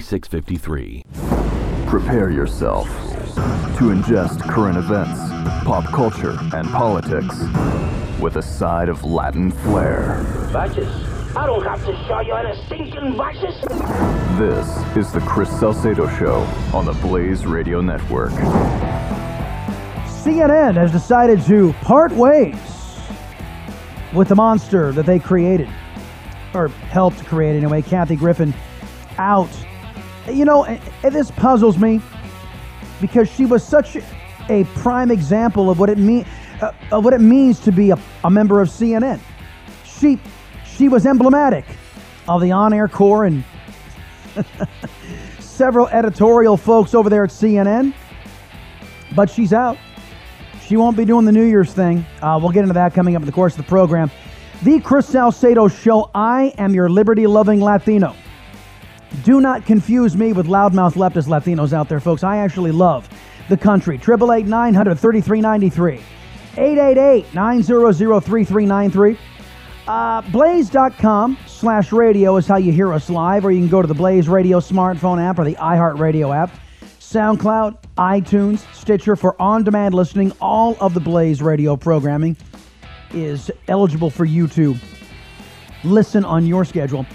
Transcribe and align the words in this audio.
4653. 0.00 1.04
Prepare 1.86 2.30
yourself 2.30 2.86
to 3.78 3.90
ingest 3.90 4.40
current 4.42 4.76
events, 4.76 5.18
pop 5.64 5.84
culture, 5.86 6.36
and 6.52 6.68
politics 6.68 7.38
with 8.20 8.36
a 8.36 8.42
side 8.42 8.88
of 8.90 9.04
Latin 9.04 9.50
flair. 9.50 10.22
Vices? 10.50 10.88
I 11.34 11.46
don't 11.46 11.64
have 11.64 11.84
to 11.86 11.96
show 12.06 12.20
you 12.20 12.34
any 12.34 12.66
stinking 12.66 13.14
vices. 13.16 13.60
This 14.38 14.96
is 14.96 15.12
the 15.12 15.20
Chris 15.20 15.48
Salcedo 15.58 16.08
Show 16.18 16.40
on 16.74 16.84
the 16.84 16.94
Blaze 16.94 17.46
Radio 17.46 17.80
Network. 17.80 18.32
CNN 20.24 20.74
has 20.74 20.92
decided 20.92 21.40
to 21.42 21.72
part 21.82 22.12
ways 22.12 22.58
with 24.14 24.28
the 24.28 24.34
monster 24.34 24.92
that 24.92 25.06
they 25.06 25.18
created, 25.18 25.68
or 26.52 26.68
helped 26.68 27.24
create 27.26 27.56
anyway, 27.56 27.80
Kathy 27.82 28.16
Griffin, 28.16 28.52
out 29.18 29.48
you 30.30 30.44
know, 30.44 30.64
this 31.02 31.30
puzzles 31.32 31.78
me 31.78 32.00
because 33.00 33.30
she 33.30 33.46
was 33.46 33.66
such 33.66 33.96
a 34.48 34.64
prime 34.74 35.10
example 35.10 35.70
of 35.70 35.78
what 35.78 35.90
it 35.90 35.98
mean 35.98 36.24
uh, 36.60 36.72
of 36.92 37.04
what 37.04 37.12
it 37.12 37.20
means 37.20 37.60
to 37.60 37.72
be 37.72 37.90
a, 37.90 37.98
a 38.24 38.30
member 38.30 38.60
of 38.60 38.68
CNN. 38.68 39.20
She 39.84 40.18
she 40.64 40.88
was 40.88 41.06
emblematic 41.06 41.64
of 42.28 42.40
the 42.40 42.52
on-air 42.52 42.88
core 42.88 43.24
and 43.24 43.44
several 45.38 45.88
editorial 45.88 46.56
folks 46.56 46.94
over 46.94 47.08
there 47.08 47.24
at 47.24 47.30
CNN. 47.30 47.94
But 49.14 49.30
she's 49.30 49.52
out. 49.52 49.78
She 50.66 50.76
won't 50.76 50.96
be 50.96 51.04
doing 51.04 51.24
the 51.24 51.32
New 51.32 51.44
Year's 51.44 51.72
thing. 51.72 52.04
Uh, 52.20 52.38
we'll 52.42 52.50
get 52.50 52.62
into 52.62 52.74
that 52.74 52.92
coming 52.92 53.14
up 53.14 53.22
in 53.22 53.26
the 53.26 53.32
course 53.32 53.52
of 53.52 53.58
the 53.58 53.68
program. 53.68 54.10
The 54.62 54.80
Chris 54.80 55.06
Salcedo 55.06 55.68
Show. 55.68 56.10
I 56.14 56.52
am 56.58 56.74
your 56.74 56.88
liberty-loving 56.88 57.60
Latino. 57.60 58.16
Do 59.24 59.40
not 59.40 59.64
confuse 59.66 60.16
me 60.16 60.32
with 60.32 60.46
loudmouth 60.46 60.94
leftist 60.94 61.28
Latinos 61.28 61.72
out 61.72 61.88
there, 61.88 62.00
folks. 62.00 62.22
I 62.22 62.38
actually 62.38 62.72
love 62.72 63.08
the 63.48 63.56
country. 63.56 63.96
888 63.96 64.46
900 64.46 64.98
3393. 64.98 66.00
888 66.56 67.34
900 67.34 68.20
3393. 68.20 69.18
Uh, 69.88 70.20
Blaze.com 70.32 71.38
slash 71.46 71.92
radio 71.92 72.36
is 72.36 72.46
how 72.46 72.56
you 72.56 72.72
hear 72.72 72.92
us 72.92 73.08
live, 73.08 73.44
or 73.44 73.52
you 73.52 73.60
can 73.60 73.68
go 73.68 73.80
to 73.80 73.88
the 73.88 73.94
Blaze 73.94 74.28
Radio 74.28 74.58
smartphone 74.58 75.22
app 75.22 75.38
or 75.38 75.44
the 75.44 75.54
iHeartRadio 75.54 76.34
app. 76.34 76.50
SoundCloud, 76.98 77.76
iTunes, 77.96 78.66
Stitcher 78.74 79.14
for 79.14 79.40
on 79.40 79.62
demand 79.62 79.94
listening. 79.94 80.32
All 80.40 80.76
of 80.80 80.92
the 80.92 81.00
Blaze 81.00 81.40
Radio 81.40 81.76
programming 81.76 82.36
is 83.14 83.50
eligible 83.68 84.10
for 84.10 84.24
you 84.24 84.48
to 84.48 84.74
listen 85.84 86.24
on 86.24 86.46
your 86.46 86.64
schedule 86.64 87.06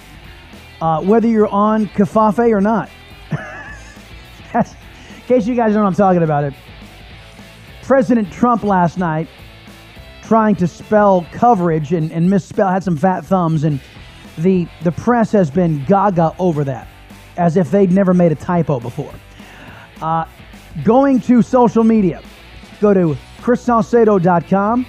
uh, 0.81 1.01
whether 1.01 1.27
you're 1.27 1.47
on 1.47 1.87
Covfefe 1.87 2.51
or 2.51 2.61
not. 2.61 2.89
in 4.53 4.63
case 5.27 5.47
you 5.47 5.55
guys 5.55 5.73
don't 5.73 5.75
know 5.75 5.81
what 5.83 5.87
I'm 5.87 5.93
talking 5.95 6.23
about 6.23 6.43
it. 6.43 6.53
President 7.83 8.31
Trump 8.31 8.63
last 8.63 8.97
night 8.97 9.27
trying 10.23 10.55
to 10.55 10.67
spell 10.67 11.25
coverage 11.31 11.93
and, 11.93 12.11
and 12.11 12.29
misspell 12.29 12.69
had 12.69 12.83
some 12.83 12.95
fat 12.95 13.25
thumbs 13.25 13.63
and 13.63 13.79
the 14.37 14.67
the 14.83 14.91
press 14.91 15.31
has 15.31 15.51
been 15.51 15.83
gaga 15.85 16.33
over 16.39 16.63
that 16.63 16.87
as 17.37 17.57
if 17.57 17.69
they'd 17.71 17.91
never 17.91 18.13
made 18.13 18.31
a 18.31 18.35
typo 18.35 18.79
before. 18.79 19.13
Uh, 20.01 20.25
going 20.83 21.19
to 21.19 21.41
social 21.41 21.83
media, 21.83 22.21
go 22.79 22.93
to 22.93 23.17
chrissalcedo.com. 23.39 24.85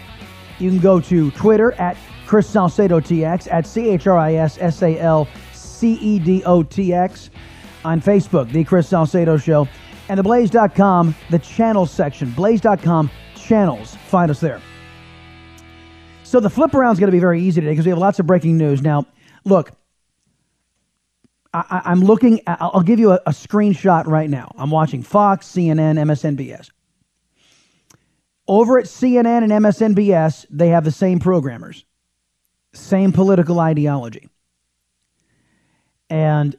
You 0.58 0.70
can 0.70 0.78
go 0.78 1.00
to 1.00 1.30
Twitter 1.32 1.72
at 1.72 1.96
Chris 2.26 2.48
Salcedo 2.48 3.00
TX 3.00 3.52
at 3.52 3.66
C 3.66 3.90
H 3.90 4.06
R 4.06 4.18
I 4.18 4.34
S 4.34 4.58
S 4.60 4.82
A 4.82 4.98
L 4.98 5.28
C 5.82 5.94
E 5.94 6.20
D 6.20 6.44
O 6.44 6.62
T 6.62 6.94
X, 6.94 7.30
on 7.84 8.00
Facebook, 8.00 8.52
The 8.52 8.62
Chris 8.62 8.86
Salcedo 8.86 9.36
Show, 9.36 9.66
and 10.08 10.16
the 10.16 10.22
Blaze.com, 10.22 11.12
the 11.28 11.40
channels 11.40 11.90
section. 11.90 12.30
Blaze.com 12.30 13.10
channels. 13.34 13.96
Find 14.06 14.30
us 14.30 14.38
there. 14.38 14.60
So 16.22 16.38
the 16.38 16.48
flip 16.48 16.72
around 16.74 16.92
is 16.92 17.00
going 17.00 17.08
to 17.08 17.12
be 17.12 17.18
very 17.18 17.42
easy 17.42 17.60
today 17.60 17.72
because 17.72 17.84
we 17.84 17.90
have 17.90 17.98
lots 17.98 18.20
of 18.20 18.28
breaking 18.28 18.56
news. 18.56 18.80
Now, 18.80 19.06
look, 19.44 19.72
I, 21.52 21.82
am 21.86 22.00
looking, 22.00 22.40
I'll 22.46 22.82
give 22.82 23.00
you 23.00 23.10
a, 23.10 23.20
a 23.26 23.30
screenshot 23.30 24.06
right 24.06 24.30
now. 24.30 24.54
I'm 24.56 24.70
watching 24.70 25.02
Fox, 25.02 25.48
CNN, 25.48 25.98
MSNBS. 25.98 26.70
Over 28.46 28.78
at 28.78 28.84
CNN 28.84 29.42
and 29.42 29.50
MSNBS, 29.50 30.46
they 30.48 30.68
have 30.68 30.84
the 30.84 30.92
same 30.92 31.18
programmers, 31.18 31.84
same 32.72 33.10
political 33.10 33.58
ideology. 33.58 34.28
And 36.12 36.54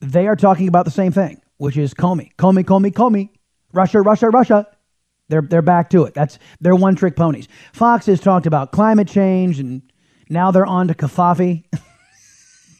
they 0.00 0.26
are 0.26 0.36
talking 0.36 0.68
about 0.68 0.86
the 0.86 0.90
same 0.90 1.12
thing, 1.12 1.42
which 1.58 1.76
is 1.76 1.92
Comey, 1.92 2.34
Comey, 2.36 2.64
Comey, 2.64 2.90
Comey, 2.90 3.28
Russia, 3.74 4.00
Russia, 4.00 4.30
Russia. 4.30 4.66
They're, 5.28 5.42
they're 5.42 5.60
back 5.60 5.90
to 5.90 6.04
it. 6.04 6.14
That's 6.14 6.38
they're 6.62 6.74
one 6.74 6.96
trick 6.96 7.14
ponies. 7.14 7.46
Fox 7.74 8.06
has 8.06 8.20
talked 8.20 8.46
about 8.46 8.72
climate 8.72 9.06
change, 9.06 9.60
and 9.60 9.82
now 10.30 10.50
they're 10.50 10.64
on 10.64 10.88
to 10.88 10.94
Covfefe. 10.94 11.64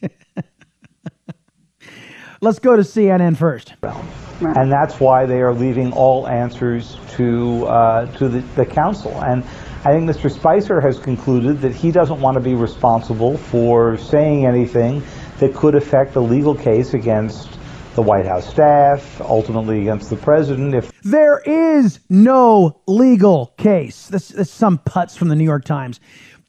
Let's 2.41 2.57
go 2.57 2.75
to 2.75 2.81
CNN 2.81 3.37
first. 3.37 3.75
And 4.41 4.71
that's 4.71 4.99
why 4.99 5.27
they 5.27 5.41
are 5.41 5.53
leaving 5.53 5.91
all 5.93 6.27
answers 6.27 6.97
to 7.17 7.67
uh, 7.67 8.07
to 8.17 8.27
the, 8.27 8.39
the 8.55 8.65
council. 8.65 9.21
And 9.21 9.43
I 9.85 9.93
think 9.93 10.09
Mr. 10.09 10.31
Spicer 10.31 10.81
has 10.81 10.97
concluded 10.97 11.61
that 11.61 11.75
he 11.75 11.91
doesn't 11.91 12.19
want 12.19 12.33
to 12.35 12.41
be 12.41 12.55
responsible 12.55 13.37
for 13.37 13.97
saying 13.99 14.47
anything 14.47 15.03
that 15.39 15.53
could 15.53 15.75
affect 15.75 16.13
the 16.13 16.21
legal 16.21 16.55
case 16.55 16.93
against 16.93 17.57
the 17.95 18.01
White 18.01 18.25
House 18.25 18.47
staff, 18.47 19.19
ultimately 19.21 19.81
against 19.81 20.09
the 20.09 20.15
president. 20.15 20.75
If 20.75 20.91
there 21.01 21.39
is 21.39 21.99
no 22.09 22.81
legal 22.87 23.53
case, 23.57 24.07
this, 24.07 24.29
this 24.29 24.47
is 24.47 24.53
some 24.53 24.77
putz 24.79 25.17
from 25.17 25.29
the 25.29 25.35
New 25.35 25.43
York 25.43 25.65
Times. 25.65 25.99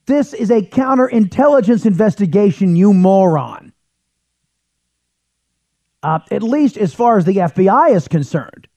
This 0.07 0.35
is 0.35 0.51
a 0.51 0.61
counterintelligence 0.61 1.87
investigation, 1.87 2.77
you 2.77 2.93
moron. 2.93 3.73
Uh, 6.03 6.21
at 6.31 6.43
least 6.43 6.77
as 6.77 6.95
far 6.95 7.19
as 7.19 7.25
the 7.25 7.37
FBI 7.37 7.95
is 7.95 8.09
concerned. 8.09 8.69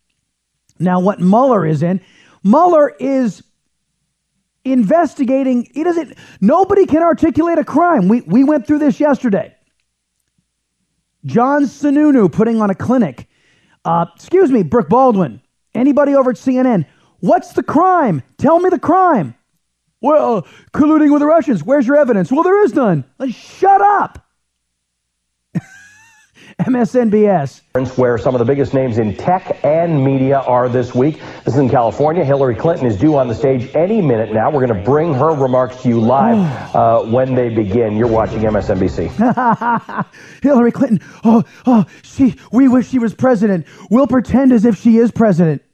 Now, 0.80 1.00
what 1.00 1.20
Mueller 1.20 1.66
is 1.66 1.84
in, 1.84 2.02
Mueller 2.44 2.96
is 3.00 3.44
investigating. 4.66 5.70
He 5.74 5.84
doesn't. 5.84 6.18
Nobody 6.40 6.86
can 6.86 7.04
articulate 7.04 7.60
a 7.60 7.64
crime. 7.64 8.08
We 8.08 8.22
we 8.22 8.44
went 8.44 8.66
through 8.66 8.80
this 8.80 9.00
yesterday. 9.00 9.56
John 11.26 11.64
Sununu 11.64 12.32
putting 12.32 12.62
on 12.62 12.70
a 12.70 12.76
clinic. 12.76 13.28
Uh, 13.86 14.06
excuse 14.16 14.52
me, 14.52 14.64
Brooke 14.64 14.90
Baldwin. 14.90 15.42
Anybody 15.74 16.16
over 16.16 16.32
at 16.32 16.38
CNN? 16.38 16.86
What's 17.20 17.54
the 17.54 17.64
crime? 17.64 18.24
Tell 18.38 18.60
me 18.60 18.70
the 18.70 18.80
crime. 18.80 19.36
Well, 20.02 20.48
colluding 20.74 21.12
with 21.12 21.20
the 21.20 21.28
Russians. 21.28 21.64
Where's 21.64 21.86
your 21.86 21.98
evidence? 21.98 22.32
Well, 22.32 22.44
there 22.44 22.64
is 22.64 22.74
none. 22.74 23.06
Shut 23.30 23.82
up. 23.82 24.26
MSNBS. 26.66 27.98
where 27.98 28.18
some 28.18 28.36
of 28.36 28.40
the 28.40 28.46
biggest 28.46 28.74
names 28.74 28.98
in 29.00 29.16
tech 29.16 29.64
and 29.64 30.04
media 30.04 30.40
are 30.40 30.70
this 30.70 30.94
week. 30.94 31.20
This 31.44 31.56
is 31.56 31.60
in 31.60 31.70
California. 31.70 32.24
Hillary 32.24 32.56
Clinton 32.56 32.86
is 32.86 32.98
due 32.98 33.18
on 33.18 33.28
the 33.28 33.34
stage 33.36 33.74
any 33.76 34.02
minute 34.02 34.32
now. 34.32 34.52
We're 34.52 34.66
going 34.66 34.80
to 34.80 34.86
bring 34.86 35.14
her 35.14 35.34
remarks 35.34 35.82
to 35.82 35.90
you 35.90 36.00
live 36.00 36.38
uh, 36.76 37.02
when 37.04 37.34
they 37.34 37.50
begin. 37.50 37.96
You're 37.98 38.08
watching 38.08 38.40
MSNBC. 38.40 40.06
Hillary 40.44 40.72
Clinton. 40.72 41.00
Oh, 41.24 41.44
oh, 41.66 41.86
she. 42.04 42.36
We 42.52 42.68
wish 42.68 42.90
she 42.90 43.00
was 43.00 43.14
president. 43.14 43.66
We'll 43.90 44.08
pretend 44.08 44.52
as 44.52 44.66
if 44.66 44.78
she 44.78 44.98
is 44.98 45.12
president. 45.12 45.64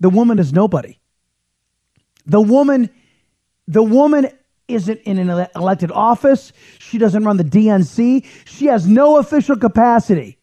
The 0.00 0.10
woman 0.10 0.38
is 0.38 0.52
nobody. 0.52 0.98
The 2.26 2.40
woman, 2.40 2.90
the 3.68 3.82
woman 3.82 4.28
isn't 4.68 5.00
in 5.00 5.18
an 5.18 5.30
ele- 5.30 5.50
elected 5.54 5.90
office. 5.92 6.52
She 6.78 6.98
doesn't 6.98 7.24
run 7.24 7.36
the 7.36 7.44
DNC. 7.44 8.26
She 8.44 8.66
has 8.66 8.86
no 8.86 9.18
official 9.18 9.56
capacity 9.56 10.38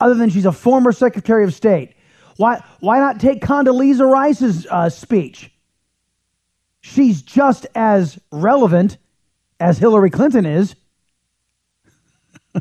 other 0.00 0.14
than 0.14 0.30
she's 0.30 0.46
a 0.46 0.52
former 0.52 0.92
Secretary 0.92 1.44
of 1.44 1.54
State. 1.54 1.94
Why, 2.36 2.62
why 2.80 2.98
not 2.98 3.20
take 3.20 3.42
Condoleezza 3.42 4.10
Rice's 4.10 4.66
uh, 4.70 4.88
speech? 4.88 5.50
She's 6.80 7.20
just 7.22 7.66
as 7.74 8.18
relevant 8.32 8.96
as 9.58 9.76
Hillary 9.78 10.08
Clinton 10.10 10.46
is. 10.46 10.74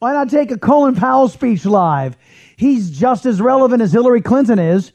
why 0.00 0.12
not 0.12 0.28
take 0.28 0.50
a 0.50 0.58
Colin 0.58 0.96
Powell 0.96 1.28
speech 1.28 1.64
live? 1.64 2.16
He's 2.56 2.90
just 2.90 3.24
as 3.24 3.40
relevant 3.40 3.82
as 3.82 3.92
Hillary 3.92 4.20
Clinton 4.20 4.58
is. 4.58 4.92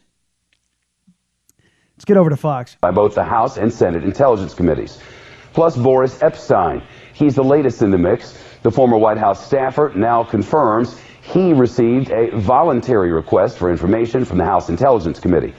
Let's 1.95 2.05
get 2.05 2.17
over 2.17 2.31
to 2.31 2.35
Fox. 2.35 2.75
by 2.81 2.91
both 2.91 3.13
the 3.13 3.23
House 3.23 3.57
and 3.57 3.71
Senate 3.71 4.03
Intelligence 4.03 4.53
Committees. 4.53 4.99
Plus, 5.53 5.77
Boris 5.77 6.17
Epshteyn. 6.17 6.83
He's 7.13 7.35
the 7.35 7.43
latest 7.43 7.83
in 7.83 7.91
the 7.91 7.97
mix. 7.99 8.37
The 8.63 8.71
former 8.71 8.97
White 8.97 9.19
House 9.19 9.45
staffer 9.45 9.91
now 9.95 10.23
confirms 10.23 10.99
he 11.21 11.53
received 11.53 12.09
a 12.09 12.35
voluntary 12.35 13.13
request 13.13 13.57
for 13.57 13.69
information 13.69 14.25
from 14.25 14.39
the 14.39 14.43
House 14.43 14.69
Intelligence 14.69 15.19
Committee. 15.19 15.53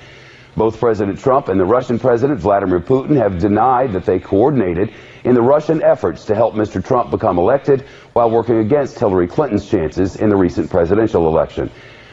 Both 0.57 0.81
President 0.81 1.19
Trump 1.19 1.49
and 1.49 1.59
the 1.59 1.65
Russian 1.65 1.99
President 1.99 2.41
Vladimir 2.41 2.81
Putin 2.81 3.17
have 3.17 3.39
denied 3.39 3.93
that 3.93 4.05
they 4.05 4.19
coordinated 4.19 4.93
in 5.25 5.35
the 5.35 5.43
Russian 5.43 5.83
efforts 5.83 6.25
to 6.27 6.35
help 6.35 6.55
Mr. 6.55 6.85
Trump 6.85 7.11
become 7.11 7.39
elected 7.39 7.87
while 8.13 8.31
working 8.31 8.59
against 8.59 8.99
Hillary 8.99 9.29
Clinton's 9.29 9.67
chances 9.67 10.17
in 10.17 10.29
the 10.29 10.37
recent 10.37 10.69
presidential 10.69 11.27
election. 11.27 11.71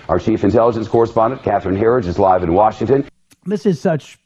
Our 0.07 0.19
chief 0.19 0.43
intelligence 0.43 0.87
correspondent, 0.87 1.43
Catherine 1.43 1.75
Herridge, 1.75 2.05
is 2.05 2.17
live 2.17 2.43
in 2.43 2.53
Washington. 2.53 3.10
This 3.45 3.65
is 3.65 3.79
such 3.79 4.17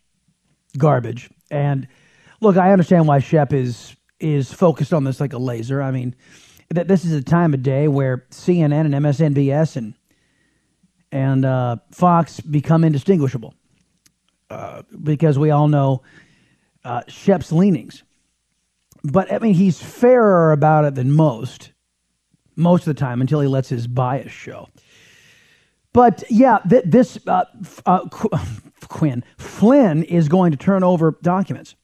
garbage. 0.77 1.29
And 1.51 1.87
look, 2.41 2.57
I 2.57 2.71
understand 2.71 3.07
why 3.07 3.19
Shep 3.19 3.53
is 3.53 3.95
is 4.19 4.51
focused 4.51 4.93
on 4.93 5.03
this 5.03 5.19
like 5.19 5.33
a 5.33 5.37
laser. 5.37 5.81
I 5.81 5.91
mean, 5.91 6.15
that 6.69 6.87
this 6.87 7.05
is 7.05 7.11
a 7.13 7.21
time 7.21 7.53
of 7.53 7.63
day 7.63 7.87
where 7.87 8.25
CNN 8.31 8.85
and 8.85 8.93
MSNBS 8.93 9.75
and 9.75 9.93
and 11.11 11.45
uh, 11.45 11.77
Fox 11.91 12.39
become 12.41 12.83
indistinguishable 12.83 13.53
uh, 14.49 14.83
because 15.03 15.39
we 15.39 15.51
all 15.51 15.67
know 15.67 16.01
uh, 16.83 17.01
Shep's 17.07 17.51
leanings. 17.51 18.03
But 19.03 19.31
I 19.31 19.39
mean, 19.39 19.53
he's 19.53 19.81
fairer 19.81 20.51
about 20.51 20.85
it 20.85 20.95
than 20.95 21.11
most, 21.11 21.71
most 22.55 22.81
of 22.81 22.95
the 22.95 22.99
time 22.99 23.21
until 23.21 23.39
he 23.39 23.47
lets 23.47 23.69
his 23.69 23.87
bias 23.87 24.31
show. 24.31 24.67
But 25.93 26.23
yeah, 26.29 26.59
th- 26.67 26.83
this 26.85 27.17
uh, 27.27 27.45
uh, 27.85 28.07
Quinn 28.95 29.25
Flynn 29.37 30.03
is 30.03 30.29
going 30.29 30.51
to 30.51 30.57
turn 30.57 30.81
over 30.81 31.17
documents. 31.21 31.75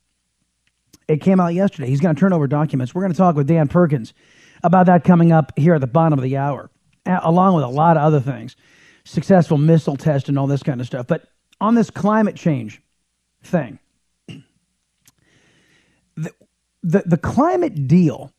It 1.09 1.17
came 1.17 1.41
out 1.41 1.53
yesterday. 1.53 1.89
He's 1.89 1.99
going 1.99 2.15
to 2.15 2.19
turn 2.19 2.31
over 2.31 2.47
documents. 2.47 2.95
We're 2.95 3.01
going 3.01 3.11
to 3.11 3.17
talk 3.17 3.35
with 3.35 3.47
Dan 3.47 3.67
Perkins 3.67 4.13
about 4.63 4.85
that 4.85 5.03
coming 5.03 5.33
up 5.33 5.51
here 5.57 5.73
at 5.73 5.81
the 5.81 5.87
bottom 5.87 6.17
of 6.17 6.23
the 6.23 6.37
hour, 6.37 6.71
along 7.05 7.55
with 7.55 7.65
a 7.65 7.67
lot 7.67 7.97
of 7.97 8.03
other 8.03 8.21
things, 8.21 8.55
successful 9.03 9.57
missile 9.57 9.97
test 9.97 10.29
and 10.29 10.39
all 10.39 10.47
this 10.47 10.63
kind 10.63 10.79
of 10.79 10.87
stuff. 10.87 11.05
But 11.05 11.27
on 11.59 11.75
this 11.75 11.89
climate 11.89 12.37
change 12.37 12.81
thing, 13.43 13.77
the 16.15 16.31
the, 16.81 17.03
the 17.05 17.17
climate 17.17 17.89
deal 17.89 18.31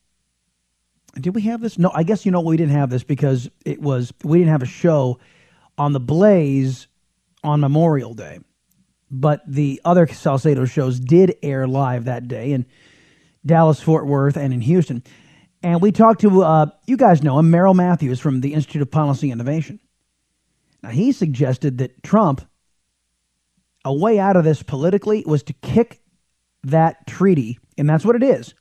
did 1.21 1.35
we 1.35 1.43
have 1.43 1.61
this? 1.61 1.79
No, 1.79 1.91
I 1.95 2.05
guess 2.05 2.25
you 2.25 2.33
know 2.33 2.41
we 2.41 2.57
didn't 2.57 2.75
have 2.75 2.89
this 2.89 3.05
because 3.05 3.51
it 3.67 3.83
was 3.83 4.15
we 4.25 4.39
didn't 4.39 4.53
have 4.53 4.63
a 4.63 4.67
show 4.67 5.19
on 5.77 5.93
the 5.93 6.01
Blaze 6.01 6.89
on 7.45 7.61
Memorial 7.61 8.15
Day, 8.15 8.39
but 9.13 9.43
the 9.47 9.81
other 9.85 10.07
Salcedo 10.07 10.65
shows 10.65 10.99
did 10.99 11.37
air 11.43 11.69
live 11.69 12.07
that 12.07 12.27
day 12.27 12.53
in 12.53 12.67
Dallas, 13.45 13.81
Fort 13.81 14.07
Worth, 14.07 14.37
and 14.37 14.53
in 14.53 14.63
Houston. 14.63 15.05
And 15.63 15.81
we 15.81 15.93
talked 15.93 16.23
to 16.23 16.43
uh, 16.43 16.67
you 16.87 16.97
guys 16.97 17.23
know 17.23 17.39
him, 17.39 17.51
Merrill 17.51 17.75
Matthews 17.75 18.19
from 18.19 18.41
the 18.41 18.55
Institute 18.55 18.83
of 18.83 18.91
Policy 18.91 19.31
Innovation. 19.31 19.79
Now 20.83 20.89
he 20.89 21.13
suggested 21.13 21.79
that 21.79 22.03
Trump, 22.03 22.41
a 23.85 23.95
way 23.95 24.19
out 24.19 24.37
of 24.37 24.45
this 24.45 24.63
politically, 24.63 25.23
was 25.27 25.43
to 25.45 25.53
kick 25.53 26.01
that 26.65 27.07
treaty, 27.07 27.59
and 27.77 27.89
that's 27.89 28.05
what 28.05 28.17
it 28.17 28.23
is. 28.23 28.55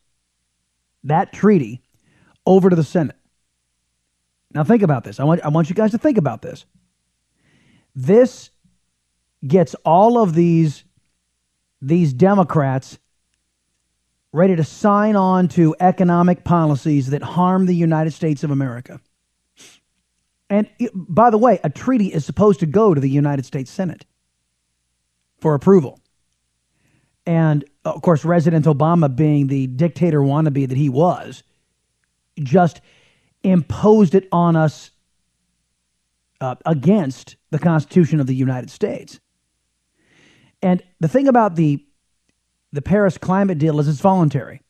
That 1.05 1.33
treaty 1.33 1.81
over 2.45 2.69
to 2.69 2.75
the 2.75 2.83
Senate. 2.83 3.15
Now, 4.53 4.63
think 4.63 4.83
about 4.83 5.03
this. 5.03 5.19
I 5.19 5.23
want, 5.23 5.41
I 5.45 5.47
want 5.47 5.69
you 5.69 5.75
guys 5.75 5.91
to 5.91 5.97
think 5.97 6.17
about 6.17 6.41
this. 6.41 6.65
This 7.95 8.50
gets 9.45 9.75
all 9.85 10.17
of 10.17 10.33
these, 10.33 10.83
these 11.81 12.13
Democrats 12.13 12.99
ready 14.33 14.55
to 14.55 14.63
sign 14.63 15.15
on 15.15 15.47
to 15.49 15.75
economic 15.79 16.43
policies 16.43 17.09
that 17.09 17.21
harm 17.21 17.65
the 17.65 17.75
United 17.75 18.11
States 18.11 18.43
of 18.43 18.51
America. 18.51 18.99
And 20.49 20.69
by 20.93 21.29
the 21.29 21.37
way, 21.37 21.59
a 21.63 21.69
treaty 21.69 22.07
is 22.07 22.25
supposed 22.25 22.59
to 22.59 22.65
go 22.65 22.93
to 22.93 23.01
the 23.01 23.09
United 23.09 23.45
States 23.45 23.71
Senate 23.71 24.05
for 25.39 25.55
approval. 25.55 25.99
And 27.25 27.65
of 27.85 28.01
course, 28.01 28.21
President 28.21 28.65
Obama, 28.65 29.13
being 29.13 29.47
the 29.47 29.67
dictator 29.67 30.19
wannabe 30.19 30.67
that 30.67 30.77
he 30.77 30.89
was, 30.89 31.43
just 32.39 32.81
imposed 33.43 34.15
it 34.15 34.27
on 34.31 34.55
us 34.55 34.91
uh, 36.39 36.55
against 36.65 37.35
the 37.51 37.59
Constitution 37.59 38.19
of 38.19 38.27
the 38.27 38.35
United 38.35 38.69
States. 38.69 39.19
And 40.61 40.83
the 40.99 41.07
thing 41.07 41.27
about 41.27 41.55
the 41.55 41.85
the 42.73 42.81
Paris 42.81 43.17
climate 43.17 43.57
deal 43.57 43.79
is 43.79 43.87
it's 43.87 43.99
voluntary 43.99 44.61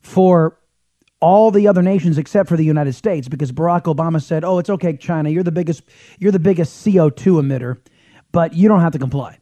for 0.00 0.58
all 1.20 1.50
the 1.50 1.68
other 1.68 1.80
nations 1.80 2.18
except 2.18 2.48
for 2.48 2.56
the 2.56 2.64
United 2.64 2.92
States 2.92 3.28
because 3.28 3.52
Barack 3.52 3.84
Obama 3.84 4.22
said, 4.22 4.44
"Oh, 4.44 4.58
it's 4.58 4.70
okay, 4.70 4.96
China. 4.96 5.30
You're 5.30 5.42
the 5.42 5.52
biggest 5.52 5.82
you're 6.18 6.32
the 6.32 6.38
biggest 6.38 6.84
CO2 6.84 7.40
emitter, 7.40 7.78
but 8.32 8.54
you 8.54 8.68
don't 8.68 8.80
have 8.80 8.92
to 8.92 8.98
comply." 8.98 9.38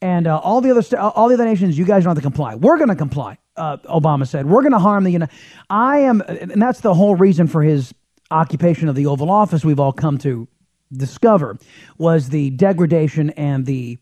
And 0.00 0.26
uh, 0.26 0.38
all 0.38 0.60
the 0.60 0.70
other 0.70 0.82
st- 0.82 1.00
all 1.00 1.28
the 1.28 1.34
other 1.34 1.44
nations, 1.44 1.78
you 1.78 1.84
guys 1.84 2.02
don't 2.02 2.10
have 2.10 2.18
to 2.18 2.22
comply. 2.22 2.56
We're 2.56 2.76
going 2.76 2.88
to 2.88 2.96
comply. 2.96 3.38
Uh, 3.56 3.76
Obama 3.88 4.26
said, 4.26 4.46
"We're 4.46 4.62
going 4.62 4.72
to 4.72 4.78
harm 4.78 5.04
the 5.04 5.12
United." 5.12 5.32
I 5.70 5.98
am, 5.98 6.22
and 6.22 6.60
that's 6.60 6.80
the 6.80 6.94
whole 6.94 7.14
reason 7.14 7.46
for 7.46 7.62
his 7.62 7.94
occupation 8.30 8.88
of 8.88 8.96
the 8.96 9.06
Oval 9.06 9.30
Office. 9.30 9.64
We've 9.64 9.78
all 9.78 9.92
come 9.92 10.18
to 10.18 10.48
discover 10.92 11.56
was 11.98 12.30
the 12.30 12.50
degradation 12.50 13.30
and 13.30 13.64
the 13.64 13.98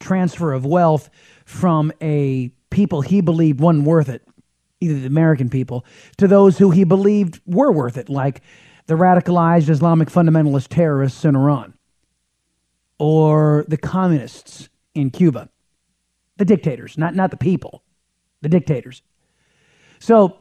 transfer 0.00 0.52
of 0.52 0.64
wealth 0.64 1.10
from 1.44 1.92
a 2.00 2.50
people 2.70 3.00
he 3.00 3.20
believed 3.20 3.60
wasn't 3.60 3.84
worth 3.84 4.08
it, 4.08 4.22
either 4.80 4.98
the 4.98 5.06
American 5.06 5.48
people, 5.48 5.84
to 6.18 6.28
those 6.28 6.58
who 6.58 6.70
he 6.70 6.84
believed 6.84 7.40
were 7.46 7.72
worth 7.72 7.96
it, 7.96 8.08
like 8.08 8.42
the 8.86 8.94
radicalized 8.94 9.68
Islamic 9.68 10.08
fundamentalist 10.08 10.68
terrorists 10.68 11.24
in 11.24 11.36
Iran 11.36 11.74
or 12.98 13.64
the 13.68 13.76
communists 13.76 14.68
in 14.94 15.10
Cuba, 15.10 15.48
the 16.36 16.44
dictators, 16.44 16.98
not, 16.98 17.14
not 17.14 17.30
the 17.30 17.36
people, 17.36 17.82
the 18.42 18.48
dictators. 18.48 19.02
So, 19.98 20.38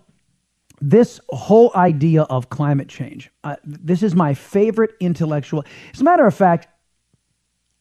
this 0.79 1.19
whole 1.29 1.71
idea 1.75 2.21
of 2.23 2.49
climate 2.49 2.87
change, 2.87 3.31
uh, 3.43 3.55
this 3.63 4.03
is 4.03 4.15
my 4.15 4.35
favorite 4.35 4.91
intellectual. 4.99 5.65
As 5.91 6.01
a 6.01 6.03
matter 6.03 6.27
of 6.27 6.35
fact, 6.35 6.67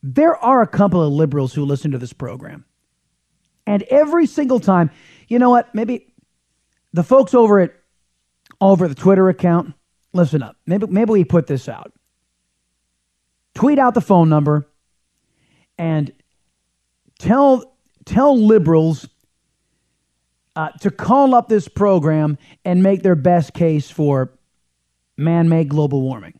there 0.02 0.36
are 0.36 0.62
a 0.62 0.66
couple 0.66 1.02
of 1.02 1.12
liberals 1.12 1.54
who 1.54 1.64
listen 1.64 1.90
to 1.92 1.98
this 1.98 2.12
program. 2.12 2.64
And 3.66 3.82
every 3.84 4.26
single 4.26 4.60
time, 4.60 4.90
you 5.28 5.38
know 5.38 5.50
what? 5.50 5.74
Maybe 5.74 6.14
the 6.92 7.02
folks 7.02 7.34
over 7.34 7.60
at 7.60 7.72
over 8.60 8.88
the 8.88 8.94
Twitter 8.94 9.28
account, 9.28 9.74
listen 10.12 10.42
up. 10.42 10.56
Maybe 10.66 10.86
maybe 10.86 11.10
we 11.10 11.24
put 11.24 11.46
this 11.46 11.68
out. 11.68 11.92
Tweet 13.54 13.78
out 13.78 13.94
the 13.94 14.00
phone 14.00 14.28
number 14.28 14.68
and 15.78 16.12
tell 17.18 17.76
tell 18.04 18.38
liberals 18.38 19.08
uh, 20.54 20.70
to 20.80 20.90
call 20.90 21.34
up 21.34 21.48
this 21.48 21.68
program 21.68 22.38
and 22.64 22.82
make 22.82 23.02
their 23.02 23.16
best 23.16 23.52
case 23.52 23.90
for 23.90 24.32
man-made 25.16 25.68
global 25.68 26.02
warming 26.02 26.38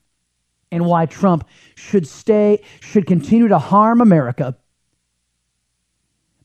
and 0.77 0.85
why 0.85 1.07
Trump 1.07 1.49
should 1.75 2.07
stay 2.07 2.61
should 2.81 3.07
continue 3.07 3.49
to 3.49 3.59
harm 3.59 4.03
America 4.03 4.55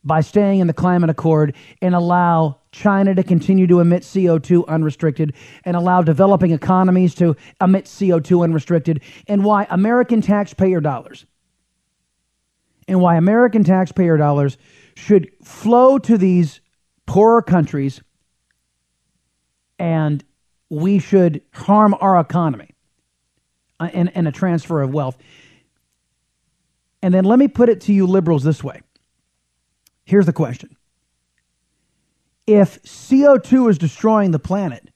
by 0.06 0.22
staying 0.22 0.62
in 0.62 0.68
the 0.68 0.74
climate 0.74 1.10
accord 1.10 1.54
and 1.82 1.94
allow 1.94 2.58
China 2.72 3.14
to 3.14 3.24
continue 3.24 3.68
to 3.68 3.82
emit 3.82 4.04
CO2 4.04 4.66
unrestricted 4.68 5.34
and 5.66 5.76
allow 5.76 6.02
developing 6.02 6.52
economies 6.52 7.14
to 7.16 7.36
emit 7.60 7.86
CO2 7.86 8.42
unrestricted, 8.42 9.02
and 9.28 9.44
why 9.44 9.68
American 9.70 10.22
taxpayer 10.22 10.80
dollars 10.80 11.26
and 12.88 13.02
why 13.02 13.18
American 13.18 13.66
taxpayer 13.66 14.16
dollars 14.16 14.58
should 14.96 15.30
flow 15.44 16.00
to 16.00 16.18
these 16.18 16.62
poorer 17.06 17.42
countries 17.42 18.02
and 19.78 20.24
we 20.70 21.00
should 21.00 21.42
harm 21.52 21.94
our 22.00 22.18
economy 22.18 22.71
uh, 23.82 23.90
in, 23.94 24.10
in 24.10 24.28
a 24.28 24.32
transfer 24.32 24.82
of 24.82 24.94
wealth. 24.94 25.18
And 27.02 27.12
then 27.12 27.26
let 27.26 27.40
me 27.40 27.48
put 27.48 27.68
it 27.68 27.82
to 27.82 27.94
you 27.94 28.06
liberals 28.06 28.44
this 28.44 28.64
way. 28.64 28.82
Here's 30.06 30.28
the 30.28 30.34
question 30.34 30.78
If 32.46 32.82
CO2 32.84 33.72
is 33.72 33.78
destroying 33.80 34.30
the 34.30 34.40
planet, 34.40 34.88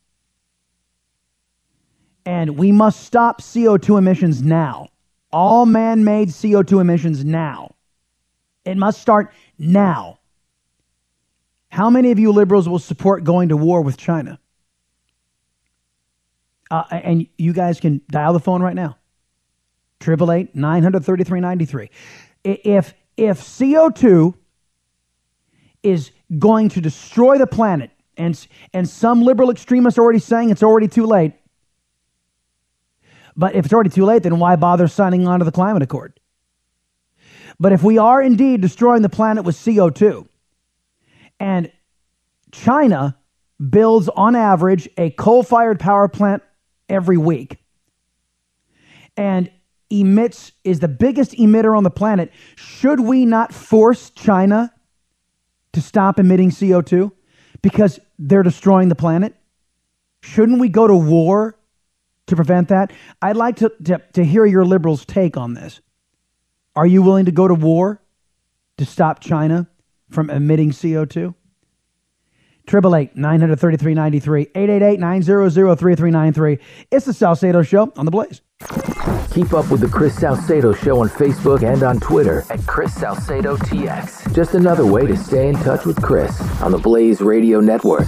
and 2.27 2.57
we 2.57 2.71
must 2.71 3.03
stop 3.03 3.41
CO2 3.41 3.97
emissions 3.97 4.43
now, 4.43 4.89
all 5.31 5.65
man 5.65 6.03
made 6.03 6.29
CO2 6.29 6.79
emissions 6.79 7.25
now, 7.25 7.73
it 8.65 8.77
must 8.77 9.01
start 9.01 9.33
now. 9.57 10.19
How 11.69 11.89
many 11.89 12.11
of 12.11 12.19
you 12.19 12.31
liberals 12.31 12.69
will 12.69 12.79
support 12.79 13.23
going 13.23 13.49
to 13.49 13.57
war 13.57 13.81
with 13.81 13.97
China? 13.97 14.39
Uh, 16.71 16.83
and 16.91 17.27
you 17.37 17.53
guys 17.53 17.79
can 17.79 18.01
dial 18.09 18.33
the 18.33 18.39
phone 18.39 18.61
right 18.61 18.75
now. 18.75 18.97
Triple 19.99 20.31
eight 20.31 20.55
nine 20.55 20.83
hundred 20.83 21.05
thirty 21.05 21.23
three 21.23 21.39
ninety 21.39 21.65
three. 21.65 21.89
If 22.43 22.93
if 23.17 23.57
CO 23.57 23.89
two 23.89 24.35
is 25.83 26.11
going 26.39 26.69
to 26.69 26.81
destroy 26.81 27.37
the 27.37 27.47
planet, 27.47 27.91
and 28.17 28.47
and 28.73 28.89
some 28.89 29.21
liberal 29.21 29.51
extremists 29.51 29.97
are 29.97 30.01
already 30.01 30.19
saying 30.19 30.49
it's 30.49 30.63
already 30.63 30.87
too 30.87 31.05
late. 31.05 31.33
But 33.37 33.55
if 33.55 33.65
it's 33.65 33.73
already 33.73 33.89
too 33.89 34.05
late, 34.05 34.23
then 34.23 34.39
why 34.39 34.55
bother 34.55 34.87
signing 34.87 35.27
on 35.27 35.39
to 35.39 35.45
the 35.45 35.51
climate 35.51 35.83
accord? 35.83 36.19
But 37.59 37.71
if 37.71 37.83
we 37.83 37.97
are 37.97 38.21
indeed 38.21 38.61
destroying 38.61 39.01
the 39.01 39.09
planet 39.09 39.43
with 39.45 39.55
CO2, 39.55 40.27
and 41.39 41.71
China 42.51 43.17
builds 43.69 44.09
on 44.09 44.35
average 44.35 44.89
a 44.97 45.09
coal 45.11 45.43
fired 45.43 45.79
power 45.79 46.07
plant 46.07 46.43
every 46.89 47.17
week, 47.17 47.57
and 49.17 49.49
emits 49.89 50.51
is 50.63 50.79
the 50.79 50.87
biggest 50.87 51.31
emitter 51.33 51.77
on 51.77 51.83
the 51.83 51.89
planet, 51.89 52.31
should 52.55 52.99
we 52.99 53.25
not 53.25 53.53
force 53.53 54.09
China 54.09 54.73
to 55.73 55.81
stop 55.81 56.19
emitting 56.19 56.49
CO2 56.49 57.11
because 57.61 57.99
they're 58.17 58.43
destroying 58.43 58.89
the 58.89 58.95
planet? 58.95 59.35
Shouldn't 60.21 60.59
we 60.59 60.69
go 60.69 60.87
to 60.87 60.95
war 60.95 61.57
to 62.27 62.35
prevent 62.35 62.69
that? 62.69 62.91
I'd 63.21 63.37
like 63.37 63.57
to, 63.57 63.71
to, 63.85 64.01
to 64.13 64.23
hear 64.23 64.45
your 64.45 64.65
liberals' 64.65 65.05
take 65.05 65.37
on 65.37 65.53
this. 65.53 65.81
Are 66.75 66.87
you 66.87 67.01
willing 67.01 67.25
to 67.25 67.31
go 67.31 67.47
to 67.47 67.53
war 67.53 68.01
to 68.77 68.85
stop 68.85 69.19
China 69.19 69.67
from 70.09 70.29
emitting 70.29 70.71
CO2? 70.71 71.35
Triple 72.65 72.95
eight 72.95 73.15
nine 73.15 73.39
hundred 73.39 73.59
thirty 73.59 73.77
three 73.77 73.93
ninety 73.93 74.19
three 74.19 74.47
eight 74.55 74.69
eight 74.69 74.81
eight 74.81 74.99
nine 74.99 75.21
zero 75.21 75.49
zero 75.49 75.75
three 75.75 75.95
three 75.95 76.11
nine 76.11 76.33
three. 76.33 76.57
It's 76.91 77.05
the 77.05 77.13
Salcedo 77.13 77.61
Show 77.61 77.93
on 77.95 78.05
the 78.05 78.11
Blaze. 78.11 78.41
Keep 79.31 79.53
up 79.53 79.69
with 79.69 79.81
the 79.81 79.89
Chris 79.91 80.15
Salcedo 80.15 80.73
Show 80.73 81.01
on 81.01 81.09
Facebook 81.09 81.61
and 81.61 81.83
on 81.83 81.99
Twitter 81.99 82.43
at 82.49 82.65
Chris 82.65 82.93
Salcedo 82.95 83.57
TX. 83.57 84.33
Just 84.33 84.55
another 84.55 84.85
way 84.85 85.05
to 85.05 85.15
stay 85.15 85.49
in 85.49 85.55
touch 85.55 85.85
with 85.85 86.01
Chris 86.01 86.39
on 86.61 86.71
the 86.71 86.77
Blaze 86.79 87.21
Radio 87.21 87.59
Network. 87.59 88.07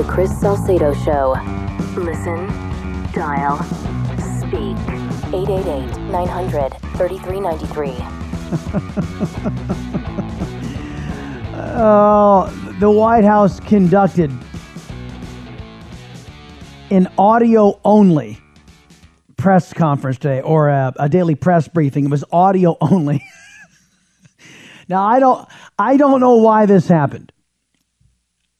The 0.00 0.06
Chris 0.06 0.40
Salcedo 0.40 0.94
Show. 0.94 1.36
Listen, 1.94 2.46
dial, 3.12 3.58
speak. 4.40 4.78
888 5.28 5.94
900 6.10 6.70
3393. 6.96 7.94
Oh, 11.72 12.48
the 12.80 12.90
White 12.90 13.24
House 13.24 13.60
conducted 13.60 14.30
an 16.90 17.06
audio 17.18 17.78
only 17.84 18.38
press 19.36 19.74
conference 19.74 20.16
today 20.16 20.40
or 20.40 20.70
a, 20.70 20.94
a 20.98 21.10
daily 21.10 21.34
press 21.34 21.68
briefing. 21.68 22.06
It 22.06 22.10
was 22.10 22.24
audio 22.32 22.78
only. 22.80 23.22
now 24.88 25.04
I 25.04 25.20
don't 25.20 25.46
I 25.78 25.98
don't 25.98 26.20
know 26.20 26.36
why 26.36 26.64
this 26.64 26.88
happened. 26.88 27.32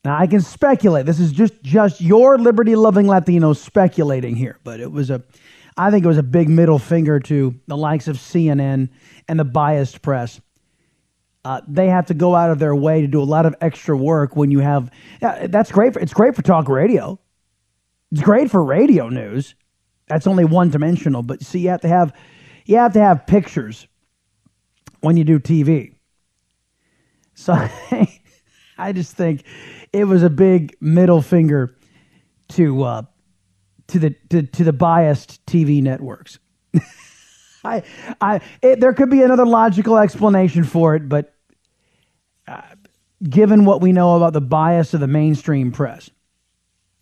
Now 0.04 0.18
I 0.18 0.26
can 0.26 0.40
speculate. 0.40 1.06
This 1.06 1.20
is 1.20 1.32
just 1.32 1.62
just 1.62 2.00
your 2.00 2.38
liberty 2.38 2.74
loving 2.74 3.06
Latinos 3.06 3.56
speculating 3.56 4.34
here, 4.34 4.58
but 4.64 4.80
it 4.80 4.90
was 4.90 5.10
a 5.10 5.22
I 5.76 5.90
think 5.90 6.04
it 6.04 6.08
was 6.08 6.18
a 6.18 6.22
big 6.22 6.48
middle 6.48 6.78
finger 6.78 7.20
to 7.20 7.54
the 7.66 7.76
likes 7.76 8.08
of 8.08 8.16
CNN 8.16 8.88
and 9.28 9.38
the 9.38 9.44
biased 9.44 10.02
press. 10.02 10.40
Uh, 11.44 11.60
they 11.66 11.86
have 11.86 12.06
to 12.06 12.14
go 12.14 12.34
out 12.34 12.50
of 12.50 12.58
their 12.58 12.74
way 12.74 13.00
to 13.00 13.06
do 13.06 13.22
a 13.22 13.24
lot 13.24 13.46
of 13.46 13.54
extra 13.60 13.96
work 13.96 14.36
when 14.36 14.50
you 14.50 14.58
have. 14.58 14.90
That's 15.20 15.72
great. 15.72 15.94
For, 15.94 16.00
it's 16.00 16.12
great 16.12 16.34
for 16.36 16.42
talk 16.42 16.68
radio. 16.68 17.18
It's 18.12 18.20
great 18.20 18.50
for 18.50 18.62
radio 18.62 19.08
news. 19.08 19.54
That's 20.06 20.26
only 20.26 20.44
one 20.44 20.70
dimensional, 20.70 21.22
but 21.22 21.42
see, 21.42 21.60
you 21.60 21.68
have 21.68 21.80
to 21.82 21.88
have 21.88 22.12
you 22.66 22.76
have 22.76 22.92
to 22.94 23.00
have 23.00 23.26
pictures 23.26 23.86
when 25.00 25.16
you 25.16 25.24
do 25.24 25.38
TV. 25.38 25.94
So 27.34 27.54
I 28.78 28.92
just 28.92 29.16
think 29.16 29.44
it 29.92 30.04
was 30.04 30.22
a 30.22 30.30
big 30.30 30.76
middle 30.80 31.22
finger 31.22 31.76
to 32.50 32.82
uh, 32.82 33.02
to 33.88 33.98
the 33.98 34.10
to, 34.30 34.42
to 34.42 34.64
the 34.64 34.72
biased 34.72 35.44
TV 35.46 35.82
networks. 35.82 36.38
I 37.64 37.82
I 38.20 38.40
it, 38.62 38.80
there 38.80 38.92
could 38.92 39.10
be 39.10 39.22
another 39.22 39.46
logical 39.46 39.98
explanation 39.98 40.64
for 40.64 40.94
it, 40.94 41.08
but 41.08 41.34
uh, 42.46 42.62
given 43.28 43.64
what 43.64 43.80
we 43.80 43.92
know 43.92 44.16
about 44.16 44.32
the 44.32 44.40
bias 44.40 44.94
of 44.94 45.00
the 45.00 45.06
mainstream 45.06 45.72
press, 45.72 46.10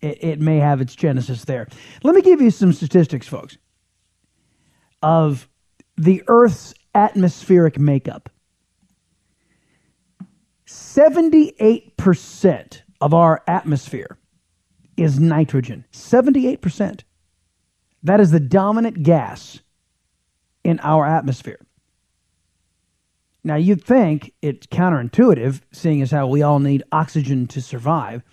it, 0.01 0.23
it 0.23 0.39
may 0.39 0.57
have 0.57 0.81
its 0.81 0.95
genesis 0.95 1.45
there. 1.45 1.67
Let 2.03 2.15
me 2.15 2.21
give 2.21 2.41
you 2.41 2.51
some 2.51 2.73
statistics, 2.73 3.27
folks, 3.27 3.57
of 5.01 5.47
the 5.97 6.23
Earth's 6.27 6.73
atmospheric 6.95 7.79
makeup. 7.79 8.29
78% 10.95 12.81
of 12.99 13.13
our 13.13 13.43
atmosphere 13.47 14.17
is 14.97 15.19
nitrogen. 15.19 15.85
78%. 15.91 17.01
That 18.01 18.19
is 18.19 18.31
the 18.31 18.39
dominant 18.39 19.03
gas 19.03 19.59
in 20.63 20.79
our 20.79 21.05
atmosphere. 21.05 21.59
Now, 23.43 23.55
you'd 23.55 23.83
think 23.83 24.33
it's 24.41 24.65
counterintuitive, 24.67 25.61
seeing 25.71 26.01
as 26.01 26.09
how 26.09 26.25
we 26.27 26.41
all 26.41 26.59
need 26.59 26.81
oxygen 26.91 27.45
to 27.47 27.61
survive, 27.61 28.23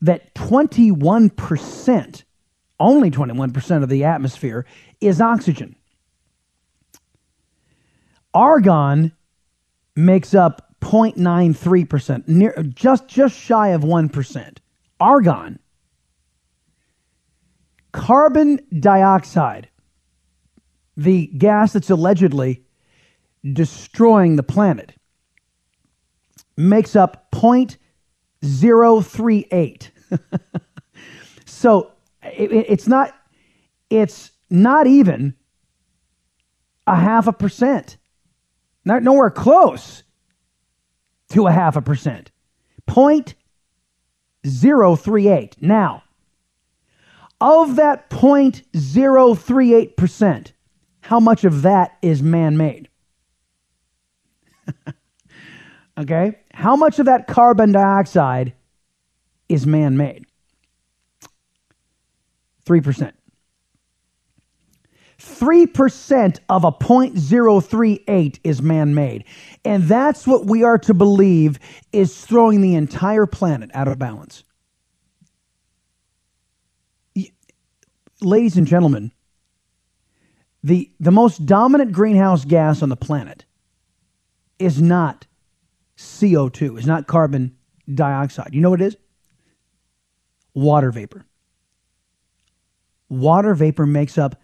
that 0.00 0.32
21%, 0.34 2.22
only 2.78 3.10
21% 3.10 3.82
of 3.82 3.88
the 3.88 4.04
atmosphere 4.04 4.64
is 5.00 5.20
oxygen. 5.20 5.74
Argon 8.32 9.12
makes 9.96 10.32
up 10.32 10.71
0.93%, 10.82 12.28
near, 12.28 12.54
just, 12.74 13.08
just 13.08 13.38
shy 13.38 13.68
of 13.68 13.82
1%. 13.82 14.58
Argon. 15.00 15.58
Carbon 17.92 18.60
dioxide 18.78 19.68
the 20.96 21.26
gas 21.38 21.72
that's 21.72 21.90
allegedly 21.90 22.64
destroying 23.52 24.36
the 24.36 24.42
planet, 24.42 24.94
makes 26.56 26.96
up 26.96 27.30
0.038. 27.32 29.90
so 31.46 31.92
it, 32.22 32.52
it's 32.52 32.86
not 32.86 33.14
it's 33.88 34.32
not 34.50 34.86
even 34.86 35.34
a 36.86 36.96
half 36.96 37.26
a 37.26 37.32
percent. 37.32 37.96
Not 38.84 39.02
nowhere 39.02 39.30
close 39.30 40.02
to 41.32 41.46
a 41.46 41.52
half 41.52 41.76
a 41.76 41.82
percent. 41.82 42.30
0.038. 42.88 45.54
Now, 45.60 46.02
of 47.40 47.76
that 47.76 48.10
0.038%, 48.10 50.52
how 51.00 51.20
much 51.20 51.44
of 51.44 51.62
that 51.62 51.96
is 52.02 52.22
man 52.22 52.56
made? 52.56 52.88
okay? 55.98 56.38
How 56.54 56.76
much 56.76 56.98
of 56.98 57.06
that 57.06 57.26
carbon 57.26 57.72
dioxide 57.72 58.52
is 59.48 59.66
man 59.66 59.96
made? 59.96 60.26
3%. 62.64 63.12
3% 65.22 66.40
of 66.48 66.64
a 66.64 66.72
0.038 66.72 68.40
is 68.42 68.60
man 68.60 68.94
made. 68.94 69.24
And 69.64 69.84
that's 69.84 70.26
what 70.26 70.46
we 70.46 70.64
are 70.64 70.78
to 70.78 70.94
believe 70.94 71.60
is 71.92 72.24
throwing 72.24 72.60
the 72.60 72.74
entire 72.74 73.26
planet 73.26 73.70
out 73.72 73.86
of 73.86 73.98
balance. 73.98 74.42
Ladies 78.20 78.56
and 78.56 78.66
gentlemen, 78.66 79.12
the, 80.64 80.90
the 80.98 81.10
most 81.10 81.46
dominant 81.46 81.92
greenhouse 81.92 82.44
gas 82.44 82.82
on 82.82 82.88
the 82.88 82.96
planet 82.96 83.44
is 84.58 84.82
not 84.82 85.26
CO2, 85.96 86.78
is 86.78 86.86
not 86.86 87.06
carbon 87.06 87.56
dioxide. 87.92 88.50
You 88.52 88.60
know 88.60 88.70
what 88.70 88.80
it 88.80 88.86
is? 88.86 88.96
Water 90.54 90.90
vapor. 90.90 91.24
Water 93.08 93.54
vapor 93.54 93.86
makes 93.86 94.18
up 94.18 94.41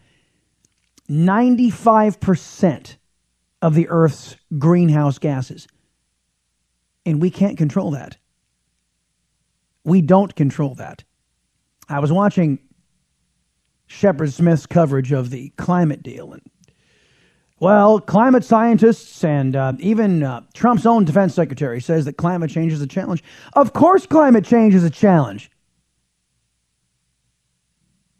95% 1.10 2.96
of 3.62 3.74
the 3.74 3.88
Earth's 3.88 4.36
greenhouse 4.58 5.18
gases. 5.18 5.66
And 7.06 7.20
we 7.20 7.30
can't 7.30 7.56
control 7.56 7.92
that. 7.92 8.16
We 9.84 10.02
don't 10.02 10.34
control 10.36 10.74
that. 10.74 11.04
I 11.88 12.00
was 12.00 12.12
watching 12.12 12.58
Shepard 13.86 14.32
Smith's 14.32 14.66
coverage 14.66 15.12
of 15.12 15.30
the 15.30 15.48
climate 15.56 16.02
deal. 16.02 16.34
And, 16.34 16.42
well, 17.58 17.98
climate 17.98 18.44
scientists 18.44 19.24
and 19.24 19.56
uh, 19.56 19.72
even 19.78 20.22
uh, 20.22 20.42
Trump's 20.52 20.84
own 20.84 21.06
defense 21.06 21.34
secretary 21.34 21.80
says 21.80 22.04
that 22.04 22.18
climate 22.18 22.50
change 22.50 22.72
is 22.72 22.82
a 22.82 22.86
challenge. 22.86 23.24
Of 23.54 23.72
course, 23.72 24.06
climate 24.06 24.44
change 24.44 24.74
is 24.74 24.84
a 24.84 24.90
challenge. 24.90 25.50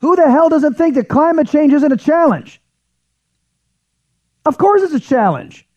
Who 0.01 0.17
the 0.17 0.31
hell 0.31 0.49
doesn't 0.49 0.75
think 0.75 0.95
that 0.95 1.09
climate 1.09 1.49
change 1.49 1.73
isn't 1.75 1.93
a 1.93 1.97
challenge? 1.97 2.63
Of 4.49 4.57
course, 4.57 4.81
it's 4.81 4.95
a 4.95 5.01
challenge. 5.01 5.69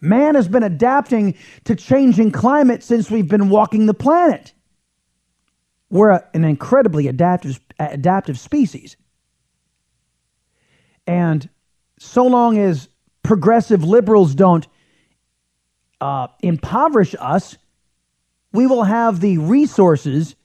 Man 0.00 0.36
has 0.36 0.48
been 0.48 0.62
adapting 0.62 1.34
to 1.64 1.76
changing 1.76 2.30
climate 2.30 2.82
since 2.82 3.10
we've 3.10 3.28
been 3.28 3.50
walking 3.50 3.84
the 3.84 3.92
planet. 3.92 4.54
We're 5.90 6.22
an 6.32 6.42
incredibly 6.42 7.08
adaptive, 7.08 7.60
adaptive 7.78 8.38
species. 8.38 8.96
And 11.06 11.46
so 11.98 12.26
long 12.26 12.56
as 12.56 12.88
progressive 13.22 13.84
liberals 13.84 14.34
don't 14.34 14.66
uh, 16.00 16.28
impoverish 16.42 17.14
us, 17.20 17.58
we 18.50 18.66
will 18.66 18.84
have 18.84 19.20
the 19.20 19.36
resources 19.36 20.36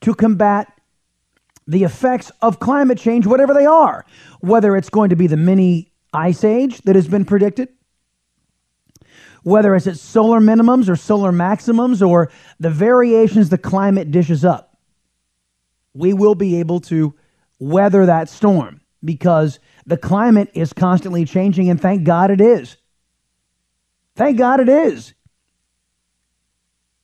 to 0.00 0.12
combat 0.12 0.72
the 1.68 1.84
effects 1.84 2.32
of 2.42 2.58
climate 2.58 2.98
change, 2.98 3.28
whatever 3.28 3.54
they 3.54 3.66
are, 3.66 4.04
whether 4.40 4.76
it's 4.76 4.90
going 4.90 5.10
to 5.10 5.16
be 5.16 5.28
the 5.28 5.36
mini 5.36 5.92
ice 6.12 6.44
age 6.44 6.80
that 6.82 6.96
has 6.96 7.08
been 7.08 7.24
predicted, 7.24 7.68
whether 9.42 9.74
it's 9.74 9.86
at 9.86 9.96
solar 9.96 10.40
minimums 10.40 10.88
or 10.88 10.96
solar 10.96 11.32
maximums 11.32 12.02
or 12.02 12.30
the 12.58 12.70
variations 12.70 13.48
the 13.48 13.58
climate 13.58 14.10
dishes 14.10 14.44
up, 14.44 14.76
we 15.94 16.12
will 16.12 16.34
be 16.34 16.58
able 16.58 16.80
to 16.80 17.14
weather 17.58 18.06
that 18.06 18.28
storm 18.28 18.80
because 19.04 19.58
the 19.86 19.96
climate 19.96 20.50
is 20.54 20.72
constantly 20.72 21.24
changing, 21.24 21.70
and 21.70 21.80
thank 21.80 22.04
God 22.04 22.30
it 22.30 22.40
is. 22.40 22.76
Thank 24.16 24.36
God 24.36 24.60
it 24.60 24.68
is. 24.68 25.14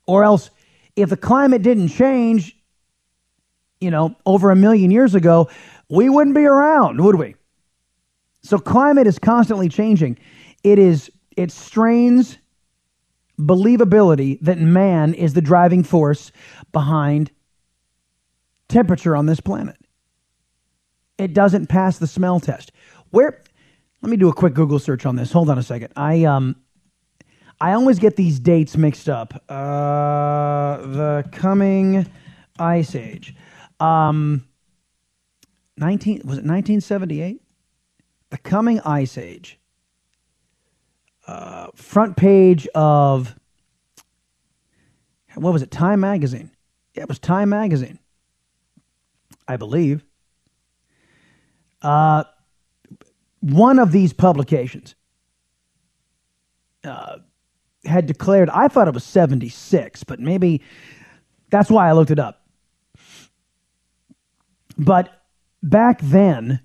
Or 0.06 0.24
else, 0.24 0.50
if 0.96 1.10
the 1.10 1.16
climate 1.16 1.62
didn't 1.62 1.88
change, 1.88 2.56
you 3.80 3.90
know, 3.90 4.16
over 4.26 4.50
a 4.50 4.56
million 4.56 4.90
years 4.90 5.14
ago, 5.14 5.48
we 5.88 6.08
wouldn't 6.08 6.34
be 6.34 6.44
around, 6.44 7.00
would 7.00 7.14
we? 7.14 7.36
So 8.42 8.58
climate 8.58 9.06
is 9.06 9.18
constantly 9.18 9.68
changing. 9.68 10.18
It 10.64 10.78
is 10.78 11.10
it 11.36 11.50
strains 11.50 12.38
believability 13.38 14.38
that 14.40 14.58
man 14.58 15.14
is 15.14 15.32
the 15.32 15.40
driving 15.40 15.82
force 15.82 16.32
behind 16.72 17.30
temperature 18.68 19.16
on 19.16 19.26
this 19.26 19.40
planet. 19.40 19.76
It 21.18 21.34
doesn't 21.34 21.68
pass 21.68 21.98
the 21.98 22.06
smell 22.06 22.40
test. 22.40 22.72
Where 23.10 23.42
let 24.00 24.10
me 24.10 24.16
do 24.16 24.28
a 24.28 24.32
quick 24.32 24.54
Google 24.54 24.78
search 24.78 25.06
on 25.06 25.16
this. 25.16 25.30
Hold 25.32 25.48
on 25.48 25.58
a 25.58 25.62
second. 25.62 25.92
I 25.96 26.24
um 26.24 26.56
I 27.60 27.74
always 27.74 27.98
get 28.00 28.16
these 28.16 28.40
dates 28.40 28.76
mixed 28.76 29.08
up. 29.08 29.34
Uh 29.48 30.78
the 30.78 31.28
coming 31.32 32.06
ice 32.58 32.94
age. 32.94 33.34
Um 33.78 34.44
19 35.76 36.22
was 36.24 36.38
it 36.38 36.44
1978? 36.44 37.41
The 38.32 38.38
Coming 38.38 38.80
Ice 38.80 39.18
Age. 39.18 39.58
Uh, 41.26 41.66
front 41.74 42.16
page 42.16 42.66
of 42.74 43.38
what 45.34 45.52
was 45.52 45.60
it? 45.60 45.70
Time 45.70 46.00
Magazine. 46.00 46.50
Yeah, 46.94 47.02
it 47.02 47.10
was 47.10 47.18
Time 47.18 47.50
Magazine, 47.50 47.98
I 49.46 49.58
believe. 49.58 50.02
Uh, 51.82 52.24
one 53.40 53.78
of 53.78 53.92
these 53.92 54.14
publications 54.14 54.94
uh, 56.84 57.18
had 57.84 58.06
declared, 58.06 58.48
I 58.48 58.68
thought 58.68 58.88
it 58.88 58.94
was 58.94 59.04
76, 59.04 60.04
but 60.04 60.20
maybe 60.20 60.62
that's 61.50 61.70
why 61.70 61.86
I 61.86 61.92
looked 61.92 62.10
it 62.10 62.18
up. 62.18 62.46
But 64.78 65.22
back 65.62 66.00
then, 66.00 66.60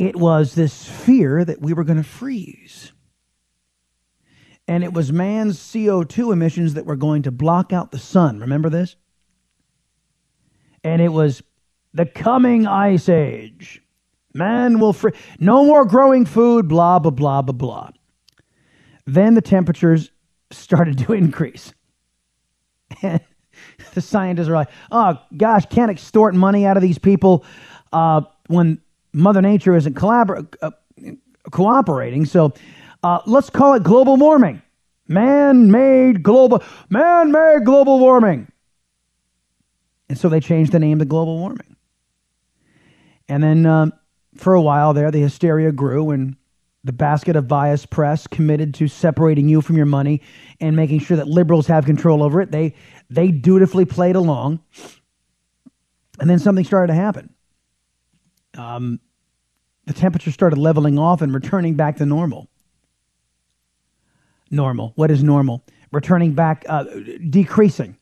it 0.00 0.16
was 0.16 0.54
this 0.54 0.82
fear 0.88 1.44
that 1.44 1.60
we 1.60 1.74
were 1.74 1.84
going 1.84 1.98
to 1.98 2.02
freeze. 2.02 2.90
And 4.66 4.82
it 4.82 4.94
was 4.94 5.12
man's 5.12 5.58
CO2 5.58 6.32
emissions 6.32 6.72
that 6.72 6.86
were 6.86 6.96
going 6.96 7.22
to 7.24 7.30
block 7.30 7.74
out 7.74 7.90
the 7.90 7.98
sun. 7.98 8.40
Remember 8.40 8.70
this? 8.70 8.96
And 10.82 11.02
it 11.02 11.10
was 11.12 11.42
the 11.92 12.06
coming 12.06 12.66
ice 12.66 13.10
age. 13.10 13.82
Man 14.32 14.78
will 14.78 14.94
free. 14.94 15.12
No 15.38 15.66
more 15.66 15.84
growing 15.84 16.24
food, 16.24 16.66
blah, 16.66 16.98
blah, 16.98 17.10
blah, 17.10 17.42
blah, 17.42 17.52
blah. 17.52 17.90
Then 19.04 19.34
the 19.34 19.42
temperatures 19.42 20.10
started 20.50 20.96
to 21.00 21.12
increase. 21.12 21.74
And 23.02 23.20
the 23.92 24.00
scientists 24.00 24.48
are 24.48 24.54
like, 24.54 24.70
oh, 24.90 25.20
gosh, 25.36 25.66
can't 25.66 25.90
extort 25.90 26.34
money 26.34 26.64
out 26.64 26.78
of 26.78 26.82
these 26.82 26.98
people 26.98 27.44
uh, 27.92 28.22
when 28.46 28.80
Mother 29.12 29.42
Nature 29.42 29.74
isn't 29.76 29.94
collabor- 29.94 30.54
uh, 30.62 30.70
cooperating. 31.50 32.24
So 32.24 32.52
uh, 33.02 33.20
let's 33.26 33.50
call 33.50 33.74
it 33.74 33.82
global 33.82 34.16
warming. 34.16 34.62
Man-made 35.08 36.22
global, 36.22 36.62
man-made 36.88 37.64
global 37.64 37.98
warming. 37.98 38.50
And 40.08 40.18
so 40.18 40.28
they 40.28 40.40
changed 40.40 40.72
the 40.72 40.78
name 40.78 40.98
to 40.98 41.04
global 41.04 41.38
warming. 41.38 41.76
And 43.28 43.42
then 43.42 43.66
um, 43.66 43.92
for 44.36 44.54
a 44.54 44.60
while 44.60 44.92
there, 44.92 45.10
the 45.10 45.20
hysteria 45.20 45.72
grew, 45.72 46.10
and 46.10 46.36
the 46.82 46.92
basket 46.92 47.36
of 47.36 47.46
bias 47.46 47.86
press 47.86 48.26
committed 48.26 48.74
to 48.74 48.88
separating 48.88 49.48
you 49.48 49.60
from 49.60 49.76
your 49.76 49.86
money 49.86 50.22
and 50.60 50.74
making 50.74 51.00
sure 51.00 51.16
that 51.16 51.28
liberals 51.28 51.66
have 51.66 51.84
control 51.84 52.22
over 52.22 52.40
it. 52.40 52.50
They 52.50 52.74
they 53.08 53.30
dutifully 53.30 53.84
played 53.84 54.16
along, 54.16 54.60
and 56.18 56.30
then 56.30 56.38
something 56.38 56.64
started 56.64 56.92
to 56.92 56.98
happen 56.98 57.34
um, 58.56 59.00
the 59.86 59.92
temperature 59.92 60.30
started 60.30 60.58
leveling 60.58 60.98
off 60.98 61.22
and 61.22 61.32
returning 61.34 61.74
back 61.74 61.96
to 61.96 62.06
normal. 62.06 62.48
Normal. 64.50 64.92
What 64.96 65.10
is 65.10 65.22
normal? 65.22 65.64
Returning 65.92 66.32
back, 66.32 66.64
uh, 66.68 66.84
decreasing. 67.28 67.96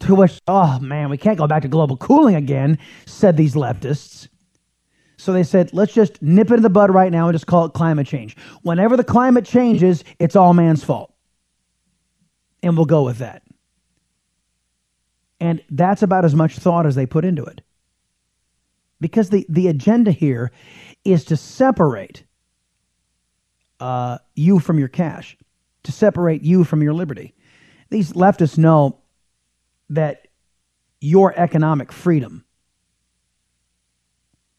To 0.00 0.14
which, 0.14 0.40
oh 0.46 0.78
man, 0.80 1.10
we 1.10 1.18
can't 1.18 1.38
go 1.38 1.46
back 1.46 1.62
to 1.62 1.68
global 1.68 1.96
cooling 1.96 2.34
again, 2.34 2.78
said 3.06 3.36
these 3.36 3.54
leftists. 3.54 4.28
So 5.16 5.34
they 5.34 5.42
said, 5.42 5.74
let's 5.74 5.92
just 5.92 6.22
nip 6.22 6.50
it 6.50 6.54
in 6.54 6.62
the 6.62 6.70
bud 6.70 6.90
right 6.90 7.12
now 7.12 7.28
and 7.28 7.34
just 7.34 7.46
call 7.46 7.66
it 7.66 7.74
climate 7.74 8.06
change. 8.06 8.36
Whenever 8.62 8.96
the 8.96 9.04
climate 9.04 9.44
changes, 9.44 10.02
it's 10.18 10.34
all 10.34 10.54
man's 10.54 10.82
fault. 10.82 11.12
And 12.62 12.74
we'll 12.76 12.86
go 12.86 13.02
with 13.02 13.18
that. 13.18 13.42
And 15.38 15.62
that's 15.70 16.02
about 16.02 16.24
as 16.24 16.34
much 16.34 16.56
thought 16.56 16.86
as 16.86 16.94
they 16.94 17.04
put 17.04 17.24
into 17.26 17.44
it. 17.44 17.60
Because 19.00 19.30
the, 19.30 19.46
the 19.48 19.68
agenda 19.68 20.10
here 20.12 20.52
is 21.04 21.24
to 21.26 21.36
separate 21.36 22.24
uh, 23.80 24.18
you 24.34 24.58
from 24.58 24.78
your 24.78 24.88
cash, 24.88 25.36
to 25.84 25.92
separate 25.92 26.42
you 26.42 26.64
from 26.64 26.82
your 26.82 26.92
liberty. 26.92 27.34
These 27.88 28.12
leftists 28.12 28.58
know 28.58 28.98
that 29.88 30.28
your 31.00 31.32
economic 31.38 31.92
freedom. 31.92 32.44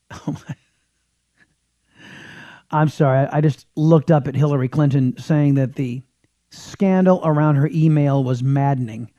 I'm 2.72 2.90
sorry, 2.90 3.28
I 3.32 3.42
just 3.42 3.68
looked 3.76 4.12
up 4.12 4.28
at 4.28 4.36
Hillary 4.36 4.70
Clinton 4.70 5.18
saying 5.18 5.56
that 5.56 5.76
the 5.76 6.02
scandal 6.50 7.22
around 7.24 7.56
her 7.58 7.70
email 7.72 8.24
was 8.24 8.42
maddening. 8.42 9.12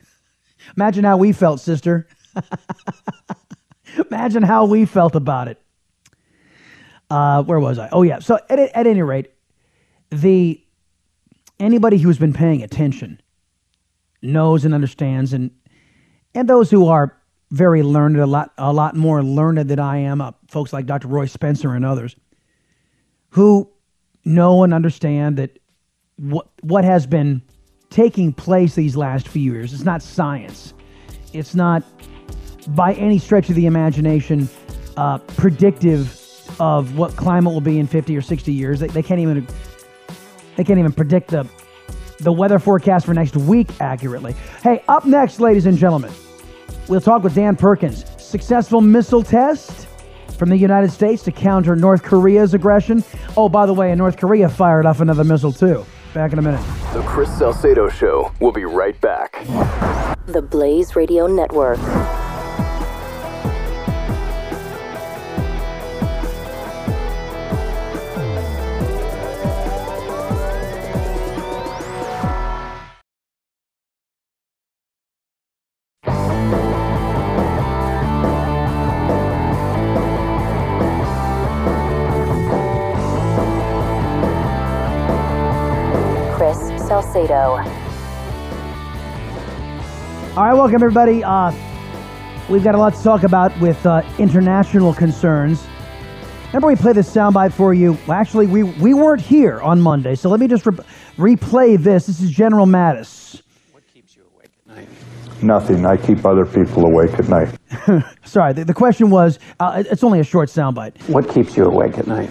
Imagine 0.75 1.03
how 1.03 1.17
we 1.17 1.31
felt, 1.31 1.59
sister. 1.59 2.07
Imagine 4.11 4.43
how 4.43 4.65
we 4.65 4.85
felt 4.85 5.15
about 5.15 5.47
it. 5.47 5.61
Uh, 7.09 7.43
where 7.43 7.59
was 7.59 7.77
I? 7.77 7.89
Oh, 7.91 8.03
yeah. 8.03 8.19
So, 8.19 8.39
at, 8.49 8.59
at 8.59 8.87
any 8.87 9.01
rate, 9.01 9.31
the 10.09 10.61
anybody 11.59 11.97
who's 11.97 12.17
been 12.17 12.33
paying 12.33 12.63
attention 12.63 13.21
knows 14.21 14.65
and 14.65 14.73
understands, 14.73 15.33
and 15.33 15.51
and 16.33 16.47
those 16.47 16.71
who 16.71 16.87
are 16.87 17.17
very 17.51 17.83
learned, 17.83 18.17
a 18.17 18.25
lot 18.25 18.51
a 18.57 18.73
lot 18.73 18.95
more 18.95 19.21
learned 19.21 19.69
than 19.69 19.79
I 19.79 19.97
am, 19.97 20.21
uh, 20.21 20.31
folks 20.47 20.73
like 20.73 20.85
Dr. 20.85 21.07
Roy 21.07 21.25
Spencer 21.25 21.73
and 21.73 21.85
others, 21.85 22.15
who 23.29 23.69
know 24.25 24.63
and 24.63 24.73
understand 24.73 25.37
that 25.37 25.59
what 26.17 26.47
what 26.61 26.83
has 26.83 27.05
been 27.05 27.41
taking 27.89 28.33
place 28.33 28.73
these 28.73 28.95
last 28.95 29.27
few 29.27 29.53
years 29.53 29.71
It's 29.73 29.83
not 29.83 30.01
science. 30.01 30.73
It's 31.31 31.53
not 31.53 31.83
by 32.69 32.93
any 32.93 33.19
stretch 33.19 33.49
of 33.49 33.55
the 33.55 33.65
imagination 33.65 34.49
uh, 34.97 35.17
predictive 35.19 36.19
of 36.59 36.97
what 36.97 37.15
climate 37.15 37.53
will 37.53 37.61
be 37.61 37.79
in 37.79 37.87
50 37.87 38.15
or 38.15 38.21
60 38.21 38.51
years. 38.51 38.79
They, 38.79 38.87
they 38.87 39.03
can't 39.03 39.19
even 39.19 39.47
they 40.55 40.63
can't 40.63 40.79
even 40.79 40.91
predict 40.91 41.29
the 41.29 41.47
the 42.19 42.31
weather 42.31 42.59
forecast 42.59 43.05
for 43.05 43.13
next 43.13 43.35
week 43.35 43.69
accurately. 43.81 44.33
Hey, 44.61 44.83
up 44.87 45.05
next, 45.05 45.39
ladies 45.39 45.65
and 45.65 45.77
gentlemen, 45.77 46.11
we'll 46.87 47.01
talk 47.01 47.23
with 47.23 47.35
Dan 47.35 47.55
Perkins. 47.55 48.05
Successful 48.21 48.81
missile 48.81 49.23
test 49.23 49.87
from 50.37 50.49
the 50.49 50.57
United 50.57 50.91
States 50.91 51.23
to 51.23 51.31
counter 51.31 51.75
North 51.75 52.03
Korea's 52.03 52.53
aggression. 52.53 53.03
Oh, 53.35 53.49
by 53.49 53.65
the 53.65 53.73
way, 53.73 53.91
in 53.91 53.97
North 53.97 54.17
Korea 54.17 54.47
fired 54.47 54.85
off 54.85 55.01
another 55.01 55.23
missile 55.23 55.51
too. 55.51 55.85
Back 56.13 56.31
in 56.31 56.39
a 56.39 56.41
minute. 56.41 56.61
The 56.93 57.01
Chris 57.01 57.35
Salcedo 57.37 57.89
Show. 57.89 58.31
We'll 58.39 58.51
be 58.51 58.65
right 58.65 58.99
back. 59.01 59.43
The 60.27 60.41
Blaze 60.41 60.95
Radio 60.95 61.27
Network. 61.27 61.79
Right, 90.53 90.59
welcome 90.59 90.83
everybody. 90.83 91.23
Uh, 91.23 91.51
we've 92.49 92.63
got 92.63 92.75
a 92.75 92.77
lot 92.77 92.93
to 92.93 93.01
talk 93.01 93.23
about 93.23 93.57
with 93.59 93.83
uh, 93.85 94.03
international 94.19 94.93
concerns. 94.93 95.65
Remember, 96.47 96.67
we 96.67 96.75
played 96.75 96.95
this 96.95 97.11
soundbite 97.11 97.53
for 97.53 97.73
you. 97.73 97.97
Well, 98.07 98.19
actually, 98.19 98.45
we 98.45 98.63
we 98.63 98.93
weren't 98.93 99.21
here 99.21 99.59
on 99.61 99.81
Monday, 99.81 100.13
so 100.13 100.29
let 100.29 100.39
me 100.39 100.47
just 100.47 100.65
re- 100.65 100.77
replay 101.17 101.81
this. 101.81 102.05
This 102.05 102.19
is 102.19 102.29
General 102.29 102.67
Mattis. 102.67 103.41
What 103.71 103.83
keeps 103.91 104.15
you 104.15 104.23
awake 104.35 104.51
at 104.69 104.75
night? 104.75 104.87
Nothing. 105.41 105.85
I 105.87 105.97
keep 105.97 106.23
other 106.23 106.45
people 106.45 106.85
awake 106.85 107.13
at 107.17 107.27
night. 107.27 107.57
Sorry, 108.23 108.53
the, 108.53 108.65
the 108.65 108.73
question 108.73 109.09
was. 109.09 109.39
Uh, 109.59 109.83
it's 109.89 110.03
only 110.03 110.19
a 110.19 110.23
short 110.23 110.49
soundbite. 110.49 111.09
What 111.09 111.27
keeps 111.27 111.57
you 111.57 111.65
awake 111.65 111.97
at 111.97 112.05
night? 112.05 112.29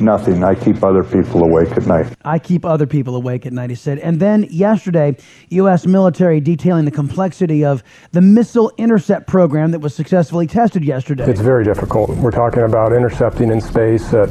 Nothing. 0.00 0.42
I 0.42 0.54
keep 0.54 0.82
other 0.82 1.04
people 1.04 1.42
awake 1.42 1.70
at 1.72 1.86
night. 1.86 2.14
I 2.24 2.38
keep 2.38 2.64
other 2.64 2.86
people 2.86 3.16
awake 3.16 3.46
at 3.46 3.52
night, 3.52 3.70
he 3.70 3.76
said. 3.76 3.98
And 3.98 4.18
then 4.20 4.44
yesterday, 4.44 5.16
U.S. 5.50 5.86
military 5.86 6.40
detailing 6.40 6.84
the 6.84 6.90
complexity 6.90 7.64
of 7.64 7.82
the 8.12 8.20
missile 8.20 8.72
intercept 8.78 9.26
program 9.26 9.70
that 9.72 9.80
was 9.80 9.94
successfully 9.94 10.46
tested 10.46 10.84
yesterday. 10.84 11.24
It's 11.28 11.40
very 11.40 11.64
difficult. 11.64 12.10
We're 12.16 12.30
talking 12.30 12.62
about 12.62 12.92
intercepting 12.92 13.50
in 13.50 13.60
space 13.60 14.12
at 14.14 14.30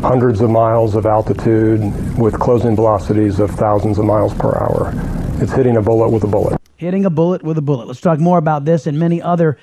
hundreds 0.00 0.40
of 0.40 0.50
miles 0.50 0.94
of 0.94 1.06
altitude 1.06 1.80
with 2.18 2.38
closing 2.38 2.74
velocities 2.74 3.40
of 3.40 3.50
thousands 3.50 3.98
of 3.98 4.04
miles 4.04 4.34
per 4.34 4.56
hour. 4.56 4.92
It's 5.42 5.52
hitting 5.52 5.76
a 5.76 5.82
bullet 5.82 6.10
with 6.10 6.24
a 6.24 6.26
bullet. 6.26 6.60
Hitting 6.76 7.04
a 7.04 7.10
bullet 7.10 7.42
with 7.42 7.58
a 7.58 7.62
bullet. 7.62 7.86
Let's 7.86 8.00
talk 8.00 8.18
more 8.18 8.38
about 8.38 8.64
this 8.64 8.86
and 8.86 8.98
many 8.98 9.20
other 9.20 9.58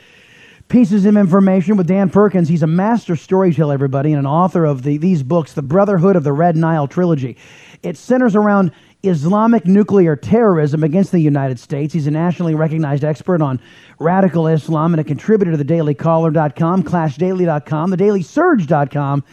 pieces 0.68 1.06
of 1.06 1.16
information 1.16 1.78
with 1.78 1.88
Dan 1.88 2.10
Perkins. 2.10 2.50
He's 2.50 2.64
a 2.64 2.68
master 2.68 3.16
storyteller, 3.16 3.74
everybody, 3.74 4.12
and 4.12 4.20
an 4.20 4.26
author 4.26 4.66
of 4.66 4.84
the, 4.84 4.98
these 4.98 5.24
books, 5.24 5.54
The 5.54 5.62
Brotherhood 5.62 6.16
of 6.16 6.24
the 6.24 6.34
Red 6.34 6.58
Nile 6.58 6.88
trilogy. 6.88 7.38
It 7.84 7.98
centers 7.98 8.36
around 8.36 8.72
Islamic 9.04 9.66
nuclear 9.66 10.16
terrorism 10.16 10.84
against 10.84 11.12
the 11.12 11.20
United 11.20 11.60
States. 11.60 11.94
He's 11.94 12.08
a 12.08 12.12
nationally 12.12 12.56
recognized 12.56 13.04
expert 13.04 13.42
on 13.42 13.62
radical 14.00 14.48
Islam 14.48 14.94
and 14.94 15.00
a 15.00 15.04
contributor 15.04 15.52
to 15.52 15.58
the 15.58 15.64
thedailycaller.com, 15.64 16.84
clashdaily.com, 16.84 17.92
thedailysurge.com, 17.92 19.24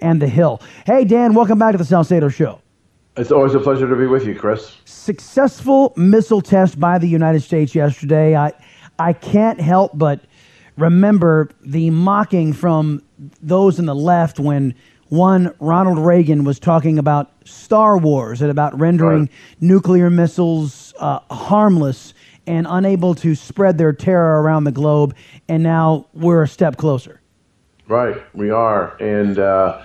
and 0.00 0.22
The 0.22 0.28
Hill. 0.28 0.60
Hey, 0.86 1.04
Dan, 1.04 1.34
welcome 1.34 1.58
back 1.58 1.72
to 1.72 1.78
the 1.78 1.84
Salcedo 1.84 2.28
Show. 2.28 2.60
It's 3.16 3.30
always 3.30 3.54
a 3.54 3.60
pleasure 3.60 3.88
to 3.88 3.96
be 3.96 4.06
with 4.06 4.24
you, 4.24 4.34
Chris. 4.34 4.76
Successful 4.86 5.92
missile 5.96 6.40
test 6.40 6.80
by 6.80 6.98
the 6.98 7.08
United 7.08 7.42
States 7.42 7.74
yesterday. 7.74 8.34
I, 8.34 8.52
I 8.98 9.12
can't 9.12 9.60
help 9.60 9.92
but 9.94 10.20
remember 10.80 11.50
the 11.64 11.90
mocking 11.90 12.52
from 12.52 13.02
those 13.42 13.78
in 13.78 13.86
the 13.86 13.94
left 13.94 14.38
when 14.38 14.74
one 15.08 15.52
Ronald 15.60 15.98
Reagan 15.98 16.44
was 16.44 16.58
talking 16.58 16.98
about 16.98 17.30
Star 17.44 17.98
Wars 17.98 18.40
and 18.42 18.50
about 18.50 18.78
rendering 18.78 19.22
Right. 19.22 19.30
nuclear 19.60 20.08
missiles 20.10 20.94
uh, 20.98 21.18
harmless 21.30 22.14
and 22.46 22.66
unable 22.68 23.14
to 23.16 23.34
spread 23.34 23.76
their 23.78 23.92
terror 23.92 24.40
around 24.42 24.64
the 24.64 24.72
globe. 24.72 25.14
And 25.48 25.62
now 25.62 26.06
we're 26.14 26.42
a 26.42 26.48
step 26.48 26.76
closer. 26.76 27.20
Right, 27.88 28.22
we 28.34 28.50
are, 28.50 28.96
and 29.02 29.36
uh, 29.38 29.82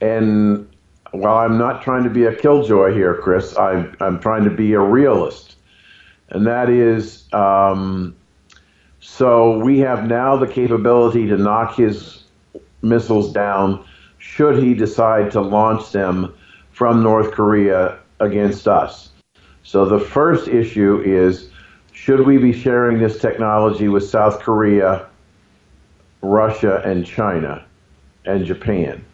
and 0.00 0.68
while 1.10 1.38
I'm 1.38 1.58
not 1.58 1.82
trying 1.82 2.04
to 2.04 2.10
be 2.10 2.24
a 2.24 2.34
killjoy 2.34 2.94
here, 2.94 3.16
Chris, 3.20 3.58
I'm 3.58 3.96
I'm 3.98 4.20
trying 4.20 4.44
to 4.44 4.50
be 4.50 4.74
a 4.74 4.80
realist, 4.80 5.56
and 6.28 6.46
that 6.46 6.70
is, 6.70 7.24
um, 7.32 8.14
so 9.02 9.58
we 9.58 9.80
have 9.80 10.06
now 10.06 10.36
the 10.36 10.46
capability 10.46 11.26
to 11.26 11.36
knock 11.36 11.74
his 11.74 12.22
missiles 12.82 13.32
down, 13.32 13.84
should 14.18 14.62
he 14.62 14.74
decide 14.74 15.32
to 15.32 15.40
launch 15.40 15.90
them 15.90 16.32
from 16.70 17.02
North 17.02 17.32
Korea 17.32 17.98
against 18.20 18.68
us. 18.68 19.10
So 19.64 19.84
the 19.84 19.98
first 19.98 20.46
issue 20.46 21.02
is, 21.04 21.50
should 21.92 22.24
we 22.24 22.38
be 22.38 22.52
sharing 22.52 23.00
this 23.00 23.20
technology 23.20 23.88
with 23.88 24.08
South 24.08 24.38
Korea? 24.38 25.08
Russia 26.22 26.80
and 26.84 27.04
China 27.04 27.64
and 28.24 28.46
Japan? 28.46 29.04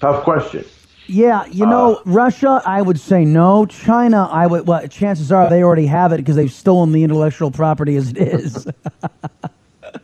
Tough 0.00 0.22
question. 0.22 0.66
Yeah, 1.08 1.46
you 1.46 1.66
know, 1.66 2.02
Russia, 2.04 2.60
I 2.64 2.82
would 2.82 2.98
say 2.98 3.24
no. 3.24 3.66
China, 3.66 4.28
I 4.30 4.46
would. 4.46 4.66
Well, 4.66 4.86
chances 4.88 5.30
are 5.30 5.48
they 5.48 5.62
already 5.62 5.86
have 5.86 6.12
it 6.12 6.18
because 6.18 6.36
they've 6.36 6.52
stolen 6.52 6.92
the 6.92 7.04
intellectual 7.04 7.50
property 7.50 7.96
as 7.96 8.10
it 8.10 8.18
is. 8.18 8.66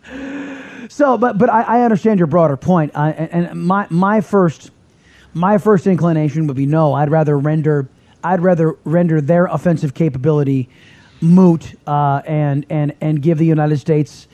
so, 0.88 1.19
but 1.19 1.38
but 1.38 1.51
I, 1.51 1.62
I 1.62 1.81
understand 1.83 2.21
your 2.21 2.29
broader 2.29 2.57
point, 2.57 2.93
uh, 2.95 3.12
and, 3.17 3.49
and 3.49 3.67
my 3.67 3.87
my 3.91 4.21
first 4.21 4.71
my 5.35 5.59
first 5.59 5.87
inclination 5.87 6.47
would 6.47 6.57
be 6.57 6.67
no. 6.67 6.95
I'd 6.95 7.11
rather 7.11 7.37
render 7.37 7.88
I'd 8.23 8.41
rather 8.41 8.77
render 8.85 9.21
their 9.21 9.47
offensive 9.47 9.95
capability 9.95 10.69
moot 11.21 11.75
uh, 11.87 12.23
and 12.27 12.65
and 12.71 12.95
and 13.01 13.21
give 13.23 13.38
the 13.38 13.47
United 13.47 13.79
States 13.79 14.29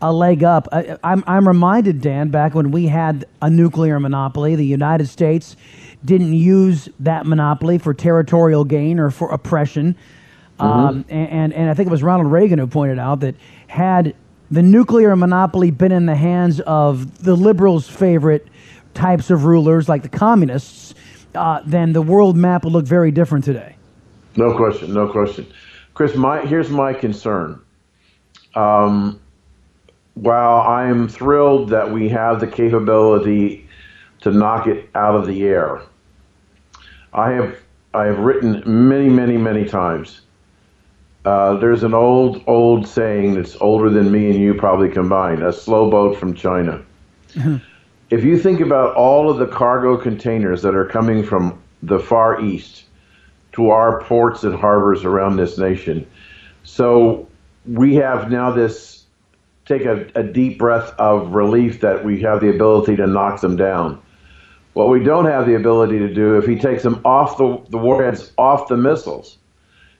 a 0.00 0.12
leg 0.12 0.42
up. 0.42 0.68
I, 0.72 0.96
I'm 1.04 1.22
I'm 1.26 1.46
reminded, 1.46 2.00
Dan, 2.00 2.30
back 2.30 2.54
when 2.54 2.70
we 2.70 2.86
had 2.86 3.26
a 3.42 3.50
nuclear 3.50 4.00
monopoly, 4.00 4.56
the 4.56 4.64
United 4.66 5.08
States 5.08 5.56
didn't 6.04 6.34
use 6.34 6.88
that 7.00 7.26
monopoly 7.26 7.78
for 7.78 7.94
territorial 7.94 8.64
gain 8.64 8.98
or 8.98 9.10
for 9.10 9.30
oppression. 9.30 9.96
Um, 10.58 11.04
and, 11.08 11.30
and 11.30 11.52
and 11.52 11.70
I 11.70 11.74
think 11.74 11.88
it 11.88 11.90
was 11.90 12.02
Ronald 12.02 12.30
Reagan 12.30 12.58
who 12.58 12.66
pointed 12.66 12.98
out 12.98 13.20
that 13.20 13.34
had 13.66 14.14
the 14.50 14.62
nuclear 14.62 15.16
monopoly 15.16 15.70
been 15.70 15.92
in 15.92 16.06
the 16.06 16.14
hands 16.14 16.60
of 16.60 17.24
the 17.24 17.34
liberals' 17.34 17.88
favorite 17.88 18.46
types 18.94 19.30
of 19.30 19.44
rulers, 19.44 19.88
like 19.88 20.02
the 20.02 20.08
communists, 20.08 20.94
uh, 21.34 21.60
then 21.66 21.92
the 21.92 22.02
world 22.02 22.36
map 22.36 22.64
would 22.64 22.72
look 22.72 22.86
very 22.86 23.10
different 23.10 23.44
today. 23.44 23.76
No 24.36 24.56
question, 24.56 24.92
no 24.92 25.08
question. 25.08 25.46
Chris, 25.94 26.14
my, 26.14 26.44
here's 26.46 26.70
my 26.70 26.92
concern. 26.92 27.60
Um, 28.54 29.20
while 30.14 30.60
I'm 30.60 31.08
thrilled 31.08 31.70
that 31.70 31.90
we 31.90 32.08
have 32.10 32.40
the 32.40 32.46
capability 32.46 33.68
to 34.20 34.30
knock 34.30 34.66
it 34.66 34.88
out 34.94 35.16
of 35.16 35.26
the 35.26 35.44
air, 35.44 35.82
I 37.14 37.30
have 37.32 37.56
I 37.94 38.06
have 38.06 38.18
written 38.18 38.62
many, 38.66 39.08
many, 39.08 39.36
many 39.36 39.64
times. 39.64 40.22
Uh, 41.24 41.54
there's 41.56 41.84
an 41.84 41.94
old, 41.94 42.42
old 42.46 42.86
saying 42.86 43.34
that's 43.34 43.56
older 43.60 43.88
than 43.88 44.10
me 44.10 44.28
and 44.30 44.38
you 44.38 44.52
probably 44.54 44.90
combined: 44.90 45.42
a 45.42 45.52
slow 45.52 45.90
boat 45.90 46.18
from 46.18 46.34
China. 46.34 46.82
if 48.10 48.24
you 48.24 48.36
think 48.36 48.60
about 48.60 48.94
all 48.96 49.30
of 49.30 49.38
the 49.38 49.46
cargo 49.46 49.96
containers 49.96 50.60
that 50.62 50.74
are 50.74 50.84
coming 50.84 51.22
from 51.22 51.62
the 51.82 51.98
Far 51.98 52.40
East 52.40 52.84
to 53.52 53.70
our 53.70 54.02
ports 54.02 54.42
and 54.42 54.54
harbors 54.54 55.04
around 55.04 55.36
this 55.36 55.56
nation, 55.56 56.06
so 56.64 57.28
we 57.64 57.94
have 57.94 58.30
now 58.30 58.50
this 58.50 59.04
take 59.64 59.84
a, 59.84 60.06
a 60.14 60.22
deep 60.22 60.58
breath 60.58 60.92
of 60.98 61.32
relief 61.32 61.80
that 61.80 62.04
we 62.04 62.20
have 62.20 62.40
the 62.40 62.50
ability 62.50 62.96
to 62.96 63.06
knock 63.06 63.40
them 63.40 63.56
down. 63.56 64.02
What 64.74 64.88
we 64.88 65.02
don't 65.02 65.24
have 65.26 65.46
the 65.46 65.54
ability 65.54 66.00
to 66.00 66.12
do, 66.12 66.36
if 66.36 66.46
he 66.46 66.56
takes 66.56 66.82
them 66.82 67.00
off 67.04 67.38
the, 67.38 67.62
the 67.70 67.78
warheads, 67.78 68.32
off 68.36 68.68
the 68.68 68.76
missiles, 68.76 69.38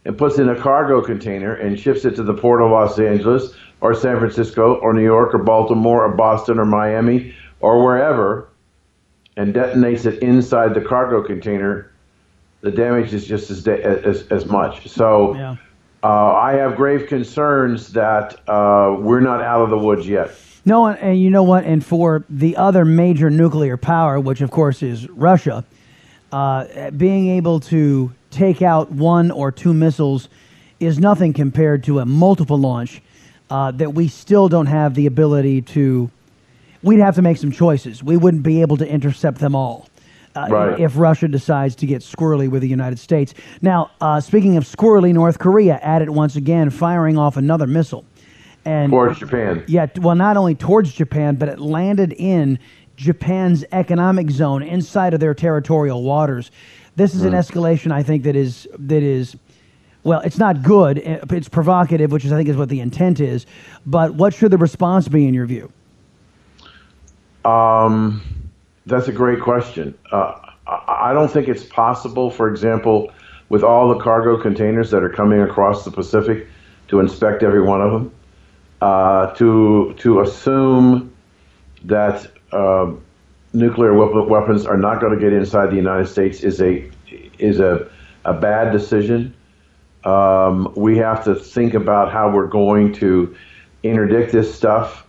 and 0.04 0.18
puts 0.18 0.38
in 0.38 0.48
a 0.48 0.60
cargo 0.60 1.00
container 1.00 1.54
and 1.54 1.78
ships 1.78 2.04
it 2.04 2.16
to 2.16 2.22
the 2.22 2.34
port 2.34 2.60
of 2.60 2.70
Los 2.70 2.98
Angeles 2.98 3.54
or 3.80 3.94
San 3.94 4.18
Francisco 4.18 4.74
or 4.74 4.92
New 4.92 5.04
York 5.04 5.32
or 5.32 5.38
Baltimore 5.38 6.04
or 6.04 6.14
Boston 6.14 6.58
or 6.58 6.64
Miami 6.64 7.34
or 7.60 7.82
wherever, 7.82 8.48
and 9.36 9.54
detonates 9.54 10.06
it 10.06 10.22
inside 10.22 10.74
the 10.74 10.80
cargo 10.80 11.22
container, 11.22 11.90
the 12.60 12.70
damage 12.70 13.14
is 13.14 13.26
just 13.26 13.50
as 13.50 13.66
as, 13.66 14.26
as 14.28 14.46
much. 14.46 14.88
So. 14.88 15.34
Yeah. 15.34 15.56
Uh, 16.02 16.34
I 16.34 16.52
have 16.56 16.76
grave 16.76 17.06
concerns 17.06 17.94
that 17.94 18.38
uh, 18.46 18.94
we're 19.00 19.20
not 19.20 19.40
out 19.40 19.62
of 19.62 19.70
the 19.70 19.78
woods 19.78 20.06
yet. 20.06 20.32
No, 20.64 20.86
and, 20.86 20.98
and 20.98 21.20
you 21.20 21.30
know 21.30 21.42
what? 21.42 21.64
And 21.64 21.84
for 21.84 22.24
the 22.28 22.56
other 22.56 22.84
major 22.84 23.30
nuclear 23.30 23.76
power, 23.76 24.18
which 24.18 24.40
of 24.40 24.50
course 24.50 24.82
is 24.82 25.08
Russia, 25.10 25.64
uh, 26.32 26.90
being 26.90 27.28
able 27.28 27.60
to 27.60 28.12
take 28.30 28.62
out 28.62 28.90
one 28.90 29.30
or 29.30 29.52
two 29.52 29.72
missiles 29.74 30.28
is 30.80 30.98
nothing 30.98 31.32
compared 31.32 31.84
to 31.84 32.00
a 32.00 32.06
multiple 32.06 32.58
launch 32.58 33.00
uh, 33.50 33.70
that 33.72 33.94
we 33.94 34.08
still 34.08 34.48
don't 34.48 34.66
have 34.66 34.94
the 34.94 35.06
ability 35.06 35.62
to. 35.62 36.10
We'd 36.82 36.98
have 36.98 37.14
to 37.14 37.22
make 37.22 37.38
some 37.38 37.50
choices. 37.52 38.02
We 38.02 38.16
wouldn't 38.16 38.42
be 38.42 38.60
able 38.60 38.76
to 38.78 38.86
intercept 38.88 39.38
them 39.38 39.54
all. 39.54 39.88
Uh, 40.34 40.48
Right. 40.50 40.80
If 40.80 40.98
Russia 40.98 41.28
decides 41.28 41.76
to 41.76 41.86
get 41.86 42.02
squirrely 42.02 42.48
with 42.50 42.60
the 42.60 42.68
United 42.68 42.98
States. 42.98 43.34
Now, 43.62 43.92
uh, 44.00 44.20
speaking 44.20 44.56
of 44.56 44.64
squirrely, 44.64 45.12
North 45.14 45.38
Korea 45.38 45.78
added 45.80 46.10
once 46.10 46.34
again, 46.34 46.70
firing 46.70 47.16
off 47.16 47.36
another 47.36 47.68
missile. 47.68 48.04
And 48.64 48.90
Towards 48.90 49.18
Japan. 49.18 49.62
yeah, 49.66 49.86
well, 50.00 50.14
not 50.14 50.36
only 50.36 50.54
towards 50.54 50.92
Japan, 50.92 51.36
but 51.36 51.48
it 51.50 51.60
landed 51.60 52.14
in 52.14 52.58
Japan's 52.96 53.64
economic 53.72 54.30
zone 54.30 54.62
inside 54.62 55.12
of 55.12 55.20
their 55.20 55.34
territorial 55.34 56.02
waters. 56.02 56.50
This 56.96 57.14
is 57.14 57.24
an 57.24 57.32
Mm. 57.32 57.38
escalation, 57.40 57.92
I 57.92 58.02
think, 58.02 58.22
that 58.22 58.36
is 58.36 58.66
that 58.78 59.02
is, 59.02 59.36
well, 60.04 60.20
it's 60.20 60.38
not 60.38 60.62
good. 60.62 60.98
eh, 61.04 61.18
It's 61.30 61.48
provocative, 61.48 62.10
which 62.12 62.24
is 62.24 62.32
I 62.32 62.36
think 62.36 62.48
is 62.48 62.56
what 62.56 62.68
the 62.70 62.80
intent 62.80 63.20
is. 63.20 63.44
But 63.84 64.14
what 64.14 64.32
should 64.32 64.50
the 64.50 64.58
response 64.58 65.08
be 65.08 65.26
in 65.26 65.34
your 65.34 65.46
view? 65.46 65.70
Um, 67.44 68.22
that's 68.86 69.08
a 69.08 69.12
great 69.12 69.40
question. 69.40 69.94
Uh, 70.10 70.34
I 70.66 71.12
don't 71.12 71.30
think 71.30 71.48
it's 71.48 71.64
possible, 71.64 72.30
for 72.30 72.48
example, 72.48 73.10
with 73.50 73.62
all 73.62 73.88
the 73.88 73.98
cargo 74.00 74.40
containers 74.40 74.90
that 74.90 75.02
are 75.02 75.10
coming 75.10 75.42
across 75.42 75.84
the 75.84 75.90
Pacific, 75.90 76.46
to 76.88 77.00
inspect 77.00 77.42
every 77.42 77.60
one 77.62 77.80
of 77.82 77.92
them. 77.92 78.10
Uh, 78.84 79.32
to 79.32 79.94
to 79.96 80.20
assume 80.20 81.10
that 81.84 82.30
uh, 82.52 82.92
nuclear 83.54 83.94
weapons 83.94 84.66
are 84.66 84.76
not 84.76 85.00
going 85.00 85.10
to 85.10 85.18
get 85.18 85.32
inside 85.32 85.70
the 85.70 85.76
United 85.76 86.06
States 86.06 86.40
is 86.40 86.60
a 86.60 86.90
is 87.38 87.60
a 87.60 87.90
a 88.26 88.34
bad 88.34 88.72
decision. 88.72 89.34
Um, 90.04 90.70
we 90.76 90.98
have 90.98 91.24
to 91.24 91.34
think 91.34 91.72
about 91.72 92.12
how 92.12 92.30
we're 92.30 92.46
going 92.46 92.92
to 92.96 93.34
interdict 93.84 94.32
this 94.32 94.54
stuff 94.54 95.06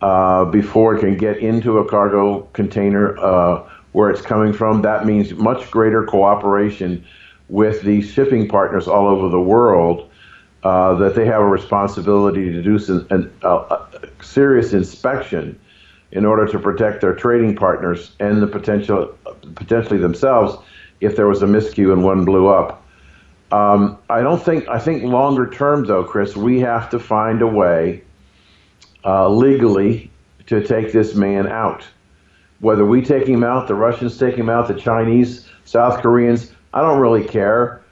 uh, 0.00 0.46
before 0.46 0.96
it 0.96 1.00
can 1.00 1.18
get 1.18 1.36
into 1.36 1.76
a 1.76 1.86
cargo 1.86 2.48
container 2.54 3.18
uh, 3.18 3.68
where 3.92 4.08
it's 4.08 4.22
coming 4.22 4.54
from. 4.54 4.80
That 4.80 5.04
means 5.04 5.34
much 5.34 5.70
greater 5.70 6.06
cooperation 6.06 7.04
with 7.50 7.82
the 7.82 8.00
shipping 8.00 8.48
partners 8.48 8.88
all 8.88 9.06
over 9.06 9.28
the 9.28 9.42
world. 9.42 10.09
Uh, 10.62 10.94
that 10.94 11.14
they 11.14 11.24
have 11.24 11.40
a 11.40 11.46
responsibility 11.46 12.52
to 12.52 12.62
do 12.62 12.78
an, 13.10 13.32
a, 13.42 13.48
a 13.48 13.88
serious 14.20 14.74
inspection 14.74 15.58
in 16.12 16.26
order 16.26 16.46
to 16.46 16.58
protect 16.58 17.00
their 17.00 17.14
trading 17.14 17.56
partners 17.56 18.12
and 18.20 18.42
the 18.42 18.46
potential, 18.46 19.16
potentially 19.54 19.98
themselves, 19.98 20.62
if 21.00 21.16
there 21.16 21.26
was 21.28 21.42
a 21.42 21.46
miscue 21.46 21.92
and 21.92 22.04
one 22.04 22.26
blew 22.26 22.48
up. 22.48 22.86
Um, 23.52 23.98
I 24.10 24.20
don't 24.20 24.42
think. 24.42 24.68
I 24.68 24.78
think 24.78 25.02
longer 25.02 25.48
term, 25.48 25.84
though, 25.86 26.04
Chris, 26.04 26.36
we 26.36 26.60
have 26.60 26.90
to 26.90 26.98
find 26.98 27.42
a 27.42 27.46
way 27.46 28.02
uh, 29.04 29.28
legally 29.28 30.10
to 30.46 30.62
take 30.62 30.92
this 30.92 31.14
man 31.14 31.46
out. 31.48 31.86
Whether 32.60 32.84
we 32.84 33.00
take 33.00 33.26
him 33.26 33.42
out, 33.42 33.66
the 33.66 33.74
Russians 33.74 34.18
take 34.18 34.34
him 34.34 34.50
out, 34.50 34.68
the 34.68 34.74
Chinese, 34.74 35.48
South 35.64 36.02
Koreans, 36.02 36.52
I 36.74 36.82
don't 36.82 37.00
really 37.00 37.24
care. 37.24 37.82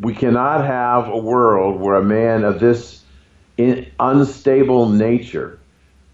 We 0.00 0.14
cannot 0.14 0.64
have 0.64 1.08
a 1.08 1.18
world 1.18 1.80
where 1.80 1.96
a 1.96 2.04
man 2.04 2.44
of 2.44 2.60
this 2.60 3.02
in, 3.58 3.90
unstable 4.00 4.88
nature 4.88 5.58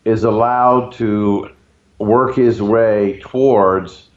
is 0.05 0.25
allowed 0.25 0.93
to 0.95 1.51
work 1.99 2.35
his 2.35 2.61
way 2.61 3.21
towards 3.23 4.09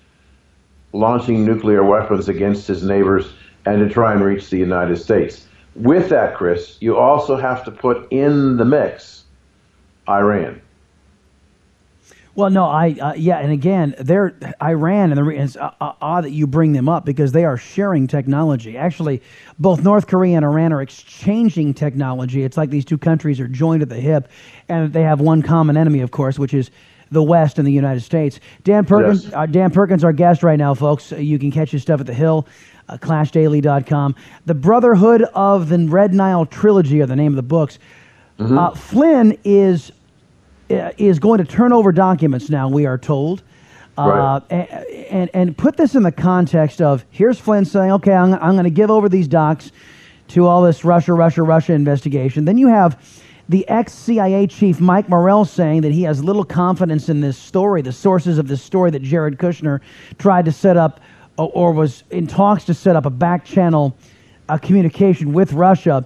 launching 0.93 1.45
nuclear 1.45 1.83
weapons 1.83 2.27
against 2.27 2.67
his 2.67 2.83
neighbors 2.83 3.31
and 3.65 3.79
to 3.79 3.89
try 3.89 4.13
and 4.13 4.23
reach 4.23 4.49
the 4.49 4.57
United 4.57 4.97
States. 4.97 5.47
With 5.75 6.09
that, 6.09 6.35
Chris, 6.35 6.77
you 6.81 6.97
also 6.97 7.37
have 7.37 7.63
to 7.65 7.71
put 7.71 8.11
in 8.11 8.57
the 8.57 8.65
mix 8.65 9.23
Iran. 10.09 10.61
Well, 12.33 12.49
no, 12.49 12.65
I 12.65 12.91
uh, 12.91 13.13
yeah, 13.13 13.39
and 13.39 13.51
again, 13.51 13.93
they're 13.99 14.33
Iran, 14.63 15.11
and 15.11 15.17
the 15.17 15.29
it's 15.29 15.57
uh, 15.57 15.71
uh, 15.81 15.93
odd 16.01 16.23
that 16.23 16.31
you 16.31 16.47
bring 16.47 16.71
them 16.71 16.87
up 16.87 17.05
because 17.05 17.33
they 17.33 17.43
are 17.43 17.57
sharing 17.57 18.07
technology. 18.07 18.77
Actually, 18.77 19.21
both 19.59 19.83
North 19.83 20.07
Korea 20.07 20.37
and 20.37 20.45
Iran 20.45 20.71
are 20.71 20.81
exchanging 20.81 21.73
technology. 21.73 22.43
It's 22.43 22.55
like 22.55 22.69
these 22.69 22.85
two 22.85 22.97
countries 22.97 23.39
are 23.41 23.49
joined 23.49 23.81
at 23.81 23.89
the 23.89 23.99
hip, 23.99 24.29
and 24.69 24.93
they 24.93 25.01
have 25.03 25.19
one 25.19 25.41
common 25.41 25.75
enemy, 25.75 25.99
of 25.99 26.11
course, 26.11 26.39
which 26.39 26.53
is 26.53 26.71
the 27.11 27.21
West 27.21 27.57
and 27.57 27.67
the 27.67 27.71
United 27.73 27.99
States. 27.99 28.39
Dan 28.63 28.85
Perkins, 28.85 29.25
Yes. 29.25 29.33
uh, 29.33 29.45
Dan 29.45 29.69
Perkins, 29.69 30.05
our 30.05 30.13
guest 30.13 30.41
right 30.41 30.57
now, 30.57 30.73
folks. 30.73 31.11
Uh, 31.11 31.17
You 31.17 31.37
can 31.37 31.51
catch 31.51 31.71
his 31.71 31.81
stuff 31.81 31.99
at 31.99 32.05
the 32.05 32.13
Hill. 32.13 32.47
Uh, 32.87 32.97
ClashDaily.com. 32.97 34.15
The 34.45 34.53
Brotherhood 34.53 35.23
of 35.35 35.67
the 35.69 35.85
Red 35.87 36.13
Nile 36.13 36.45
Trilogy 36.45 37.01
are 37.01 37.05
the 37.05 37.15
name 37.15 37.33
of 37.33 37.35
the 37.35 37.43
books. 37.43 37.77
Uh, 38.39 38.71
Flynn 38.71 39.37
is 39.43 39.91
is 40.97 41.19
going 41.19 41.39
to 41.39 41.45
turn 41.45 41.73
over 41.73 41.91
documents 41.91 42.49
now. 42.49 42.67
We 42.69 42.85
are 42.85 42.97
told, 42.97 43.43
uh, 43.97 44.01
Right. 44.01 44.41
a- 44.51 45.13
and 45.13 45.29
and 45.33 45.57
put 45.57 45.77
this 45.77 45.95
in 45.95 46.03
the 46.03 46.11
context 46.11 46.81
of 46.81 47.05
here's 47.11 47.39
Flynn 47.39 47.65
saying, 47.65 47.91
okay, 47.93 48.13
I'm, 48.13 48.33
I'm 48.35 48.53
going 48.53 48.63
to 48.63 48.69
give 48.69 48.89
over 48.91 49.09
these 49.09 49.27
docs 49.27 49.71
to 50.29 50.47
all 50.47 50.61
this 50.63 50.85
Russia, 50.85 51.13
Russia, 51.13 51.43
Russia 51.43 51.73
investigation. 51.73 52.45
Then 52.45 52.57
you 52.57 52.67
have 52.67 52.97
the 53.49 53.67
ex 53.67 53.91
CIA 53.93 54.47
chief 54.47 54.79
Mike 54.79 55.09
Morrell 55.09 55.43
saying 55.43 55.81
that 55.81 55.91
he 55.91 56.03
has 56.03 56.23
little 56.23 56.45
confidence 56.45 57.09
in 57.09 57.19
this 57.19 57.37
story, 57.37 57.81
the 57.81 57.91
sources 57.91 58.37
of 58.37 58.47
this 58.47 58.61
story 58.61 58.91
that 58.91 59.01
Jared 59.01 59.37
Kushner 59.37 59.81
tried 60.19 60.45
to 60.45 60.51
set 60.53 60.77
up 60.77 61.01
or, 61.37 61.51
or 61.53 61.71
was 61.73 62.03
in 62.11 62.27
talks 62.27 62.63
to 62.65 62.73
set 62.73 62.95
up 62.95 63.05
a 63.05 63.09
back 63.09 63.43
channel 63.43 63.93
uh, 64.47 64.57
communication 64.57 65.33
with 65.33 65.51
Russia. 65.53 66.05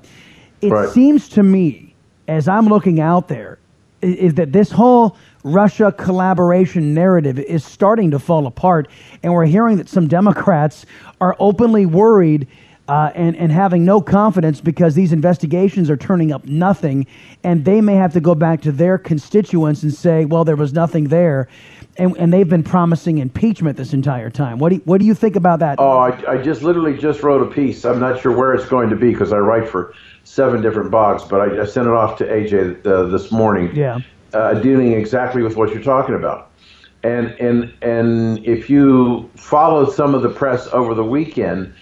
It 0.62 0.72
Right. 0.72 0.90
seems 0.90 1.30
to 1.30 1.44
me, 1.44 1.94
as 2.28 2.48
I'm 2.48 2.66
looking 2.68 3.00
out 3.00 3.28
there, 3.28 3.60
is 4.06 4.36
that 4.36 4.52
this 4.52 4.72
whole 4.72 5.18
Russia 5.44 5.92
collaboration 5.92 6.94
narrative 6.94 7.40
is 7.40 7.64
starting 7.64 8.12
to 8.12 8.20
fall 8.20 8.48
apart, 8.48 8.88
and 9.24 9.34
we're 9.34 9.46
hearing 9.46 9.78
that 9.78 9.90
some 9.90 10.08
Democrats 10.08 10.86
are 11.22 11.36
openly 11.40 11.86
worried 11.86 12.48
uh, 12.88 13.12
and 13.16 13.36
and 13.36 13.52
having 13.52 13.84
no 13.84 14.00
confidence 14.00 14.62
because 14.62 14.94
these 14.94 15.12
investigations 15.12 15.90
are 15.90 15.98
turning 15.98 16.32
up 16.32 16.46
nothing, 16.46 17.08
and 17.44 17.66
they 17.66 17.82
may 17.82 17.96
have 17.96 18.14
to 18.14 18.20
go 18.22 18.36
back 18.36 18.62
to 18.62 18.72
their 18.72 18.98
constituents 18.98 19.84
and 19.84 19.94
say, 19.94 20.26
well, 20.26 20.46
there 20.46 20.56
was 20.56 20.74
nothing 20.74 21.06
there. 21.06 21.48
And, 21.98 22.18
and 22.18 22.34
they've 22.34 22.50
been 22.50 22.64
promising 22.64 23.20
impeachment 23.20 23.78
this 23.78 23.94
entire 23.94 24.30
time. 24.30 24.60
What 24.60 24.70
do 24.70 24.76
you, 24.76 24.82
what 24.84 25.00
do 25.00 25.06
you 25.06 25.14
think 25.14 25.38
about 25.38 25.60
that? 25.60 25.80
Oh, 25.80 25.98
I, 25.98 26.34
I 26.34 26.38
just 26.38 26.62
literally 26.62 26.98
just 26.98 27.24
wrote 27.24 27.42
a 27.42 27.50
piece. 27.50 27.86
I'm 27.86 28.02
not 28.02 28.20
sure 28.20 28.36
where 28.36 28.54
it's 28.54 28.66
going 28.66 28.90
to 28.90 28.98
be 28.98 29.12
because 29.12 29.32
I 29.32 29.38
write 29.38 29.70
for 29.70 29.94
seven 30.26 30.62
different 30.62 30.92
blogs, 30.92 31.28
but 31.28 31.40
I, 31.40 31.62
I 31.62 31.66
sent 31.66 31.88
it 31.88 31.94
off 31.94 32.18
to 32.18 32.26
AJ 32.26 32.86
uh, 32.86 33.04
this 33.08 33.32
morning. 33.32 33.74
Yeah. 33.74 34.00
uh, 34.34 34.56
dealing 34.56 34.92
exactly 34.94 35.42
with 35.42 35.56
what 35.56 35.70
you're 35.70 35.82
talking 35.82 36.14
about. 36.16 36.52
And 37.04 37.28
and 37.40 37.72
and 37.82 38.46
if 38.46 38.70
you 38.70 39.30
followed 39.36 39.94
some 39.94 40.14
of 40.16 40.24
the 40.24 40.30
press 40.30 40.68
over 40.74 40.94
the 40.94 41.04
weekend, 41.04 41.74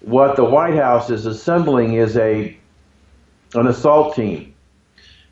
what 0.00 0.34
the 0.34 0.44
White 0.44 0.74
House 0.74 1.10
is 1.10 1.26
assembling 1.26 1.94
is 1.94 2.16
a 2.16 2.56
an 3.54 3.66
assault 3.66 4.16
team. 4.16 4.54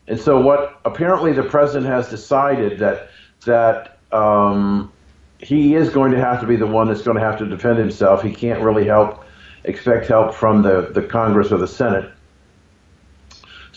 And 0.06 0.20
so 0.20 0.40
what 0.40 0.78
apparently 0.84 1.32
the 1.32 1.42
president 1.42 1.86
has 1.86 2.08
decided 2.10 2.78
that 2.80 3.08
that 3.46 3.98
um, 4.12 4.92
he 5.38 5.74
is 5.74 5.88
going 5.88 6.12
to 6.12 6.20
have 6.20 6.40
to 6.40 6.46
be 6.46 6.56
the 6.56 6.66
one 6.66 6.88
that's 6.88 7.02
going 7.02 7.16
to 7.16 7.22
have 7.22 7.38
to 7.38 7.46
defend 7.46 7.78
himself. 7.78 8.22
He 8.22 8.32
can't 8.32 8.60
really 8.60 8.84
help 8.84 9.24
expect 9.64 10.06
help 10.06 10.34
from 10.34 10.62
the, 10.62 10.90
the 10.92 11.02
Congress 11.02 11.50
or 11.50 11.56
the 11.58 11.68
Senate. 11.68 12.10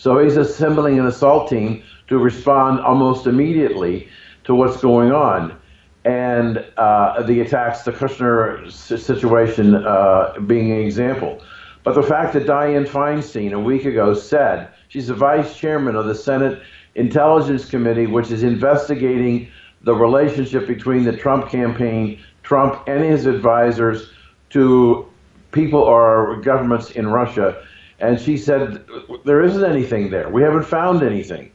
So 0.04 0.18
he's 0.18 0.36
assembling 0.36 0.98
an 0.98 1.06
assault 1.06 1.48
team 1.48 1.82
to 2.08 2.18
respond 2.18 2.78
almost 2.80 3.26
immediately 3.26 4.06
to 4.44 4.54
what's 4.54 4.76
going 4.76 5.12
on. 5.12 5.58
And 6.04 6.58
uh, 6.76 7.22
the 7.22 7.40
attacks, 7.40 7.84
the 7.84 7.92
Kushner 7.92 8.70
situation 8.70 9.74
uh, 9.74 10.38
being 10.46 10.70
an 10.72 10.80
example. 10.80 11.42
But 11.84 11.94
the 11.94 12.02
fact 12.02 12.34
that 12.34 12.44
Dianne 12.44 12.86
Feinstein 12.86 13.54
a 13.54 13.58
week 13.58 13.86
ago 13.86 14.12
said 14.12 14.68
she's 14.88 15.06
the 15.06 15.14
vice 15.14 15.56
chairman 15.56 15.96
of 15.96 16.04
the 16.04 16.14
Senate 16.14 16.60
Intelligence 16.96 17.64
Committee, 17.64 18.06
which 18.06 18.30
is 18.30 18.42
investigating 18.42 19.48
the 19.84 19.94
relationship 19.94 20.66
between 20.66 21.04
the 21.04 21.16
Trump 21.16 21.48
campaign, 21.48 22.20
Trump 22.42 22.86
and 22.86 23.02
his 23.02 23.24
advisors 23.24 24.10
to 24.50 25.08
people 25.52 25.80
or 25.80 26.42
governments 26.42 26.90
in 26.90 27.06
Russia. 27.06 27.56
And 28.04 28.20
she 28.20 28.36
said, 28.36 28.84
there 29.24 29.42
isn't 29.42 29.64
anything 29.64 30.10
there. 30.10 30.28
We 30.28 30.42
haven't 30.42 30.64
found 30.64 31.02
anything. 31.02 31.50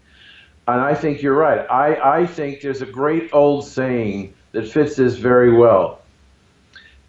And 0.68 0.82
I 0.82 0.94
think 0.96 1.22
you're 1.22 1.36
right. 1.36 1.60
I, 1.70 2.22
I 2.22 2.26
think 2.26 2.62
there's 2.62 2.82
a 2.82 2.86
great 2.86 3.30
old 3.34 3.66
saying 3.68 4.34
that 4.52 4.68
fits 4.68 4.96
this 4.96 5.16
very 5.16 5.54
well. 5.56 6.02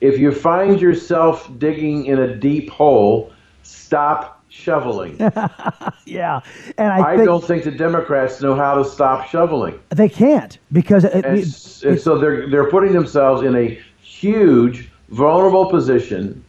If 0.00 0.18
you 0.18 0.33
find 0.33 0.81
yourself 0.81 1.50
digging 1.59 2.07
in 2.07 2.18
a 2.18 2.35
deep 2.37 2.70
hole, 2.70 3.33
stop 3.62 4.42
shoveling. 4.48 5.16
yeah, 6.07 6.40
and 6.79 6.92
I, 6.92 7.12
I 7.12 7.16
think 7.16 7.26
don't 7.26 7.44
think 7.44 7.64
the 7.64 7.70
Democrats 7.70 8.40
know 8.40 8.55
how 8.55 8.74
to 8.74 8.85
stop 8.85 9.26
shoveling. 9.29 9.79
they 9.90 10.09
can't 10.09 10.59
because 10.72 11.05
it, 11.05 11.24
And, 11.24 11.38
it- 11.38 11.83
and 11.85 12.00
so 12.00 12.18
they're 12.18 12.48
they're 12.48 12.70
putting 12.70 12.92
themselves 12.92 13.42
in 13.42 13.55
a 13.57 13.79
huge 14.03 14.90
vulnerable 15.11 15.66
position 15.70 16.42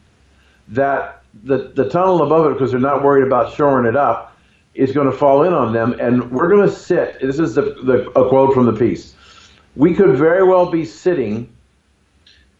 that 0.69 1.20
the 1.43 1.71
the 1.75 1.89
tunnel 1.89 2.23
above 2.23 2.51
it 2.51 2.53
because 2.53 2.71
they're 2.71 2.79
not 2.79 3.03
worried 3.03 3.25
about 3.25 3.53
shoring 3.53 3.85
it 3.85 3.95
up 3.95 4.35
is 4.73 4.91
going 4.91 5.09
to 5.09 5.17
fall 5.17 5.43
in 5.43 5.53
on 5.53 5.73
them 5.73 5.93
and 5.99 6.31
we're 6.31 6.49
going 6.49 6.67
to 6.67 6.73
sit 6.73 7.19
this 7.21 7.39
is 7.39 7.55
the, 7.55 7.61
the 7.83 8.09
a 8.19 8.29
quote 8.29 8.53
from 8.53 8.65
the 8.65 8.73
piece. 8.73 9.15
We 9.75 9.93
could 9.93 10.17
very 10.17 10.43
well 10.43 10.69
be 10.69 10.85
sitting 10.85 11.51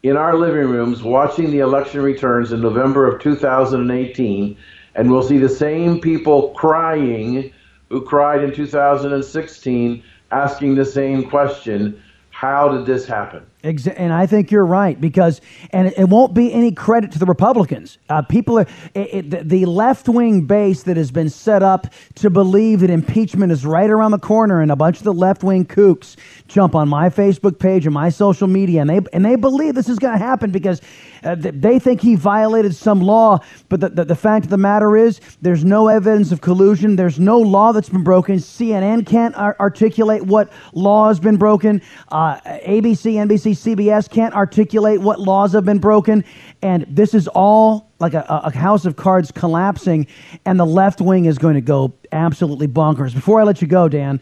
in 0.03 0.17
our 0.17 0.35
living 0.37 0.67
rooms 0.69 1.03
watching 1.03 1.51
the 1.51 1.59
election 1.59 2.01
returns 2.01 2.51
in 2.51 2.61
November 2.61 3.07
of 3.07 3.21
2018 3.21 4.57
and 4.95 5.11
we'll 5.11 5.23
see 5.23 5.37
the 5.37 5.49
same 5.49 5.99
people 5.99 6.49
crying 6.49 7.53
who 7.89 8.01
cried 8.01 8.43
in 8.43 8.53
2016 8.53 10.03
asking 10.31 10.75
the 10.75 10.85
same 10.85 11.29
question 11.29 12.01
how 12.29 12.69
did 12.69 12.85
this 12.85 13.05
happen 13.05 13.45
and 13.63 14.11
I 14.11 14.25
think 14.25 14.49
you're 14.51 14.65
right 14.65 14.99
because, 14.99 15.39
and 15.71 15.87
it, 15.95 16.09
won't 16.09 16.33
be 16.33 16.51
any 16.51 16.71
credit 16.71 17.11
to 17.13 17.19
the 17.19 17.25
Republicans. 17.25 17.97
Uh, 18.09 18.21
people 18.21 18.57
are 18.59 18.65
it, 18.95 19.13
it, 19.13 19.29
the- 19.29 19.43
the 19.43 19.65
left 19.65 20.09
wing 20.09 20.41
base 20.45 20.83
that 20.83 20.97
has 20.97 21.11
been 21.11 21.29
set 21.29 21.61
up 21.61 21.87
to 22.15 22.29
believe 22.29 22.79
that 22.79 22.89
impeachment 22.89 23.51
is 23.51 23.65
right 23.65 23.89
around 23.89 24.11
the 24.11 24.19
corner, 24.19 24.61
and 24.61 24.71
a 24.71 24.75
bunch 24.75 24.97
of 24.97 25.03
the 25.03 25.13
left 25.13 25.43
wing 25.43 25.65
kooks 25.65 26.15
jump 26.47 26.73
on 26.75 26.89
my 26.89 27.09
Facebook 27.09 27.59
page 27.59 27.85
and 27.85 27.93
my 27.93 28.09
social 28.09 28.47
media, 28.47 28.81
and 28.81 28.89
they 28.89 28.99
and 29.13 29.23
they 29.23 29.35
believe 29.35 29.75
this 29.75 29.89
is 29.89 29.99
going 29.99 30.13
to 30.17 30.23
happen 30.23 30.51
because 30.51 30.81
uh, 31.23 31.35
they 31.37 31.77
think 31.77 32.01
he 32.01 32.15
violated 32.15 32.75
some 32.75 32.99
law. 32.99 33.39
But 33.69 33.79
the, 33.81 33.89
the 33.89 34.05
the 34.05 34.15
fact 34.15 34.45
of 34.45 34.49
the 34.49 34.57
matter 34.57 34.97
is, 34.97 35.21
there's 35.41 35.63
no 35.63 35.87
evidence 35.87 36.31
of 36.31 36.41
collusion. 36.41 36.95
There's 36.95 37.19
no 37.19 37.37
law 37.39 37.71
that's 37.71 37.89
been 37.89 38.03
broken. 38.03 38.37
CNN 38.37 39.05
can't 39.05 39.35
ar- 39.35 39.55
articulate 39.59 40.23
what 40.23 40.51
law 40.73 41.07
has 41.09 41.19
been 41.19 41.37
broken. 41.37 41.81
Uh, 42.09 42.37
ABC, 42.41 43.13
NBC, 43.15 43.50
CBS 43.51 44.09
can't 44.09 44.33
articulate 44.33 45.01
what 45.01 45.19
laws 45.19 45.53
have 45.53 45.65
been 45.65 45.79
broken. 45.79 46.23
And 46.61 46.85
this 46.89 47.13
is 47.13 47.27
all 47.29 47.91
like 47.99 48.13
a, 48.13 48.25
a 48.27 48.55
house 48.55 48.85
of 48.85 48.95
cards 48.95 49.31
collapsing, 49.31 50.07
and 50.45 50.59
the 50.59 50.65
left 50.65 51.01
wing 51.01 51.25
is 51.25 51.37
going 51.37 51.55
to 51.55 51.61
go 51.61 51.93
absolutely 52.11 52.67
bonkers. 52.67 53.13
Before 53.13 53.39
I 53.39 53.43
let 53.43 53.61
you 53.61 53.67
go, 53.67 53.87
Dan, 53.87 54.19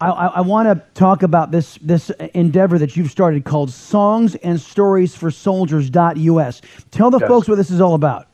I, 0.00 0.10
I, 0.10 0.26
I 0.26 0.40
want 0.40 0.68
to 0.68 0.84
talk 0.94 1.22
about 1.22 1.50
this 1.50 1.78
this 1.80 2.10
endeavor 2.34 2.78
that 2.78 2.96
you've 2.96 3.10
started 3.10 3.44
called 3.44 3.70
Songs 3.70 4.34
and 4.36 4.60
Stories 4.60 5.14
for 5.14 5.30
Soldiers.us. 5.30 6.60
Tell 6.90 7.10
the 7.10 7.18
Yes. 7.20 7.28
folks 7.28 7.48
what 7.48 7.56
this 7.56 7.70
is 7.70 7.80
all 7.80 7.94
about. 7.94 8.26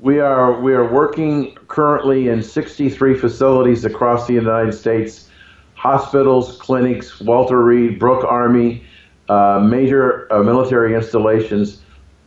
We 0.00 0.20
are 0.20 0.60
we 0.60 0.74
are 0.74 0.92
working 0.92 1.54
currently 1.68 2.28
in 2.28 2.42
63 2.42 3.16
facilities 3.18 3.84
across 3.84 4.26
the 4.26 4.34
United 4.34 4.72
States, 4.72 5.28
hospitals, 5.74 6.56
clinics, 6.58 7.20
Walter 7.20 7.62
Reed, 7.64 7.98
Brooke 7.98 8.24
Army, 8.24 8.82
uh, 9.28 9.60
major 9.60 10.32
uh, 10.32 10.42
military 10.42 10.94
installations, 10.94 11.80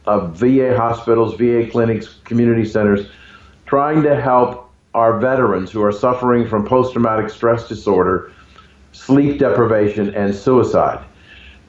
uh, 0.05 0.27
VA 0.27 0.75
hospitals, 0.75 1.35
VA 1.35 1.67
clinics, 1.71 2.19
community 2.23 2.65
centers, 2.65 3.07
trying 3.65 4.03
to 4.03 4.19
help 4.19 4.69
our 4.93 5.19
veterans 5.19 5.71
who 5.71 5.81
are 5.81 5.91
suffering 5.91 6.47
from 6.47 6.65
post-traumatic 6.65 7.29
stress 7.29 7.67
disorder, 7.67 8.31
sleep 8.91 9.39
deprivation, 9.39 10.13
and 10.15 10.35
suicide. 10.35 11.03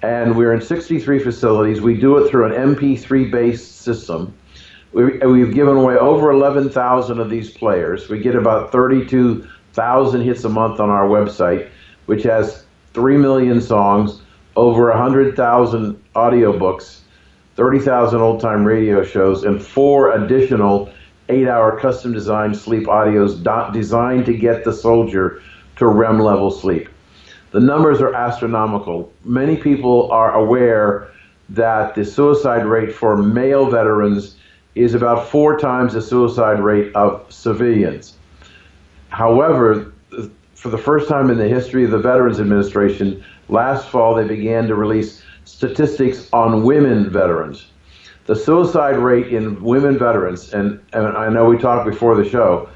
And 0.03 0.37
we're 0.37 0.53
in 0.53 0.61
63 0.61 1.21
facilities. 1.21 1.81
We 1.81 1.95
do 1.95 2.19
it 2.19 2.29
through 2.29 2.47
an 2.47 2.75
MP3-based 2.75 3.83
system. 3.83 4.35
We, 4.93 5.19
we've 5.19 5.55
given 5.55 5.77
away 5.77 5.95
over 5.95 6.33
11,000 6.33 7.21
of 7.21 7.31
these 7.31 7.51
players. 7.51 8.09
We 8.09 8.19
get 8.19 8.35
about 8.35 8.73
32,000 8.73 10.21
hits 10.21 10.45
a 10.45 10.49
month 10.49 10.81
on 10.81 10.91
our 10.91 11.07
website, 11.07 11.71
which 12.07 12.25
has 12.25 12.65
3 12.95 13.17
million 13.17 13.61
songs, 13.61 14.22
over 14.57 14.91
100,000 14.91 16.03
audiobooks, 16.15 17.01
30,000 17.57 18.21
old 18.21 18.41
time 18.41 18.65
radio 18.65 19.05
shows, 19.05 19.45
and 19.45 19.63
four 19.63 20.13
additional 20.13 20.91
eight 21.29 21.49
hour 21.49 21.79
custom 21.79 22.13
designed 22.13 22.57
sleep 22.57 22.87
audios 22.87 23.73
designed 23.73 24.27
to 24.27 24.35
get 24.35 24.65
the 24.65 24.73
soldier 24.73 25.41
to 25.77 25.87
REM 25.87 26.21
level 26.21 26.51
sleep. 26.51 26.89
The 27.53 27.61
numbers 27.61 28.01
are 28.01 28.15
astronomical. 28.15 29.13
Many 29.25 29.57
people 29.57 30.11
are 30.11 30.35
aware 30.35 31.09
that 31.51 31.95
the 31.95 32.05
suicide 32.05 32.65
rate 32.65 32.95
for 32.95 33.17
male 33.17 33.71
veterans 33.71 34.37
is 34.75 34.95
about 34.95 35.29
four 35.29 35.59
times 35.59 35.93
the 35.93 36.01
suicide 36.01 36.61
rate 36.61 36.95
of 36.95 37.31
civilians. 37.31 38.17
However, 39.11 39.93
for 40.63 40.69
the 40.69 40.79
first 40.79 41.09
time 41.09 41.29
in 41.29 41.39
the 41.39 41.49
history 41.49 41.85
of 41.85 41.91
the 41.91 41.99
Veterans 41.99 42.39
Administration, 42.39 43.25
last 43.49 43.89
fall 43.89 44.15
they 44.15 44.23
began 44.23 44.69
to 44.69 44.77
release 44.77 45.21
statistics 45.45 46.29
on 46.33 46.63
women 46.63 47.11
veterans. 47.11 47.67
The 48.27 48.37
suicide 48.37 48.97
rate 48.97 49.33
in 49.33 49.61
women 49.61 49.99
veterans, 49.99 50.55
and, 50.55 50.81
and 50.93 51.09
I 51.09 51.29
know 51.31 51.47
we 51.47 51.59
talked 51.59 51.91
before 51.91 52.15
the 52.15 52.29
show, 52.29 52.69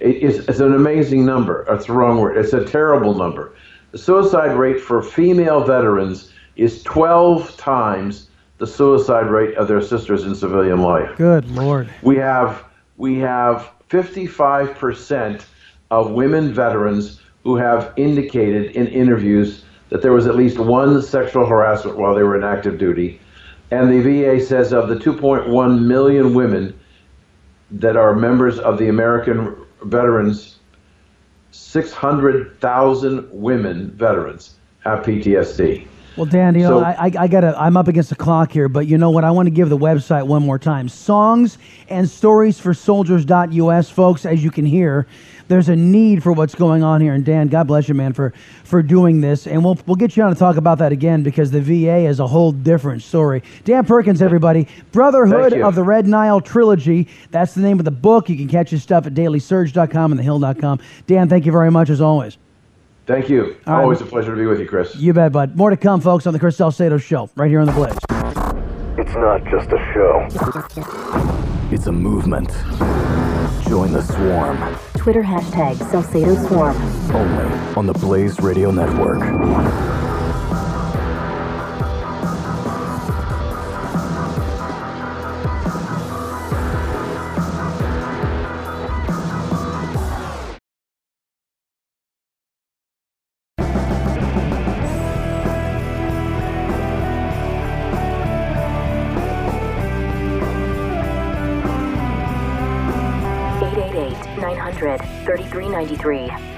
it 0.00 0.16
is, 0.16 0.46
it's 0.50 0.60
an 0.60 0.74
amazing 0.74 1.24
number. 1.24 1.64
It's 1.70 1.86
the 1.86 1.94
wrong 1.94 2.18
word. 2.18 2.36
It's 2.36 2.52
a 2.52 2.62
terrible 2.62 3.14
number. 3.14 3.54
The 3.92 3.98
suicide 3.98 4.54
rate 4.54 4.78
for 4.78 5.02
female 5.02 5.64
veterans 5.64 6.30
is 6.56 6.82
12 6.82 7.56
times 7.56 8.28
the 8.58 8.66
suicide 8.66 9.30
rate 9.30 9.54
of 9.56 9.66
their 9.66 9.80
sisters 9.80 10.24
in 10.24 10.34
civilian 10.34 10.82
life. 10.82 11.16
Good 11.16 11.50
Lord. 11.52 11.88
We 12.02 12.16
have 12.16 12.64
we 12.98 13.18
have 13.20 13.70
55% 13.88 15.42
of 15.90 16.10
women 16.10 16.52
veterans 16.52 17.20
who 17.44 17.56
have 17.56 17.92
indicated 17.96 18.72
in 18.72 18.86
interviews 18.88 19.64
that 19.88 20.02
there 20.02 20.12
was 20.12 20.26
at 20.26 20.36
least 20.36 20.58
one 20.58 21.02
sexual 21.02 21.46
harassment 21.46 21.98
while 21.98 22.14
they 22.14 22.22
were 22.22 22.36
in 22.36 22.44
active 22.44 22.78
duty. 22.78 23.20
And 23.70 23.90
the 23.90 24.00
VA 24.00 24.40
says 24.44 24.72
of 24.72 24.88
the 24.88 24.96
2.1 24.96 25.86
million 25.86 26.34
women 26.34 26.78
that 27.70 27.96
are 27.96 28.14
members 28.14 28.58
of 28.58 28.78
the 28.78 28.88
American 28.88 29.56
veterans, 29.84 30.58
600,000 31.52 33.28
women 33.30 33.90
veterans 33.92 34.56
have 34.80 35.04
PTSD. 35.04 35.86
Well, 36.20 36.28
Dan, 36.28 36.54
you 36.54 36.64
know, 36.64 36.80
So- 36.80 36.84
I, 36.84 37.06
I, 37.06 37.12
I 37.20 37.28
gotta, 37.28 37.58
I'm 37.58 37.78
up 37.78 37.88
against 37.88 38.10
the 38.10 38.14
clock 38.14 38.52
here, 38.52 38.68
but 38.68 38.86
you 38.86 38.98
know 38.98 39.10
what? 39.10 39.24
I 39.24 39.30
want 39.30 39.46
to 39.46 39.50
give 39.50 39.70
the 39.70 39.78
website 39.78 40.26
one 40.26 40.42
more 40.42 40.58
time. 40.58 40.86
Songs 40.86 41.56
and 41.88 42.06
stories 42.06 42.60
for 42.60 42.74
soldiers.us, 42.74 43.88
folks. 43.88 44.26
As 44.26 44.44
you 44.44 44.50
can 44.50 44.66
hear, 44.66 45.06
there's 45.48 45.70
a 45.70 45.76
need 45.76 46.22
for 46.22 46.32
what's 46.32 46.54
going 46.54 46.82
on 46.82 47.00
here. 47.00 47.14
And 47.14 47.24
Dan, 47.24 47.48
God 47.48 47.66
bless 47.68 47.88
you, 47.88 47.94
man, 47.94 48.12
for, 48.12 48.34
for 48.64 48.82
doing 48.82 49.22
this. 49.22 49.46
And 49.46 49.64
we'll, 49.64 49.78
we'll 49.86 49.96
get 49.96 50.14
you 50.14 50.22
on 50.22 50.28
to 50.28 50.38
talk 50.38 50.58
about 50.58 50.76
that 50.80 50.92
again 50.92 51.22
because 51.22 51.50
the 51.50 51.62
VA 51.62 52.06
is 52.06 52.20
a 52.20 52.26
whole 52.26 52.52
different 52.52 53.00
story. 53.00 53.42
Dan 53.64 53.86
Perkins, 53.86 54.20
everybody. 54.20 54.68
Brotherhood 54.92 55.54
of 55.68 55.74
the 55.74 55.82
Red 55.82 56.06
Nile 56.06 56.42
Trilogy. 56.42 57.08
That's 57.30 57.54
the 57.54 57.62
name 57.62 57.78
of 57.78 57.86
the 57.86 57.90
book. 57.90 58.28
You 58.28 58.36
can 58.36 58.46
catch 58.48 58.68
his 58.68 58.82
stuff 58.82 59.06
at 59.06 59.14
dailysurge.com 59.14 60.12
and 60.12 60.20
thehill.com. 60.20 60.80
Dan, 61.06 61.30
thank 61.30 61.46
you 61.46 61.52
very 61.52 61.70
much 61.70 61.88
as 61.88 62.02
always. 62.02 62.36
Thank 63.10 63.28
you. 63.28 63.56
All 63.66 63.74
right. 63.74 63.82
Always 63.82 64.00
a 64.00 64.06
pleasure 64.06 64.30
to 64.30 64.40
be 64.40 64.46
with 64.46 64.60
you, 64.60 64.68
Chris. 64.68 64.94
You 64.94 65.12
bet, 65.12 65.32
bud. 65.32 65.56
More 65.56 65.70
to 65.70 65.76
come, 65.76 66.00
folks, 66.00 66.28
on 66.28 66.32
the 66.32 66.38
Chris 66.38 66.56
Salcedo 66.56 66.96
Show, 66.96 67.28
right 67.34 67.50
here 67.50 67.58
on 67.58 67.66
the 67.66 67.72
Blaze. 67.72 67.98
It's 68.96 69.14
not 69.14 69.42
just 69.50 69.72
a 69.72 69.78
show, 69.92 70.28
it's 71.72 71.88
a 71.88 71.92
movement. 71.92 72.50
Join 73.68 73.92
the 73.92 74.02
swarm. 74.02 74.76
Twitter 74.96 75.24
hashtag 75.24 75.76
Salcedo 75.90 76.36
Swarm. 76.46 76.76
Only 77.12 77.74
on 77.76 77.86
the 77.86 77.94
Blaze 77.94 78.38
Radio 78.38 78.70
Network. 78.70 79.18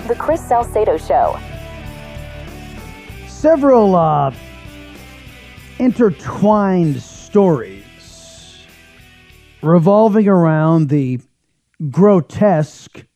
The 0.09 0.15
Chris 0.19 0.47
Salcedo 0.47 0.99
Show. 0.99 1.39
Several 3.29 3.97
uh, 3.97 4.35
intertwined 5.79 7.01
stories 7.01 8.67
revolving 9.63 10.29
around 10.29 10.91
the 10.91 11.19
grotesque 11.91 13.07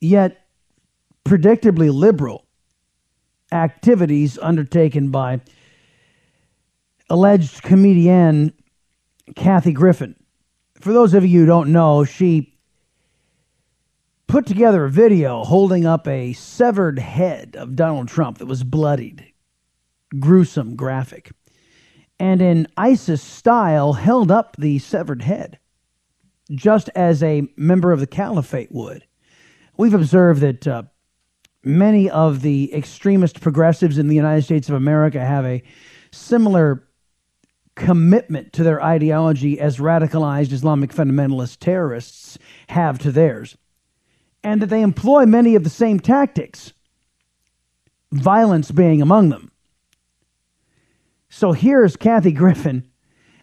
yet 0.00 0.46
predictably 1.24 1.92
liberal 1.92 2.44
activities 3.50 4.38
undertaken 4.42 5.10
by 5.10 5.40
alleged 7.08 7.62
comedian 7.62 8.52
Kathy 9.36 9.72
Griffin. 9.72 10.16
For 10.80 10.92
those 10.92 11.14
of 11.14 11.24
you 11.24 11.40
who 11.40 11.46
don't 11.46 11.72
know, 11.72 12.04
she 12.04 12.53
put 14.26 14.46
together 14.46 14.84
a 14.84 14.90
video 14.90 15.44
holding 15.44 15.86
up 15.86 16.08
a 16.08 16.32
severed 16.32 16.98
head 16.98 17.56
of 17.56 17.76
Donald 17.76 18.08
Trump 18.08 18.38
that 18.38 18.46
was 18.46 18.64
bloodied, 18.64 19.32
gruesome, 20.18 20.76
graphic, 20.76 21.32
and 22.18 22.40
in 22.40 22.66
ISIS 22.76 23.22
style 23.22 23.94
held 23.94 24.30
up 24.30 24.56
the 24.56 24.78
severed 24.78 25.22
head, 25.22 25.58
just 26.50 26.88
as 26.94 27.22
a 27.22 27.48
member 27.56 27.92
of 27.92 28.00
the 28.00 28.06
caliphate 28.06 28.72
would. 28.72 29.04
We've 29.76 29.94
observed 29.94 30.40
that 30.40 30.66
uh, 30.66 30.82
many 31.64 32.08
of 32.08 32.42
the 32.42 32.72
extremist 32.74 33.40
progressives 33.40 33.98
in 33.98 34.08
the 34.08 34.16
United 34.16 34.42
States 34.42 34.68
of 34.68 34.76
America 34.76 35.20
have 35.20 35.44
a 35.44 35.62
similar 36.12 36.86
commitment 37.74 38.52
to 38.52 38.62
their 38.62 38.80
ideology 38.80 39.58
as 39.58 39.78
radicalized 39.78 40.52
Islamic 40.52 40.92
fundamentalist 40.92 41.58
terrorists 41.58 42.38
have 42.68 43.00
to 43.00 43.10
theirs 43.10 43.56
and 44.44 44.60
that 44.62 44.66
they 44.66 44.82
employ 44.82 45.26
many 45.26 45.54
of 45.54 45.64
the 45.64 45.70
same 45.70 45.98
tactics, 45.98 46.72
violence 48.12 48.70
being 48.70 49.02
among 49.02 49.30
them. 49.30 49.50
So 51.30 51.52
here's 51.52 51.96
Kathy 51.96 52.30
Griffin. 52.30 52.88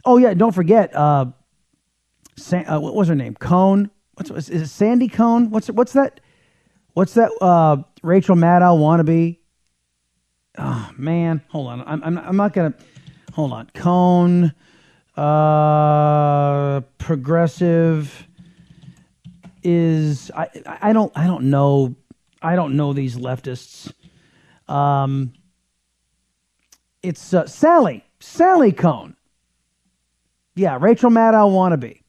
Oh 0.05 0.17
yeah, 0.17 0.33
don't 0.33 0.53
forget, 0.53 0.95
uh, 0.95 1.25
uh, 2.51 2.79
what 2.79 2.95
was 2.95 3.07
her 3.09 3.15
name? 3.15 3.35
Kohn. 3.35 3.89
What's 4.13 4.29
is 4.29 4.49
it 4.49 4.67
Sandy 4.67 5.07
Kohn? 5.07 5.49
What's 5.49 5.67
what's 5.69 5.93
that? 5.93 6.21
What's 6.93 7.15
that? 7.15 7.31
Uh, 7.41 7.83
Rachel 8.03 8.35
Maddow 8.35 8.77
wannabe. 8.77 9.37
Oh 10.57 10.91
man, 10.97 11.41
hold 11.49 11.67
on. 11.67 11.81
I'm 11.85 12.03
I'm, 12.03 12.17
I'm 12.17 12.35
not 12.37 12.53
gonna. 12.53 12.73
Hold 13.33 13.53
on. 13.53 13.69
Kohn. 13.73 14.53
Uh, 15.17 16.81
progressive 16.97 18.27
is 19.63 20.31
I 20.35 20.49
I 20.65 20.93
don't 20.93 21.11
I 21.15 21.27
don't 21.27 21.49
know 21.49 21.95
I 22.41 22.55
don't 22.55 22.75
know 22.75 22.93
these 22.93 23.15
leftists. 23.15 23.93
Um, 24.67 25.33
it's 27.03 27.33
uh, 27.33 27.47
Sally 27.47 28.03
Sally 28.19 28.71
Kohn. 28.71 29.15
Yeah, 30.55 30.77
Rachel 30.79 31.09
Maddow 31.09 31.49
wannabe. 31.51 32.01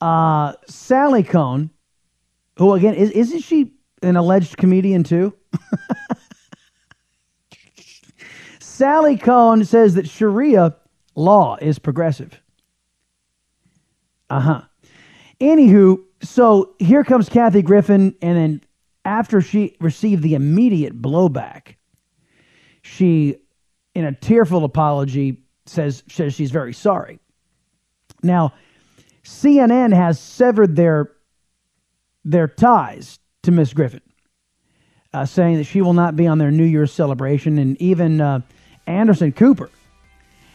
Uh, 0.00 0.54
Sally 0.66 1.22
Kohn, 1.22 1.70
who 2.58 2.74
again 2.74 2.94
is 2.94 3.10
isn't 3.10 3.40
she 3.40 3.72
an 4.02 4.16
alleged 4.16 4.56
comedian 4.56 5.04
too? 5.04 5.34
Sally 8.58 9.16
Kohn 9.16 9.64
says 9.64 9.94
that 9.94 10.08
Sharia 10.08 10.74
law 11.14 11.56
is 11.60 11.78
progressive. 11.78 12.40
Uh 14.28 14.40
huh. 14.40 14.62
Anywho, 15.40 16.02
so 16.22 16.74
here 16.78 17.04
comes 17.04 17.28
Kathy 17.28 17.62
Griffin, 17.62 18.14
and 18.22 18.36
then 18.36 18.60
after 19.04 19.40
she 19.40 19.76
received 19.80 20.22
the 20.22 20.34
immediate 20.34 21.00
blowback, 21.00 21.74
she, 22.82 23.36
in 23.94 24.04
a 24.04 24.12
tearful 24.12 24.64
apology, 24.64 25.38
says 25.66 26.02
says 26.08 26.34
she's 26.34 26.50
very 26.50 26.72
sorry. 26.72 27.18
Now, 28.22 28.52
CNN 29.24 29.92
has 29.94 30.18
severed 30.18 30.76
their 30.76 31.12
their 32.24 32.48
ties 32.48 33.18
to 33.42 33.50
Miss 33.50 33.72
Griffin, 33.72 34.02
uh, 35.12 35.24
saying 35.26 35.58
that 35.58 35.64
she 35.64 35.82
will 35.82 35.92
not 35.92 36.16
be 36.16 36.26
on 36.26 36.38
their 36.38 36.50
New 36.50 36.64
Year's 36.64 36.92
celebration, 36.92 37.58
and 37.58 37.80
even 37.80 38.20
uh, 38.20 38.40
Anderson 38.86 39.32
Cooper 39.32 39.70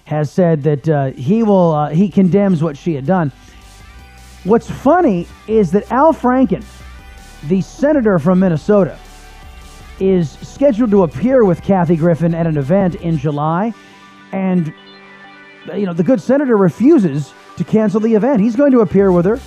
has 0.06 0.32
said 0.32 0.64
that 0.64 0.88
uh, 0.88 1.06
he 1.12 1.44
will 1.44 1.74
uh, 1.74 1.90
he 1.90 2.10
condemns 2.10 2.64
what 2.64 2.78
she 2.78 2.94
had 2.94 3.06
done. 3.06 3.32
What's 4.48 4.72
funny 4.72 5.28
is 5.48 5.72
that 5.72 5.92
Al 5.92 6.14
Franken, 6.14 6.64
the 7.50 7.60
senator 7.60 8.18
from 8.18 8.40
Minnesota, 8.40 8.98
is 10.00 10.30
scheduled 10.40 10.90
to 10.92 11.04
appear 11.04 11.44
with 11.44 11.62
Kathy 11.62 11.98
Griffin 11.98 12.34
at 12.34 12.48
an 12.48 12.56
event 12.56 12.96
in 12.96 13.18
July, 13.18 13.74
and 14.32 14.74
you 15.76 15.86
know 15.86 15.92
the 15.92 16.02
good 16.02 16.22
senator 16.22 16.56
refuses 16.56 17.34
to 17.58 17.66
cancel 17.66 18.00
the 18.00 18.16
event. 18.16 18.40
He's 18.40 18.56
going 18.56 18.72
to 18.72 18.80
appear 18.80 19.12
with 19.12 19.26
her 19.26 19.38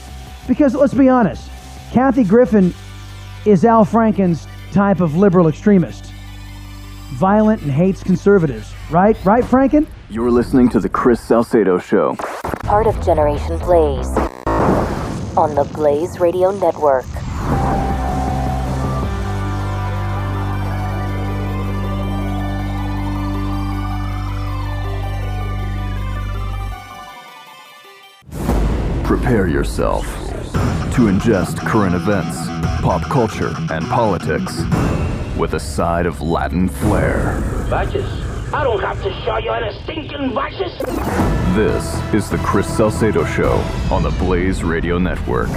because 0.47 0.75
let's 0.75 0.93
be 0.93 1.09
honest, 1.09 1.49
Kathy 1.93 2.23
Griffin 2.23 2.75
is 3.47 3.65
Al 3.65 3.87
Franken's 3.87 4.47
type 4.71 5.01
of 5.01 5.17
liberal 5.17 5.49
extremist, 5.49 6.13
violent 7.13 7.63
and 7.63 7.71
hates 7.71 8.03
conservatives. 8.03 8.75
Right, 8.91 9.17
right, 9.25 9.45
Franken. 9.45 9.87
You're 10.11 10.31
listening 10.31 10.69
to 10.69 10.79
The 10.79 10.91
Chris 10.91 11.23
Salcedo 11.23 11.79
Show. 11.79 12.17
Part 12.65 12.87
of 12.87 13.03
Generation 13.03 13.57
Blaze. 13.61 14.40
On 15.37 15.55
the 15.55 15.65
Blaze 15.65 16.19
Radio 16.19 16.51
Network. 16.51 17.07
Prepare 29.05 29.47
yourself 29.47 30.05
to 30.95 31.07
ingest 31.07 31.59
current 31.67 31.95
events, 31.95 32.37
pop 32.83 33.03
culture, 33.03 33.55
and 33.71 33.87
politics 33.87 34.63
with 35.39 35.55
a 35.55 35.61
side 35.61 36.07
of 36.07 36.21
Latin 36.21 36.69
flair. 36.69 37.41
Vices? 37.69 38.30
I 38.53 38.65
don't 38.65 38.81
have 38.81 39.01
to 39.03 39.13
show 39.25 39.37
you 39.39 39.51
any 39.53 39.73
stinking 39.85 40.33
vices. 40.33 40.77
This 41.55 42.15
is 42.15 42.29
The 42.31 42.39
Chris 42.39 42.67
Salcedo 42.77 43.25
Show 43.25 43.53
on 43.93 44.03
the 44.03 44.11
Blaze 44.19 44.65
Radio 44.65 44.99
Network. 44.99 45.49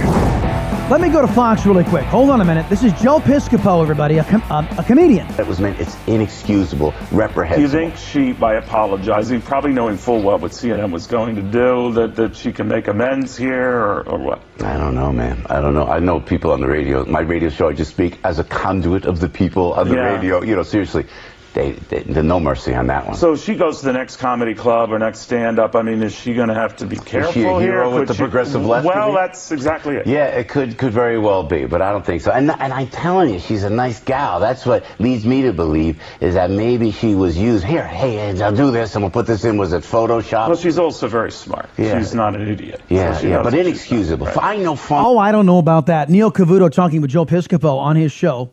Let 0.90 1.00
me 1.00 1.08
go 1.08 1.22
to 1.22 1.28
Fox 1.28 1.64
really 1.66 1.82
quick. 1.84 2.04
Hold 2.04 2.28
on 2.30 2.40
a 2.40 2.44
minute. 2.44 2.68
This 2.68 2.84
is 2.84 2.92
Joe 3.00 3.18
Piscopo, 3.18 3.80
everybody, 3.82 4.18
a, 4.18 4.24
com- 4.24 4.42
um, 4.50 4.68
a 4.78 4.84
comedian. 4.84 5.26
That 5.36 5.46
was 5.46 5.58
meant, 5.58 5.80
it's 5.80 5.96
inexcusable, 6.06 6.92
reprehensible. 7.10 7.10
Do 7.10 7.16
reprehensible. 7.16 7.62
you 7.62 7.68
think 7.68 7.96
she, 7.96 8.32
by 8.32 8.54
apologizing, 8.56 9.40
probably 9.40 9.72
knowing 9.72 9.96
full 9.96 10.20
well 10.22 10.38
what 10.38 10.50
CNN 10.52 10.92
was 10.92 11.06
going 11.06 11.36
to 11.36 11.42
do, 11.42 11.92
that, 11.94 12.14
that 12.16 12.36
she 12.36 12.52
can 12.52 12.68
make 12.68 12.86
amends 12.86 13.34
here, 13.36 13.70
or, 13.76 14.08
or 14.08 14.18
what? 14.18 14.42
I 14.62 14.76
don't 14.76 14.94
know, 14.94 15.10
man. 15.10 15.44
I 15.48 15.60
don't 15.60 15.74
know. 15.74 15.86
I 15.86 16.00
know 16.00 16.20
people 16.20 16.52
on 16.52 16.60
the 16.60 16.68
radio. 16.68 17.04
My 17.06 17.20
radio 17.20 17.48
show, 17.48 17.70
I 17.70 17.72
just 17.72 17.90
speak 17.92 18.18
as 18.22 18.38
a 18.38 18.44
conduit 18.44 19.06
of 19.06 19.20
the 19.20 19.28
people 19.28 19.72
on 19.72 19.88
the 19.88 19.94
Yeah. 19.96 20.14
radio. 20.16 20.42
You 20.42 20.54
know, 20.56 20.62
seriously, 20.64 21.06
they, 21.54 21.72
they, 21.72 22.00
there's 22.02 22.26
no 22.26 22.38
mercy 22.40 22.74
on 22.74 22.88
that 22.88 23.06
one. 23.06 23.16
So 23.16 23.36
she 23.36 23.54
goes 23.54 23.80
to 23.80 23.86
the 23.86 23.92
next 23.92 24.16
comedy 24.16 24.54
club 24.54 24.92
or 24.92 24.98
next 24.98 25.20
stand-up, 25.20 25.74
I 25.76 25.82
mean, 25.82 26.02
is 26.02 26.14
she 26.14 26.34
going 26.34 26.48
to 26.48 26.54
have 26.54 26.76
to 26.76 26.86
be 26.86 26.96
careful 26.96 27.32
she 27.32 27.42
a 27.44 27.52
here? 27.60 27.72
hero 27.72 27.90
with 27.90 28.00
Could 28.00 28.08
the 28.08 28.14
she- 28.14 28.18
progressive 28.22 28.66
left, 28.66 28.84
Well, 28.86 29.12
that's 29.12 29.52
exactly 29.52 29.96
it. 29.96 30.06
Yeah, 30.06 30.26
it 30.26 30.48
could 30.48 30.76
could 30.76 30.92
very 30.92 31.18
well 31.18 31.42
be, 31.44 31.64
but 31.66 31.80
I 31.80 31.92
don't 31.92 32.04
think 32.04 32.22
so. 32.22 32.30
And 32.32 32.50
and 32.50 32.72
I'm 32.72 32.88
telling 32.88 33.32
you, 33.32 33.38
she's 33.40 33.64
a 33.64 33.70
nice 33.70 34.00
gal. 34.00 34.40
That's 34.40 34.66
what 34.66 34.84
leads 34.98 35.24
me 35.24 35.42
to 35.42 35.52
believe 35.52 36.00
is 36.20 36.34
that 36.34 36.50
maybe 36.50 36.90
she 36.90 37.14
was 37.14 37.38
used. 37.38 37.64
Here, 37.64 37.86
hey, 37.86 38.40
I'll 38.42 38.52
do 38.54 38.70
this. 38.70 38.94
I'm 38.96 39.02
gonna 39.02 39.12
put 39.12 39.26
this 39.26 39.44
in. 39.44 39.56
Was 39.56 39.72
it 39.72 39.82
Photoshop? 39.84 40.48
Well, 40.48 40.56
she's 40.56 40.78
also 40.78 41.06
very 41.08 41.30
smart. 41.30 41.68
Yeah. 41.78 41.98
She's 41.98 42.14
not 42.14 42.34
an 42.34 42.48
idiot. 42.48 42.80
yeah, 42.88 43.16
So 43.18 43.26
yeah, 43.28 43.36
but 43.38 43.44
what 43.44 43.52
she's 43.54 43.66
inexcusable. 43.66 44.28
I 44.40 44.56
know 44.56 44.74
fun. 44.76 45.04
Oh, 45.04 45.18
I 45.18 45.30
don't 45.32 45.46
know 45.46 45.58
about 45.58 45.86
that. 45.86 46.10
Neil 46.10 46.32
Cavuto 46.32 46.70
talking 46.70 47.00
with 47.00 47.10
Joe 47.10 47.24
Piscopo 47.24 47.78
on 47.78 47.96
his 47.96 48.10
show, 48.12 48.50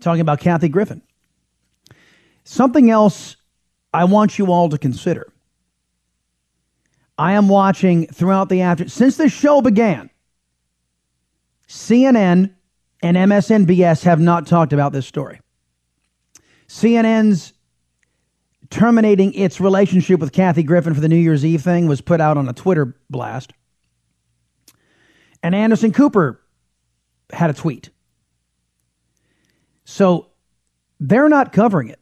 talking 0.00 0.20
about 0.20 0.40
Kathy 0.40 0.68
Griffin. 0.68 1.02
Something 2.48 2.90
else 2.90 3.36
I 3.92 4.04
want 4.04 4.38
you 4.38 4.52
all 4.52 4.68
to 4.68 4.78
consider. 4.78 5.32
I 7.18 7.32
am 7.32 7.48
watching 7.48 8.06
throughout 8.06 8.48
the 8.48 8.60
after 8.60 8.88
since 8.88 9.16
the 9.16 9.28
show 9.28 9.60
began. 9.60 10.10
CNN 11.66 12.54
and 13.02 13.16
MSNBS 13.16 14.04
have 14.04 14.20
not 14.20 14.46
talked 14.46 14.72
about 14.72 14.92
this 14.92 15.08
story. 15.08 15.40
CNN's 16.68 17.52
terminating 18.70 19.34
its 19.34 19.60
relationship 19.60 20.20
with 20.20 20.30
Kathy 20.30 20.62
Griffin 20.62 20.94
for 20.94 21.00
the 21.00 21.08
New 21.08 21.16
Year's 21.16 21.44
Eve 21.44 21.62
thing 21.62 21.88
was 21.88 22.00
put 22.00 22.20
out 22.20 22.38
on 22.38 22.48
a 22.48 22.52
Twitter 22.52 22.96
blast. 23.10 23.54
And 25.42 25.52
Anderson 25.52 25.92
Cooper 25.92 26.40
had 27.32 27.50
a 27.50 27.54
tweet. 27.54 27.90
So 29.84 30.28
they're 31.00 31.28
not 31.28 31.52
covering 31.52 31.88
it. 31.88 31.98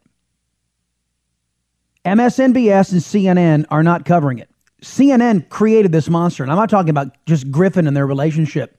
MSNBS 2.05 2.91
and 2.91 3.01
CNN 3.01 3.65
are 3.69 3.83
not 3.83 4.05
covering 4.05 4.39
it. 4.39 4.49
CNN 4.81 5.49
created 5.49 5.91
this 5.91 6.09
monster, 6.09 6.43
and 6.43 6.51
I'm 6.51 6.57
not 6.57 6.69
talking 6.69 6.91
about 6.91 7.25
just 7.25 7.49
Griffin 7.49 7.87
and 7.87 7.97
their 7.97 8.05
relationship. 8.05 8.77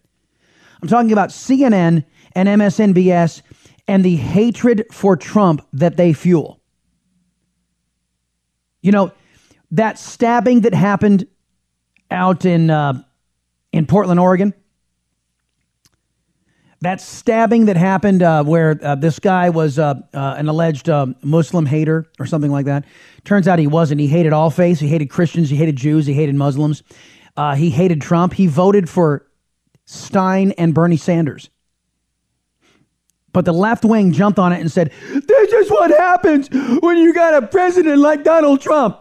I'm 0.81 0.89
talking 0.89 1.13
about 1.13 1.31
CNN 1.31 2.05
and 2.33 2.49
MSNBS 2.49 3.43
and 3.89 4.05
the 4.05 4.17
hatred 4.17 4.85
for 4.93 5.17
Trump 5.17 5.67
that 5.73 5.97
they 5.97 6.13
fuel. 6.13 6.61
You 8.83 8.93
know, 8.93 9.13
that 9.73 9.99
stabbing 9.99 10.61
that 10.61 10.75
happened 10.75 11.27
out 12.11 12.45
in 12.45 12.71
uh, 12.71 13.03
in 13.73 13.87
Portland, 13.87 14.21
Oregon. 14.21 14.55
That 16.83 17.01
stabbing 17.01 17.67
that 17.67 17.77
happened 17.77 18.23
uh, 18.23 18.45
where 18.45 18.79
uh, 18.83 18.95
this 18.97 19.19
guy 19.19 19.49
was 19.49 19.79
uh, 19.79 19.95
uh, 20.13 20.35
an 20.37 20.49
alleged 20.49 20.89
uh, 20.89 21.07
Muslim 21.23 21.65
hater 21.65 22.07
or 22.19 22.27
something 22.27 22.51
like 22.51 22.67
that. 22.67 22.85
Turns 23.25 23.49
out 23.49 23.59
he 23.59 23.67
wasn't. 23.67 24.01
He 24.01 24.07
hated 24.07 24.33
all 24.33 24.51
faiths. 24.51 24.81
He 24.81 24.89
hated 24.89 25.09
Christians. 25.09 25.49
He 25.49 25.57
hated 25.57 25.77
Jews. 25.77 26.07
He 26.07 26.13
hated 26.13 26.35
Muslims. 26.35 26.83
he 27.57 27.71
hated 27.71 28.03
Trump. 28.03 28.35
He 28.35 28.47
voted 28.47 28.91
for 28.91 29.27
Stein 29.87 30.53
and 30.53 30.75
Bernie 30.75 30.99
Sanders. 30.99 31.49
But 33.33 33.45
the 33.45 33.53
left 33.53 33.85
wing 33.85 34.13
jumped 34.13 34.39
on 34.39 34.53
it 34.53 34.61
and 34.61 34.73
said, 34.73 34.93
This 35.13 35.53
is 35.53 35.71
what 35.71 35.91
happens 35.91 36.49
when 36.81 36.97
you 36.97 37.13
got 37.13 37.43
a 37.43 37.47
president 37.47 37.99
like 37.99 38.25
Donald 38.25 38.61
Trump. 38.61 38.99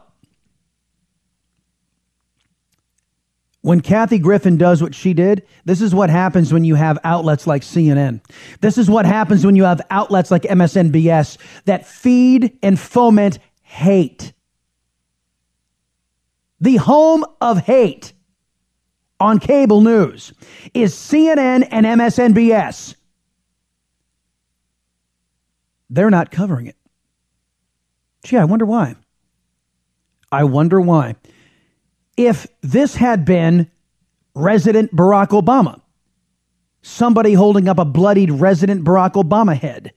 When 3.65 3.81
Kathy 3.81 4.19
Griffin 4.19 4.57
does 4.57 4.79
what 4.79 4.93
she 4.93 5.15
did, 5.15 5.41
this 5.63 5.81
is 5.81 5.95
what 5.95 6.11
happens 6.11 6.53
when 6.53 6.63
you 6.63 6.75
have 6.75 6.99
outlets 7.03 7.47
like 7.47 7.63
CNN. 7.63 8.21
This 8.61 8.77
is 8.77 8.91
what 8.91 9.07
happens 9.07 9.43
when 9.43 9.55
you 9.55 9.63
have 9.63 9.81
outlets 9.89 10.29
like 10.29 10.43
MSNBS 10.43 11.39
that 11.65 11.87
feed 11.87 12.59
and 12.61 12.79
foment 12.79 13.39
hate. 13.63 14.33
The 16.61 16.75
home 16.75 17.25
of 17.41 17.57
hate 17.57 18.13
on 19.19 19.39
cable 19.39 19.81
news 19.81 20.31
is 20.75 20.93
CNN 20.93 21.67
and 21.71 21.87
MSNBS. 21.87 22.93
They're 25.89 26.11
not 26.11 26.29
covering 26.29 26.67
it. 26.67 26.77
Gee, 28.25 28.37
I 28.37 28.45
wonder 28.45 28.67
why. 28.67 28.95
I 30.31 30.43
wonder 30.43 30.79
why 30.79 31.15
if 32.17 32.47
this 32.61 32.95
had 32.95 33.25
been 33.25 33.69
Resident 34.33 34.95
Barack 34.95 35.29
Obama, 35.29 35.81
somebody 36.81 37.33
holding 37.33 37.67
up 37.67 37.79
a 37.79 37.85
bloodied 37.85 38.31
Resident 38.31 38.83
Barack 38.83 39.13
Obama 39.13 39.57
head 39.57 39.93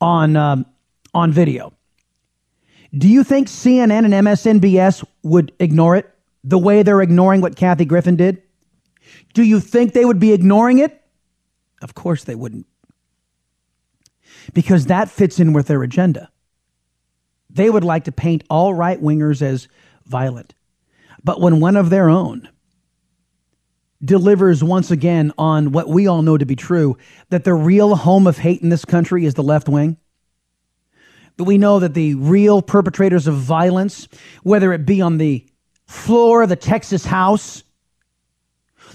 on 0.00 0.36
um, 0.36 0.66
on 1.14 1.32
video. 1.32 1.72
Do 2.96 3.08
you 3.08 3.24
think 3.24 3.48
CNN 3.48 4.04
and 4.04 4.14
MSNBS 4.14 5.04
would 5.22 5.52
ignore 5.58 5.96
it 5.96 6.10
the 6.44 6.58
way 6.58 6.82
they're 6.82 7.02
ignoring 7.02 7.40
what 7.40 7.56
Kathy 7.56 7.84
Griffin 7.84 8.16
did? 8.16 8.42
Do 9.34 9.42
you 9.42 9.60
think 9.60 9.92
they 9.92 10.04
would 10.04 10.20
be 10.20 10.32
ignoring 10.32 10.78
it? 10.78 11.02
Of 11.82 11.94
course 11.94 12.24
they 12.24 12.34
wouldn't. 12.34 12.66
Because 14.54 14.86
that 14.86 15.10
fits 15.10 15.40
in 15.40 15.52
with 15.52 15.66
their 15.66 15.82
agenda. 15.82 16.30
They 17.50 17.68
would 17.68 17.84
like 17.84 18.04
to 18.04 18.12
paint 18.12 18.44
all 18.48 18.74
right 18.74 19.00
wingers 19.00 19.42
as 19.42 19.68
violent. 20.06 20.54
But 21.22 21.40
when 21.40 21.60
one 21.60 21.76
of 21.76 21.90
their 21.90 22.08
own 22.08 22.48
delivers 24.04 24.62
once 24.62 24.90
again 24.90 25.32
on 25.38 25.72
what 25.72 25.88
we 25.88 26.06
all 26.06 26.22
know 26.22 26.36
to 26.36 26.46
be 26.46 26.56
true 26.56 26.96
that 27.30 27.44
the 27.44 27.54
real 27.54 27.96
home 27.96 28.26
of 28.26 28.38
hate 28.38 28.62
in 28.62 28.68
this 28.68 28.84
country 28.84 29.24
is 29.24 29.34
the 29.34 29.42
left 29.42 29.68
wing, 29.68 29.96
that 31.36 31.44
we 31.44 31.58
know 31.58 31.80
that 31.80 31.94
the 31.94 32.14
real 32.14 32.62
perpetrators 32.62 33.26
of 33.26 33.34
violence, 33.34 34.08
whether 34.42 34.72
it 34.72 34.86
be 34.86 35.00
on 35.00 35.18
the 35.18 35.46
floor 35.86 36.42
of 36.42 36.48
the 36.48 36.56
Texas 36.56 37.04
House, 37.04 37.62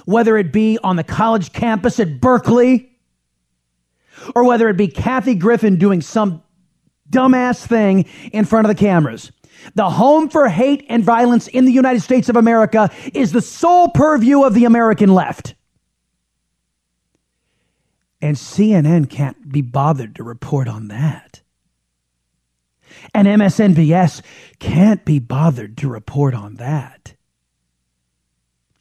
whether 0.05 0.38
it 0.38 0.51
be 0.51 0.78
on 0.84 0.95
the 0.95 1.03
college 1.03 1.51
campus 1.53 1.99
at 1.99 2.20
Berkeley, 2.20 2.91
or 4.36 4.43
whether 4.43 4.70
it 4.70 4.78
be 4.78 4.88
Kathy 4.88 5.36
Griffin 5.36 5.78
doing 5.78 6.01
some 6.01 6.43
dumbass 7.09 7.66
thing 7.66 8.05
in 8.32 8.45
front 8.45 8.66
of 8.66 8.76
the 8.76 8.80
cameras. 8.80 9.32
The 9.76 9.89
home 9.89 10.30
for 10.30 10.47
hate 10.49 10.86
and 10.89 11.03
violence 11.03 11.47
in 11.47 11.66
the 11.66 11.72
United 11.72 12.01
States 12.01 12.30
of 12.30 12.36
America 12.36 12.89
is 13.14 13.32
the 13.32 13.41
sole 13.41 13.89
purview 13.89 14.43
of 14.43 14.53
the 14.53 14.66
American 14.66 15.14
left. 15.14 15.55
And 18.22 18.36
CNN 18.38 19.09
can't 19.09 19.51
be 19.51 19.62
bothered 19.62 20.16
to 20.16 20.24
report 20.24 20.68
on 20.68 20.89
that. 20.89 21.41
And 23.14 23.28
MSNBS 23.28 24.22
can't 24.59 25.03
be 25.05 25.20
bothered 25.20 25.78
to 25.78 25.88
report 25.88 26.36
on 26.36 26.55
that. 26.55 27.16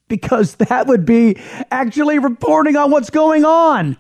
Because 0.09 0.57
that 0.57 0.89
would 0.89 1.07
be 1.07 1.37
actually 1.71 2.19
reporting 2.19 2.77
on 2.77 2.91
what's 2.91 3.11
going 3.11 3.45
on. 3.45 3.97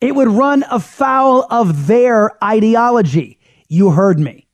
It 0.00 0.14
would 0.14 0.28
run 0.28 0.64
afoul 0.70 1.46
of 1.48 1.86
their 1.86 2.42
ideology. 2.44 3.38
You 3.68 3.90
heard 3.90 4.18
me 4.18 4.47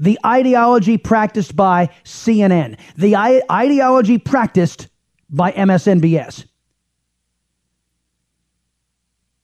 the 0.00 0.18
ideology 0.24 0.96
practiced 0.96 1.54
by 1.54 1.90
CNN, 2.04 2.78
the 2.96 3.16
I- 3.16 3.42
ideology 3.50 4.16
practiced 4.16 4.88
by 5.28 5.52
MSNBS. 5.52 6.46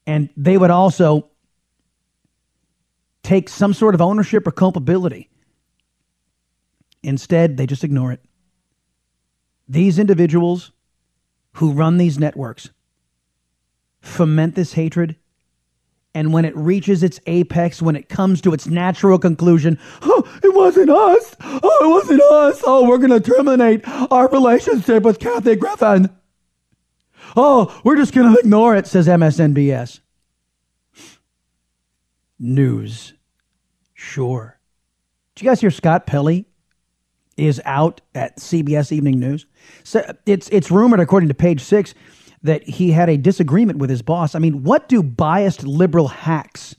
And 0.07 0.31
they 0.35 0.57
would 0.57 0.71
also 0.71 1.29
take 3.23 3.51
some 3.51 3.75
sort 3.75 3.95
of 3.95 4.01
ownership 4.01 4.47
or 4.47 4.51
culpability. 4.51 5.29
Instead, 7.03 7.59
they 7.59 7.67
just 7.67 7.85
ignore 7.85 8.11
it. 8.13 8.21
These 9.69 9.99
individuals 9.99 10.73
who 11.55 11.73
run 11.73 11.99
these 11.99 12.19
networks 12.19 12.71
foment 14.01 14.55
this 14.55 14.73
hatred 14.73 15.17
and 16.17 16.33
when 16.33 16.47
it 16.47 16.57
reaches 16.57 17.03
its 17.03 17.21
apex, 17.27 17.83
when 17.83 17.95
it 17.95 18.09
comes 18.09 18.41
to 18.41 18.55
its 18.55 18.67
natural 18.67 19.19
conclusion, 19.19 19.79
oh, 20.01 20.27
it 20.43 20.55
wasn't 20.55 20.89
us. 20.89 21.37
Oh, 21.43 21.79
it 21.83 21.89
wasn't 21.91 22.23
us. 22.23 22.63
Oh, 22.65 22.89
we're 22.89 22.97
going 22.97 23.11
to 23.11 23.21
terminate 23.21 23.87
our 24.11 24.27
relationship 24.31 25.03
with 25.03 25.19
Kathy 25.19 25.57
Griffin. 25.57 26.09
Oh, 27.37 27.79
we're 27.85 27.97
just 27.97 28.15
going 28.15 28.33
to 28.33 28.41
ignore 28.41 28.75
it, 28.75 28.87
says 28.87 29.07
MSNBS. 29.09 30.01
News. 32.39 33.13
Sure. 33.93 34.59
Did 35.35 35.45
you 35.45 35.51
guys 35.51 35.61
hear 35.61 35.71
Scott 35.71 36.07
Pelley 36.07 36.47
is 37.37 37.61
out 37.67 38.01
at 38.15 38.39
CBS 38.39 38.91
Evening 38.91 39.21
News? 39.21 39.45
So 39.85 40.17
it's, 40.25 40.49
it's 40.49 40.71
rumored, 40.71 41.01
according 41.01 41.29
to 41.29 41.35
page 41.35 41.61
six, 41.61 41.93
that 42.43 42.69
he 42.69 42.93
had 42.93 43.09
a 43.09 43.17
disagreement 43.17 43.79
with 43.79 43.91
his 43.91 44.03
boss. 44.03 44.35
I 44.35 44.39
mean, 44.39 44.63
what 44.63 44.89
do 44.89 45.03
biased 45.03 45.65
liberal 45.65 46.09
hacks 46.09 46.77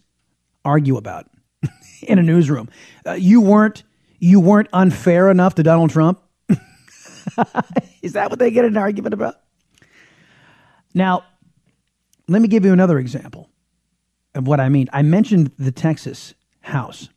argue 0.63 0.97
about 0.97 1.25
in 2.03 2.19
a 2.19 2.23
newsroom? 2.23 2.69
Uh, 3.05 3.13
you 3.13 3.41
weren't 3.41 3.83
you 4.19 4.39
weren't 4.39 4.69
unfair 4.73 5.29
enough 5.29 5.55
to 5.55 5.63
Donald 5.63 5.91
Trump. 5.91 6.21
Is 8.01 8.13
that 8.13 8.29
what 8.29 8.39
they 8.39 8.49
get 8.49 8.65
an 8.65 8.77
argument 8.77 9.13
about? 9.13 9.35
Now, 10.93 11.23
let 12.27 12.41
me 12.41 12.47
give 12.47 12.65
you 12.65 12.73
another 12.73 12.97
example 12.97 13.49
of 14.33 14.47
what 14.47 14.59
I 14.59 14.69
mean. 14.69 14.89
I 14.91 15.01
mentioned 15.03 15.51
the 15.59 15.71
Texas 15.71 16.33
House. 16.61 17.09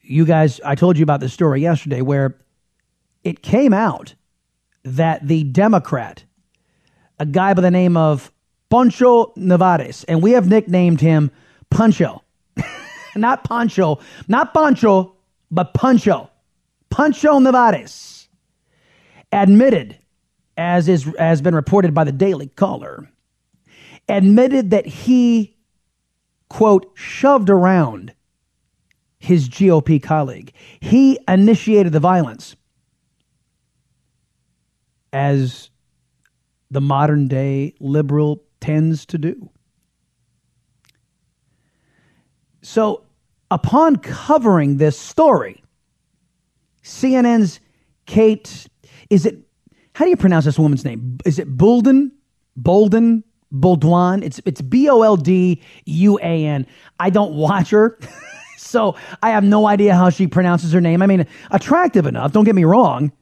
You 0.00 0.24
guys, 0.24 0.60
I 0.64 0.74
told 0.74 0.96
you 0.96 1.02
about 1.02 1.20
this 1.20 1.34
story 1.34 1.60
yesterday 1.60 2.00
where 2.00 2.38
it 3.24 3.42
came 3.42 3.74
out 3.74 4.14
that 4.84 5.26
the 5.26 5.44
Democrat 5.44 6.24
a 7.18 7.26
guy 7.26 7.54
by 7.54 7.62
the 7.62 7.70
name 7.70 7.96
of 7.96 8.32
Poncho 8.70 9.32
Nevárez, 9.36 10.04
and 10.08 10.22
we 10.22 10.32
have 10.32 10.48
nicknamed 10.48 11.00
him 11.00 11.30
Puncho. 11.70 12.20
not 13.16 13.44
Poncho, 13.44 13.98
not 14.28 14.52
Poncho, 14.52 15.14
but 15.50 15.74
Puncho. 15.74 16.28
Poncho 16.90 17.38
Nevárez 17.38 18.28
admitted, 19.32 19.98
as 20.56 20.88
is 20.88 21.04
has 21.18 21.42
been 21.42 21.54
reported 21.54 21.94
by 21.94 22.04
the 22.04 22.12
Daily 22.12 22.48
Caller, 22.48 23.10
admitted 24.08 24.70
that 24.70 24.86
he 24.86 25.58
quote, 26.48 26.90
shoved 26.94 27.50
around 27.50 28.14
his 29.18 29.48
GOP 29.48 30.02
colleague. 30.02 30.52
He 30.80 31.18
initiated 31.28 31.92
the 31.92 32.00
violence 32.00 32.56
as 35.12 35.70
the 36.70 36.80
modern 36.80 37.28
day 37.28 37.74
liberal 37.80 38.42
tends 38.60 39.06
to 39.06 39.18
do. 39.18 39.50
So, 42.62 43.04
upon 43.50 43.96
covering 43.96 44.76
this 44.76 44.98
story, 44.98 45.62
CNN's 46.82 47.60
Kate, 48.06 48.66
is 49.10 49.26
it, 49.26 49.38
how 49.94 50.04
do 50.04 50.10
you 50.10 50.16
pronounce 50.16 50.44
this 50.44 50.58
woman's 50.58 50.84
name? 50.84 51.18
Is 51.24 51.38
it 51.38 51.48
Bolden? 51.56 52.12
Bolden? 52.56 53.24
Boldwan? 53.52 54.22
It's, 54.22 54.40
it's 54.44 54.60
B 54.60 54.88
O 54.88 55.02
L 55.02 55.16
D 55.16 55.62
U 55.86 56.18
A 56.18 56.44
N. 56.44 56.66
I 56.98 57.10
don't 57.10 57.34
watch 57.34 57.70
her. 57.70 57.98
so 58.56 58.96
I 59.22 59.30
have 59.30 59.44
no 59.44 59.66
idea 59.66 59.94
how 59.94 60.10
she 60.10 60.26
pronounces 60.26 60.72
her 60.72 60.80
name. 60.80 61.00
I 61.00 61.06
mean, 61.06 61.26
attractive 61.50 62.06
enough, 62.06 62.32
don't 62.32 62.44
get 62.44 62.54
me 62.54 62.64
wrong. 62.64 63.12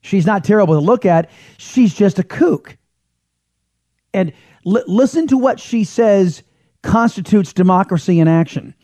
She's 0.00 0.26
not 0.26 0.44
terrible 0.44 0.74
to 0.74 0.80
look 0.80 1.04
at. 1.04 1.30
She's 1.56 1.94
just 1.94 2.18
a 2.18 2.22
kook. 2.22 2.76
And 4.14 4.32
li- 4.64 4.84
listen 4.86 5.26
to 5.28 5.36
what 5.36 5.60
she 5.60 5.84
says 5.84 6.42
constitutes 6.82 7.52
democracy 7.52 8.20
in 8.20 8.28
action. 8.28 8.74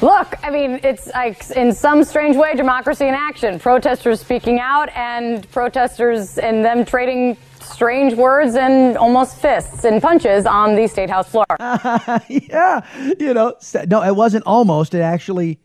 Look, 0.00 0.34
I 0.42 0.50
mean, 0.50 0.80
it's 0.82 1.08
like 1.08 1.50
in 1.50 1.72
some 1.72 2.02
strange 2.04 2.36
way 2.36 2.54
democracy 2.54 3.06
in 3.06 3.14
action. 3.14 3.58
Protesters 3.58 4.20
speaking 4.20 4.58
out 4.58 4.88
and 4.96 5.48
protesters 5.50 6.38
and 6.38 6.64
them 6.64 6.84
trading 6.84 7.36
strange 7.60 8.14
words 8.14 8.54
and 8.54 8.96
almost 8.96 9.36
fists 9.36 9.84
and 9.84 10.00
punches 10.00 10.46
on 10.46 10.74
the 10.76 10.86
state 10.86 11.10
house 11.10 11.28
floor. 11.28 11.44
yeah, 12.28 12.80
you 13.20 13.34
know, 13.34 13.54
no, 13.86 14.02
it 14.02 14.16
wasn't 14.16 14.44
almost. 14.46 14.94
It 14.94 15.00
actually, 15.00 15.60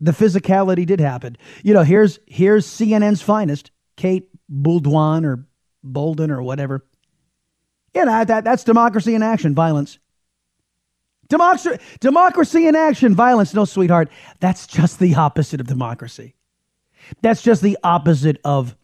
the 0.00 0.12
physicality 0.12 0.86
did 0.86 1.00
happen. 1.00 1.36
You 1.64 1.74
know, 1.74 1.82
here's 1.82 2.20
here's 2.26 2.66
CNN's 2.66 3.20
finest, 3.20 3.71
Kate 3.96 4.28
Bolduan 4.50 5.24
or 5.24 5.46
Bolden 5.82 6.30
or 6.30 6.42
whatever. 6.42 6.84
Yeah, 7.94 8.04
know, 8.04 8.24
that, 8.24 8.44
that's 8.44 8.64
democracy 8.64 9.14
in 9.14 9.22
action, 9.22 9.54
violence. 9.54 9.98
Democracy, 11.28 11.78
democracy 12.00 12.66
in 12.66 12.76
action, 12.76 13.14
violence. 13.14 13.54
No, 13.54 13.64
sweetheart, 13.64 14.10
that's 14.40 14.66
just 14.66 14.98
the 14.98 15.14
opposite 15.14 15.60
of 15.60 15.66
democracy. 15.66 16.34
That's 17.20 17.42
just 17.42 17.62
the 17.62 17.78
opposite 17.82 18.38
of 18.44 18.76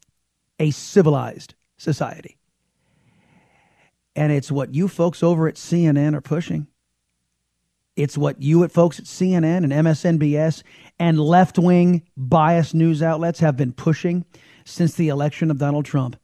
a 0.58 0.70
civilized 0.70 1.54
society. 1.76 2.36
And 4.16 4.32
it's 4.32 4.50
what 4.50 4.74
you 4.74 4.88
folks 4.88 5.22
over 5.22 5.46
at 5.46 5.54
CNN 5.54 6.14
are 6.14 6.20
pushing. 6.20 6.66
It's 7.96 8.18
what 8.18 8.40
you 8.40 8.64
at 8.64 8.72
folks 8.72 8.98
at 8.98 9.06
CNN 9.06 9.64
and 9.64 9.72
MSNBS 9.72 10.62
and 10.98 11.20
left 11.20 11.58
wing 11.58 12.02
biased 12.16 12.74
news 12.74 13.02
outlets 13.02 13.40
have 13.40 13.56
been 13.56 13.72
pushing 13.72 14.24
since 14.68 14.94
the 14.94 15.08
election 15.08 15.50
of 15.50 15.58
Donald 15.58 15.84
Trump. 15.84 16.16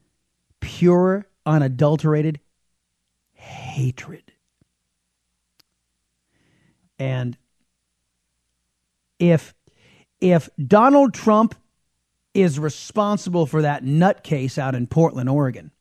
Pure, 0.59 1.27
unadulterated 1.45 2.39
hatred. 3.33 4.31
And 6.97 7.37
if 9.19 9.53
if 10.21 10.49
Donald 10.65 11.13
Trump 11.13 11.55
is 12.33 12.57
responsible 12.57 13.45
for 13.45 13.61
that 13.61 13.83
nutcase 13.83 14.57
out 14.57 14.75
in 14.75 14.87
Portland, 14.87 15.29
Oregon, 15.29 15.71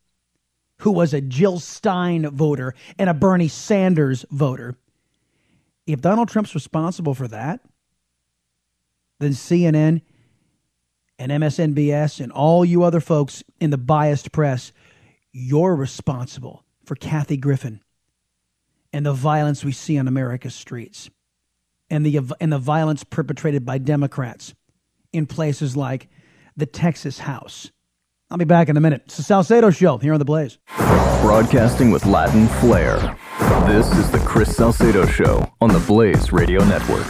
who 0.78 0.90
was 0.90 1.14
a 1.14 1.20
Jill 1.20 1.60
Stein 1.60 2.28
voter 2.30 2.74
and 2.98 3.08
a 3.08 3.14
Bernie 3.14 3.48
Sanders 3.48 4.24
voter, 4.30 4.76
if 5.86 6.00
Donald 6.00 6.28
Trump's 6.28 6.54
responsible 6.54 7.14
for 7.14 7.28
that, 7.28 7.60
then 9.20 9.32
CNN 9.32 10.02
and 11.24 11.42
MSNBS 11.42 12.20
and 12.20 12.30
all 12.30 12.66
you 12.66 12.82
other 12.82 13.00
folks 13.00 13.42
in 13.58 13.70
the 13.70 13.78
biased 13.78 14.30
press, 14.30 14.72
you're 15.32 15.74
responsible 15.74 16.66
for 16.84 16.96
Kathy 16.96 17.38
Griffin 17.38 17.80
and 18.92 19.06
the 19.06 19.14
violence 19.14 19.64
we 19.64 19.72
see 19.72 19.96
on 19.98 20.06
America's 20.06 20.54
streets 20.54 21.08
and 21.88 22.04
the, 22.04 22.20
and 22.40 22.52
the 22.52 22.58
violence 22.58 23.04
perpetrated 23.04 23.64
by 23.64 23.78
Democrats 23.78 24.54
in 25.14 25.24
places 25.24 25.78
like 25.78 26.08
the 26.58 26.66
Texas 26.66 27.20
House. 27.20 27.70
I'll 28.30 28.36
be 28.36 28.44
back 28.44 28.68
in 28.68 28.76
a 28.76 28.80
minute. 28.80 29.04
It's 29.06 29.16
the 29.16 29.22
Salcedo 29.22 29.70
Show 29.70 29.96
here 29.96 30.12
on 30.12 30.18
The 30.18 30.26
Blaze. 30.26 30.58
Broadcasting 31.22 31.90
with 31.90 32.04
Latin 32.04 32.48
flair. 32.60 32.98
This 33.66 33.90
is 33.96 34.10
the 34.10 34.18
Chris 34.18 34.54
Salcedo 34.54 35.06
Show 35.06 35.50
on 35.62 35.70
the 35.70 35.82
Blaze 35.86 36.34
Radio 36.34 36.62
Network. 36.64 37.06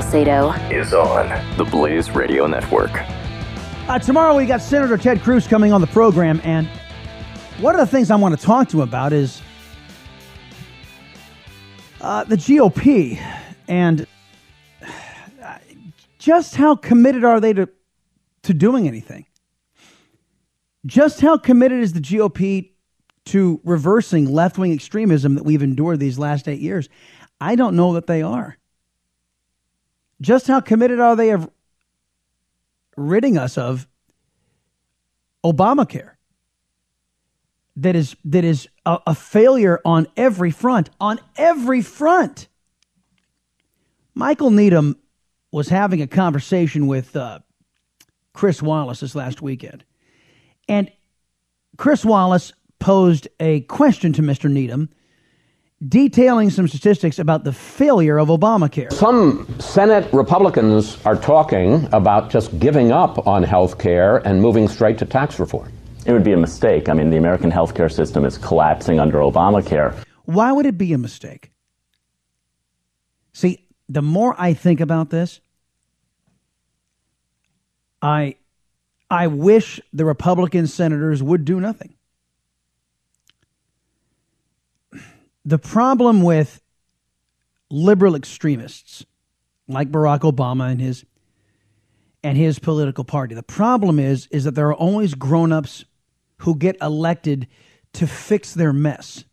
Salcedo 0.00 0.52
is 0.70 0.94
on 0.94 1.28
the 1.58 1.64
Blaze 1.64 2.10
Radio 2.12 2.46
Network. 2.46 2.90
Uh, 3.86 3.98
tomorrow 3.98 4.34
we 4.34 4.46
got 4.46 4.62
Senator 4.62 4.96
Ted 4.96 5.20
Cruz 5.20 5.46
coming 5.46 5.74
on 5.74 5.82
the 5.82 5.86
program, 5.88 6.40
and 6.42 6.66
one 7.58 7.74
of 7.74 7.80
the 7.80 7.86
things 7.86 8.10
I 8.10 8.16
want 8.16 8.38
to 8.38 8.42
talk 8.42 8.70
to 8.70 8.80
him 8.80 8.88
about 8.88 9.12
is 9.12 9.42
uh, 12.00 12.24
the 12.24 12.36
GOP 12.36 13.22
and 13.68 14.06
uh, 14.82 15.58
just 16.18 16.56
how 16.56 16.76
committed 16.76 17.22
are 17.22 17.38
they 17.38 17.52
to 17.52 17.68
to 18.44 18.54
doing 18.54 18.88
anything? 18.88 19.26
Just 20.86 21.20
how 21.20 21.36
committed 21.36 21.80
is 21.80 21.92
the 21.92 22.00
GOP 22.00 22.70
to 23.26 23.60
reversing 23.64 24.32
left 24.32 24.56
wing 24.56 24.72
extremism 24.72 25.34
that 25.34 25.44
we've 25.44 25.62
endured 25.62 26.00
these 26.00 26.18
last 26.18 26.48
eight 26.48 26.60
years? 26.60 26.88
I 27.38 27.54
don't 27.54 27.76
know 27.76 27.92
that 27.92 28.06
they 28.06 28.22
are. 28.22 28.56
Just 30.20 30.46
how 30.46 30.60
committed 30.60 31.00
are 31.00 31.16
they 31.16 31.30
of 31.30 31.48
ridding 32.96 33.38
us 33.38 33.56
of 33.56 33.88
Obamacare? 35.44 36.12
That 37.76 37.96
is 37.96 38.14
that 38.24 38.44
is 38.44 38.68
a, 38.84 38.98
a 39.06 39.14
failure 39.14 39.80
on 39.84 40.06
every 40.16 40.50
front. 40.50 40.90
On 41.00 41.18
every 41.36 41.80
front. 41.80 42.48
Michael 44.14 44.50
Needham 44.50 44.96
was 45.52 45.68
having 45.68 46.02
a 46.02 46.06
conversation 46.06 46.86
with 46.86 47.16
uh, 47.16 47.38
Chris 48.34 48.60
Wallace 48.60 49.00
this 49.00 49.14
last 49.14 49.40
weekend, 49.40 49.84
and 50.68 50.90
Chris 51.78 52.04
Wallace 52.04 52.52
posed 52.80 53.28
a 53.38 53.60
question 53.62 54.12
to 54.14 54.22
Mr. 54.22 54.50
Needham 54.50 54.90
detailing 55.86 56.50
some 56.50 56.68
statistics 56.68 57.18
about 57.18 57.44
the 57.44 57.52
failure 57.52 58.18
of 58.18 58.28
Obamacare. 58.28 58.92
Some 58.92 59.46
Senate 59.58 60.12
Republicans 60.12 60.98
are 61.06 61.16
talking 61.16 61.88
about 61.92 62.30
just 62.30 62.58
giving 62.58 62.92
up 62.92 63.26
on 63.26 63.42
health 63.42 63.78
care 63.78 64.18
and 64.26 64.40
moving 64.42 64.68
straight 64.68 64.98
to 64.98 65.06
tax 65.06 65.38
reform. 65.38 65.72
It 66.06 66.12
would 66.12 66.24
be 66.24 66.32
a 66.32 66.36
mistake. 66.36 66.88
I 66.88 66.92
mean, 66.92 67.10
the 67.10 67.16
American 67.16 67.50
healthcare 67.50 67.90
system 67.90 68.24
is 68.24 68.38
collapsing 68.38 69.00
under 69.00 69.18
Obamacare. 69.18 69.94
Why 70.24 70.52
would 70.52 70.66
it 70.66 70.78
be 70.78 70.92
a 70.92 70.98
mistake? 70.98 71.50
See, 73.32 73.66
the 73.88 74.02
more 74.02 74.34
I 74.38 74.54
think 74.54 74.80
about 74.80 75.10
this, 75.10 75.40
I 78.02 78.36
I 79.10 79.26
wish 79.26 79.80
the 79.92 80.04
Republican 80.04 80.66
senators 80.66 81.22
would 81.22 81.44
do 81.44 81.60
nothing. 81.60 81.94
The 85.44 85.58
problem 85.58 86.22
with 86.22 86.62
liberal 87.70 88.14
extremists 88.14 89.04
like 89.68 89.90
Barack 89.90 90.20
Obama 90.20 90.70
and 90.70 90.80
his 90.80 91.04
and 92.22 92.36
his 92.36 92.58
political 92.58 93.04
party. 93.04 93.34
The 93.34 93.42
problem 93.42 93.98
is 93.98 94.26
is 94.30 94.44
that 94.44 94.54
there 94.54 94.68
are 94.68 94.74
always 94.74 95.14
grown-ups 95.14 95.84
who 96.38 96.54
get 96.56 96.76
elected 96.82 97.46
to 97.94 98.06
fix 98.06 98.54
their 98.54 98.72
mess. 98.72 99.24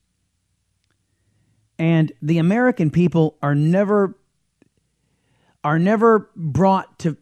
And 1.80 2.12
the 2.22 2.38
American 2.38 2.90
people 2.90 3.38
are 3.42 3.56
never 3.56 4.18
are 5.64 5.80
never 5.80 6.30
brought 6.36 7.00
to 7.00 7.18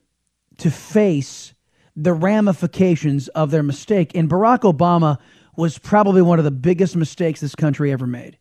to 0.57 0.69
face 0.69 1.53
the 1.95 2.13
ramifications 2.13 3.27
of 3.29 3.51
their 3.51 3.63
mistake. 3.63 4.11
And 4.15 4.29
Barack 4.29 4.61
Obama 4.61 5.17
was 5.55 5.77
probably 5.77 6.21
one 6.21 6.39
of 6.39 6.45
the 6.45 6.51
biggest 6.51 6.95
mistakes 6.95 7.39
this 7.39 7.55
country 7.55 7.91
ever 7.91 8.05
made. 8.05 8.37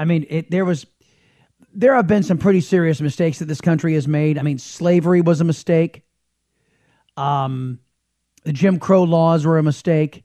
I 0.00 0.06
mean, 0.06 0.24
it, 0.30 0.50
there 0.50 0.64
was 0.64 0.86
there 1.74 1.94
have 1.94 2.06
been 2.06 2.22
some 2.22 2.38
pretty 2.38 2.62
serious 2.62 3.02
mistakes 3.02 3.38
that 3.40 3.44
this 3.44 3.60
country 3.60 3.92
has 3.94 4.08
made. 4.08 4.38
I 4.38 4.42
mean, 4.42 4.58
slavery 4.58 5.20
was 5.20 5.42
a 5.42 5.44
mistake. 5.44 6.04
Um, 7.18 7.80
The 8.44 8.54
Jim 8.54 8.78
Crow 8.78 9.02
laws 9.02 9.44
were 9.44 9.58
a 9.58 9.62
mistake. 9.62 10.24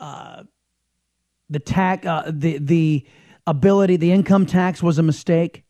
Uh, 0.00 0.44
the 1.50 1.58
tax, 1.58 2.06
uh, 2.06 2.30
the 2.32 2.56
the 2.56 3.06
ability, 3.46 3.96
the 3.96 4.12
income 4.12 4.46
tax 4.46 4.82
was 4.82 4.98
a 4.98 5.02
mistake, 5.02 5.64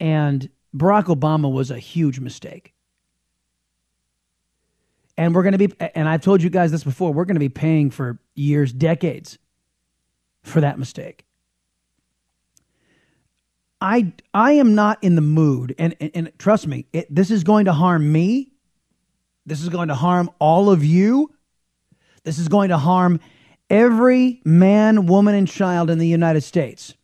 and 0.00 0.48
Barack 0.74 1.14
Obama 1.14 1.52
was 1.52 1.70
a 1.70 1.78
huge 1.78 2.20
mistake. 2.20 2.72
And 5.18 5.34
we're 5.34 5.42
going 5.42 5.58
to 5.58 5.68
be, 5.68 5.74
and 5.94 6.08
I've 6.08 6.22
told 6.22 6.42
you 6.42 6.48
guys 6.48 6.72
this 6.72 6.84
before, 6.84 7.12
we're 7.12 7.26
going 7.26 7.36
to 7.36 7.40
be 7.40 7.50
paying 7.50 7.90
for 7.90 8.18
years, 8.34 8.72
decades 8.72 9.38
for 10.44 10.60
that 10.60 10.78
mistake. 10.78 11.24
I, 13.80 14.12
I 14.32 14.52
am 14.52 14.74
not 14.74 15.02
in 15.02 15.14
the 15.16 15.20
mood, 15.20 15.74
and, 15.78 15.96
and, 16.00 16.10
and 16.14 16.32
trust 16.38 16.66
me, 16.66 16.86
it, 16.92 17.12
this 17.12 17.30
is 17.30 17.42
going 17.42 17.64
to 17.64 17.72
harm 17.72 18.12
me. 18.12 18.52
This 19.44 19.60
is 19.60 19.68
going 19.68 19.88
to 19.88 19.94
harm 19.94 20.30
all 20.38 20.70
of 20.70 20.84
you. 20.84 21.30
This 22.22 22.38
is 22.38 22.48
going 22.48 22.68
to 22.68 22.78
harm 22.78 23.20
every 23.68 24.40
man, 24.44 25.06
woman, 25.06 25.34
and 25.34 25.48
child 25.48 25.90
in 25.90 25.98
the 25.98 26.06
United 26.06 26.42
States 26.42 26.94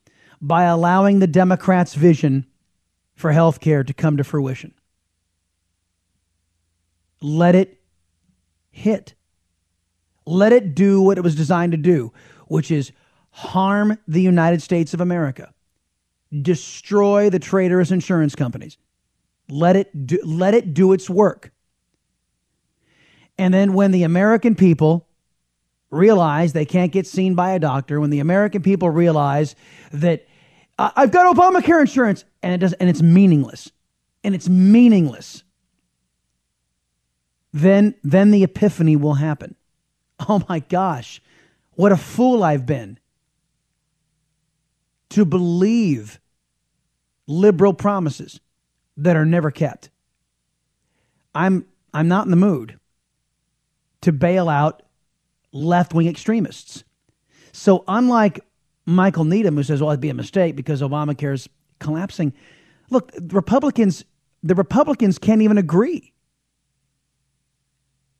by 0.41 0.64
allowing 0.64 1.18
the 1.18 1.26
Democrats' 1.26 1.95
vision 1.95 2.47
for 3.14 3.32
health 3.32 3.61
care 3.61 3.84
to 3.84 3.93
come 3.93 4.16
to 4.16 4.24
fruition. 4.24 4.72
Let 7.20 7.55
it 7.55 7.82
hit. 8.70 9.14
Let 10.24 10.53
it 10.53 10.74
do 10.74 11.03
what 11.03 11.18
it 11.18 11.24
was 11.24 11.34
designed 11.34 11.72
to 11.72 11.78
do, 11.78 12.12
which 12.47 12.70
is 12.70 12.93
harm 13.41 13.99
the 14.07 14.20
United 14.20 14.61
States 14.62 14.93
of 14.93 15.01
America, 15.01 15.53
destroy 16.43 17.30
the 17.30 17.38
traitorous 17.38 17.91
insurance 17.91 18.34
companies. 18.34 18.76
Let 19.49 19.76
it 19.76 20.07
do, 20.07 20.18
let 20.24 20.55
it 20.55 20.74
do 20.74 20.93
its 20.93 21.09
work. 21.09 21.51
And 23.38 23.53
then 23.53 23.72
when 23.72 23.91
the 23.91 24.03
American 24.03 24.55
people 24.55 25.09
realize 25.91 26.53
they 26.53 26.66
can't 26.66 26.93
get 26.93 27.07
seen 27.07 27.34
by 27.34 27.53
a 27.53 27.59
doctor, 27.59 27.99
when 27.99 28.11
the 28.11 28.20
American 28.20 28.62
people 28.62 28.91
realize 28.91 29.57
that 29.93 30.26
I've 30.78 31.11
got 31.11 31.34
Obamacare 31.34 31.80
insurance 31.80 32.24
and 32.43 32.53
it 32.53 32.59
does 32.59 32.74
and 32.74 32.91
it's 32.91 33.03
meaningless. 33.03 33.70
And 34.22 34.34
it's 34.34 34.51
meaningless. 34.51 35.43
Then 37.55 37.95
then 38.05 38.30
the 38.30 38.45
epiphany 38.45 38.97
will 38.97 39.14
happen. 39.14 39.57
Oh 40.28 40.45
my 40.47 40.59
gosh. 40.59 41.22
What 41.72 41.91
a 41.91 41.97
fool 41.97 42.45
I've 42.45 42.66
been 42.66 42.99
to 45.11 45.25
believe 45.25 46.21
liberal 47.27 47.75
promises 47.75 48.41
that 48.97 49.17
are 49.17 49.27
never 49.27 49.51
kept. 49.51 49.91
I'm 51.35 51.67
I'm 51.93 52.09
not 52.09 52.25
in 52.25 52.31
the 52.31 52.37
mood 52.37 52.79
to 54.03 54.13
bail 54.13 54.49
out 54.49 54.83
left-wing 55.53 56.07
extremists. 56.07 56.85
So 57.53 57.85
unlike 57.89 58.41
Michael 58.87 59.25
Needham, 59.25 59.57
who 59.57 59.63
says, 59.63 59.81
well, 59.81 59.91
it'd 59.91 60.01
be 60.01 60.09
a 60.09 60.15
mistake 60.15 60.57
because 60.57 60.83
Obamacare 60.83 61.35
is 61.35 61.49
collapsing. 61.81 62.33
Look, 62.91 63.13
Republicans, 63.31 64.05
the 64.43 64.55
Republicans 64.55 65.19
can't 65.19 65.43
even 65.43 65.59
agree. 65.59 66.13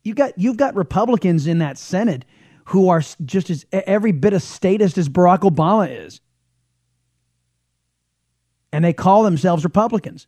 You 0.03 0.13
got 0.13 0.37
you've 0.37 0.57
got 0.57 0.75
Republicans 0.75 1.47
in 1.47 1.59
that 1.59 1.77
Senate 1.77 2.25
who 2.65 2.89
are 2.89 3.01
just 3.25 3.49
as 3.49 3.65
every 3.71 4.11
bit 4.11 4.33
as 4.33 4.43
statist 4.43 4.97
as 4.97 5.09
Barack 5.09 5.39
Obama 5.39 6.05
is. 6.05 6.21
And 8.71 8.83
they 8.83 8.93
call 8.93 9.23
themselves 9.23 9.63
Republicans. 9.63 10.27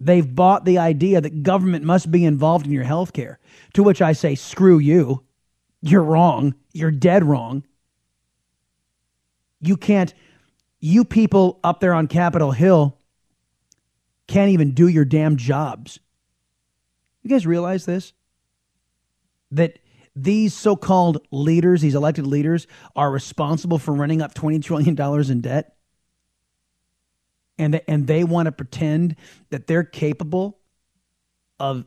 They've 0.00 0.34
bought 0.34 0.64
the 0.64 0.78
idea 0.78 1.20
that 1.20 1.44
government 1.44 1.84
must 1.84 2.10
be 2.10 2.24
involved 2.24 2.66
in 2.66 2.72
your 2.72 2.84
health 2.84 3.12
care. 3.12 3.38
To 3.74 3.82
which 3.84 4.02
I 4.02 4.12
say, 4.12 4.34
screw 4.34 4.78
you. 4.78 5.22
You're 5.80 6.02
wrong. 6.02 6.54
You're 6.72 6.90
dead 6.90 7.24
wrong. 7.24 7.64
You 9.60 9.76
can't, 9.76 10.12
you 10.80 11.04
people 11.04 11.60
up 11.62 11.78
there 11.78 11.94
on 11.94 12.08
Capitol 12.08 12.50
Hill 12.50 12.98
can't 14.26 14.50
even 14.50 14.72
do 14.72 14.88
your 14.88 15.04
damn 15.04 15.36
jobs. 15.36 16.00
You 17.22 17.30
guys 17.30 17.46
realize 17.46 17.84
this? 17.84 18.12
That 19.52 19.78
these 20.16 20.54
so 20.54 20.74
called 20.74 21.24
leaders, 21.30 21.80
these 21.80 21.94
elected 21.94 22.26
leaders, 22.26 22.66
are 22.96 23.10
responsible 23.10 23.78
for 23.78 23.94
running 23.94 24.20
up 24.20 24.34
$20 24.34 24.62
trillion 24.62 24.98
in 25.30 25.40
debt? 25.40 25.76
And 27.58 27.74
they, 27.74 27.82
and 27.86 28.06
they 28.06 28.24
want 28.24 28.46
to 28.46 28.52
pretend 28.52 29.16
that 29.50 29.66
they're 29.66 29.84
capable 29.84 30.58
of 31.60 31.84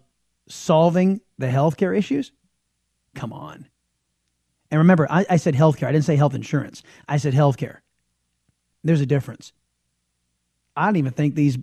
solving 0.48 1.22
the 1.38 1.48
healthcare 1.48 1.98
issues? 1.98 2.32
Come 3.16 3.34
on. 3.34 3.68
And 4.72 4.80
remember, 4.80 5.08
I, 5.10 5.26
I 5.30 5.38
said 5.38 5.56
healthcare. 5.56 5.88
I 5.88 5.92
didn't 5.92 6.06
say 6.06 6.16
health 6.16 6.34
insurance. 6.34 6.84
I 7.08 7.18
said 7.18 7.34
healthcare. 7.34 7.78
There's 8.84 9.02
a 9.02 9.06
difference. 9.06 9.54
I 10.76 10.86
don't 10.86 10.98
even 10.98 11.14
think 11.14 11.36
these 11.36 11.58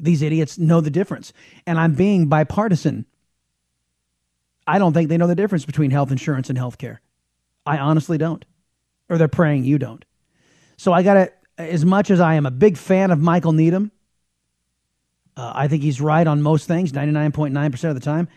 these 0.00 0.22
idiots 0.22 0.58
know 0.58 0.80
the 0.80 0.90
difference. 0.90 1.32
And 1.66 1.78
I'm 1.78 1.94
being 1.94 2.26
bipartisan. 2.26 3.06
I 4.66 4.78
don't 4.78 4.92
think 4.92 5.08
they 5.08 5.16
know 5.16 5.26
the 5.26 5.34
difference 5.34 5.64
between 5.64 5.90
health 5.90 6.10
insurance 6.10 6.50
and 6.50 6.58
healthcare. 6.58 6.98
I 7.64 7.78
honestly 7.78 8.18
don't. 8.18 8.44
Or 9.08 9.18
they're 9.18 9.28
praying 9.28 9.64
you 9.64 9.78
don't. 9.78 10.04
So 10.76 10.92
I 10.92 11.02
got 11.02 11.14
to, 11.14 11.32
as 11.58 11.84
much 11.84 12.10
as 12.10 12.20
I 12.20 12.34
am 12.34 12.46
a 12.46 12.50
big 12.50 12.76
fan 12.76 13.10
of 13.10 13.20
Michael 13.20 13.52
Needham, 13.52 13.90
uh, 15.36 15.52
I 15.54 15.68
think 15.68 15.82
he's 15.82 16.00
right 16.00 16.26
on 16.26 16.42
most 16.42 16.66
things, 16.66 16.92
99.9% 16.92 17.88
of 17.88 17.94
the 17.94 18.00
time. 18.00 18.28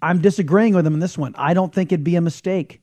I'm 0.00 0.20
disagreeing 0.20 0.74
with 0.74 0.86
him 0.86 0.94
in 0.94 1.00
this 1.00 1.18
one. 1.18 1.34
I 1.36 1.54
don't 1.54 1.72
think 1.72 1.92
it'd 1.92 2.04
be 2.04 2.16
a 2.16 2.20
mistake 2.20 2.80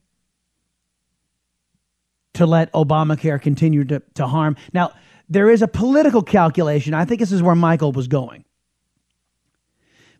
to 2.34 2.46
let 2.46 2.72
Obamacare 2.72 3.40
continue 3.40 3.84
to, 3.84 4.02
to 4.14 4.26
harm. 4.26 4.56
Now, 4.72 4.92
there 5.28 5.50
is 5.50 5.62
a 5.62 5.68
political 5.68 6.22
calculation. 6.22 6.94
I 6.94 7.04
think 7.04 7.20
this 7.20 7.32
is 7.32 7.42
where 7.42 7.54
Michael 7.54 7.92
was 7.92 8.08
going. 8.08 8.44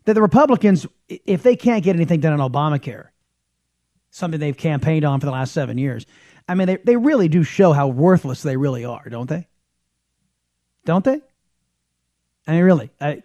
That 0.05 0.13
the 0.13 0.21
Republicans, 0.21 0.87
if 1.07 1.43
they 1.43 1.55
can't 1.55 1.83
get 1.83 1.95
anything 1.95 2.19
done 2.19 2.39
on 2.39 2.51
Obamacare, 2.51 3.07
something 4.09 4.39
they've 4.39 4.57
campaigned 4.57 5.05
on 5.05 5.19
for 5.19 5.25
the 5.25 5.31
last 5.31 5.53
seven 5.53 5.77
years, 5.77 6.05
I 6.47 6.55
mean, 6.55 6.67
they, 6.67 6.77
they 6.77 6.95
really 6.95 7.27
do 7.27 7.43
show 7.43 7.73
how 7.73 7.87
worthless 7.87 8.41
they 8.41 8.57
really 8.57 8.85
are, 8.85 9.07
don't 9.09 9.27
they? 9.29 9.47
Don't 10.85 11.03
they? 11.03 11.21
I 12.47 12.51
mean, 12.51 12.63
really. 12.63 12.89
I, 13.01 13.23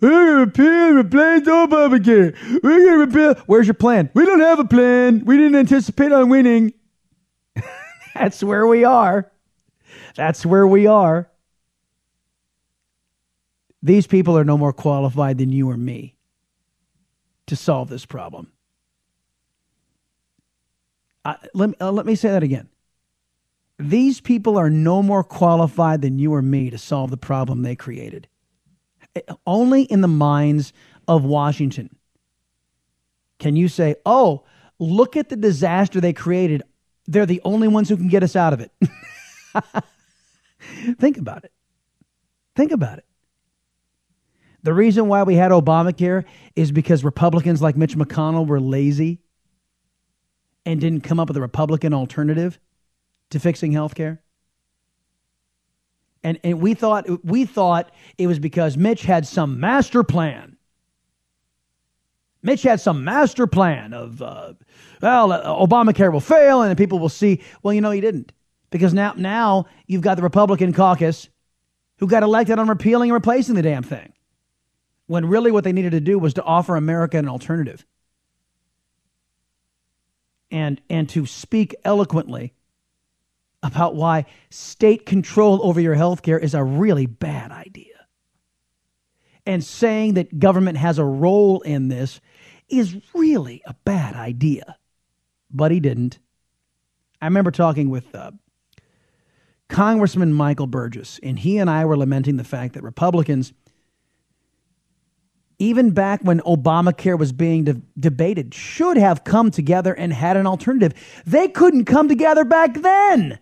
we're 0.00 0.10
gonna 0.10 0.40
repeal, 0.40 0.96
replace 0.98 1.42
Obamacare. 1.42 2.62
We're 2.62 2.84
gonna 2.84 2.98
repeal. 2.98 3.42
Where's 3.46 3.66
your 3.66 3.74
plan? 3.74 4.10
We 4.14 4.24
don't 4.24 4.40
have 4.40 4.58
a 4.58 4.64
plan. 4.64 5.24
We 5.24 5.36
didn't 5.36 5.56
anticipate 5.56 6.12
on 6.12 6.28
winning. 6.28 6.72
That's 8.14 8.42
where 8.42 8.66
we 8.66 8.84
are. 8.84 9.30
That's 10.14 10.46
where 10.46 10.66
we 10.66 10.86
are. 10.86 11.30
These 13.82 14.06
people 14.06 14.38
are 14.38 14.44
no 14.44 14.56
more 14.56 14.72
qualified 14.72 15.38
than 15.38 15.50
you 15.50 15.68
or 15.68 15.76
me 15.76 16.16
to 17.46 17.56
solve 17.56 17.88
this 17.88 18.06
problem. 18.06 18.52
Uh, 21.24 21.34
let, 21.54 21.70
uh, 21.80 21.90
let 21.90 22.06
me 22.06 22.14
say 22.14 22.30
that 22.30 22.42
again. 22.42 22.68
These 23.78 24.20
people 24.20 24.56
are 24.56 24.70
no 24.70 25.02
more 25.02 25.24
qualified 25.24 26.02
than 26.02 26.18
you 26.18 26.32
or 26.34 26.42
me 26.42 26.70
to 26.70 26.78
solve 26.78 27.10
the 27.10 27.16
problem 27.16 27.62
they 27.62 27.74
created 27.74 28.28
only 29.46 29.82
in 29.82 30.00
the 30.00 30.08
minds 30.08 30.72
of 31.06 31.24
Washington 31.24 31.90
can 33.38 33.56
you 33.56 33.68
say, 33.68 33.96
oh, 34.06 34.44
look 34.78 35.16
at 35.16 35.28
the 35.28 35.36
disaster 35.36 36.00
they 36.00 36.12
created. 36.12 36.62
They're 37.06 37.26
the 37.26 37.42
only 37.44 37.68
ones 37.68 37.88
who 37.88 37.96
can 37.96 38.08
get 38.08 38.22
us 38.22 38.36
out 38.36 38.52
of 38.52 38.60
it. 38.60 38.72
Think 40.98 41.18
about 41.18 41.44
it. 41.44 41.52
Think 42.56 42.72
about 42.72 42.98
it. 42.98 43.04
The 44.62 44.72
reason 44.72 45.08
why 45.08 45.24
we 45.24 45.34
had 45.34 45.50
Obamacare 45.50 46.24
is 46.56 46.72
because 46.72 47.04
Republicans 47.04 47.60
like 47.60 47.76
Mitch 47.76 47.96
McConnell 47.96 48.46
were 48.46 48.60
lazy 48.60 49.20
and 50.66 50.80
didn't 50.80 51.02
come 51.02 51.20
up 51.20 51.28
with 51.28 51.36
a 51.36 51.40
Republican 51.40 51.92
alternative 51.92 52.58
to 53.30 53.40
fixing 53.40 53.72
health 53.72 53.94
care. 53.94 54.22
And, 56.22 56.38
and 56.42 56.60
we 56.60 56.74
thought 56.74 57.06
we 57.24 57.44
thought 57.44 57.90
it 58.16 58.26
was 58.26 58.38
because 58.38 58.76
Mitch 58.76 59.02
had 59.02 59.26
some 59.26 59.60
master 59.60 60.02
plan. 60.02 60.56
Mitch 62.42 62.62
had 62.62 62.80
some 62.80 63.04
master 63.04 63.46
plan 63.46 63.94
of, 63.94 64.20
uh, 64.20 64.52
well, 65.00 65.32
uh, 65.32 65.44
Obamacare 65.44 66.12
will 66.12 66.20
fail 66.20 66.62
and 66.62 66.76
people 66.76 66.98
will 66.98 67.08
see. 67.08 67.42
Well, 67.62 67.72
you 67.72 67.80
know, 67.80 67.90
he 67.90 68.02
didn't. 68.02 68.32
Because 68.70 68.92
now, 68.92 69.14
now 69.16 69.66
you've 69.86 70.02
got 70.02 70.16
the 70.16 70.22
Republican 70.22 70.72
caucus 70.72 71.28
who 71.98 72.06
got 72.06 72.22
elected 72.22 72.58
on 72.58 72.68
repealing 72.68 73.10
and 73.10 73.14
replacing 73.14 73.54
the 73.54 73.62
damn 73.62 73.82
thing. 73.82 74.12
When 75.06 75.26
really 75.26 75.52
what 75.52 75.64
they 75.64 75.72
needed 75.72 75.92
to 75.92 76.00
do 76.00 76.18
was 76.18 76.34
to 76.34 76.42
offer 76.42 76.76
America 76.76 77.16
an 77.16 77.28
alternative. 77.28 77.86
And, 80.54 80.80
and 80.88 81.08
to 81.08 81.26
speak 81.26 81.74
eloquently 81.84 82.52
about 83.62 83.96
why 83.96 84.26
state 84.50 85.04
control 85.04 85.58
over 85.66 85.80
your 85.80 85.94
health 85.94 86.22
care 86.22 86.38
is 86.38 86.54
a 86.54 86.62
really 86.62 87.06
bad 87.06 87.50
idea. 87.50 87.94
and 89.46 89.62
saying 89.62 90.14
that 90.14 90.38
government 90.38 90.78
has 90.78 90.98
a 90.98 91.04
role 91.04 91.60
in 91.62 91.88
this 91.88 92.20
is 92.68 92.96
really 93.14 93.62
a 93.66 93.74
bad 93.84 94.14
idea. 94.14 94.76
But 95.50 95.70
he 95.70 95.80
didn't. 95.80 96.18
I 97.20 97.26
remember 97.26 97.50
talking 97.50 97.90
with 97.90 98.14
uh, 98.14 98.32
Congressman 99.68 100.32
Michael 100.32 100.66
Burgess, 100.66 101.20
and 101.22 101.38
he 101.38 101.58
and 101.58 101.70
I 101.70 101.84
were 101.84 101.96
lamenting 101.96 102.36
the 102.36 102.44
fact 102.44 102.74
that 102.74 102.82
Republicans, 102.82 103.52
even 105.58 105.90
back 105.90 106.20
when 106.22 106.40
Obamacare 106.40 107.18
was 107.18 107.32
being 107.32 107.64
de- 107.64 107.80
debated, 107.98 108.54
should 108.54 108.96
have 108.96 109.24
come 109.24 109.50
together 109.50 109.92
and 109.92 110.12
had 110.12 110.36
an 110.36 110.46
alternative. 110.46 110.92
They 111.26 111.48
couldn't 111.48 111.84
come 111.84 112.08
together 112.08 112.44
back 112.44 112.74
then. 112.74 113.38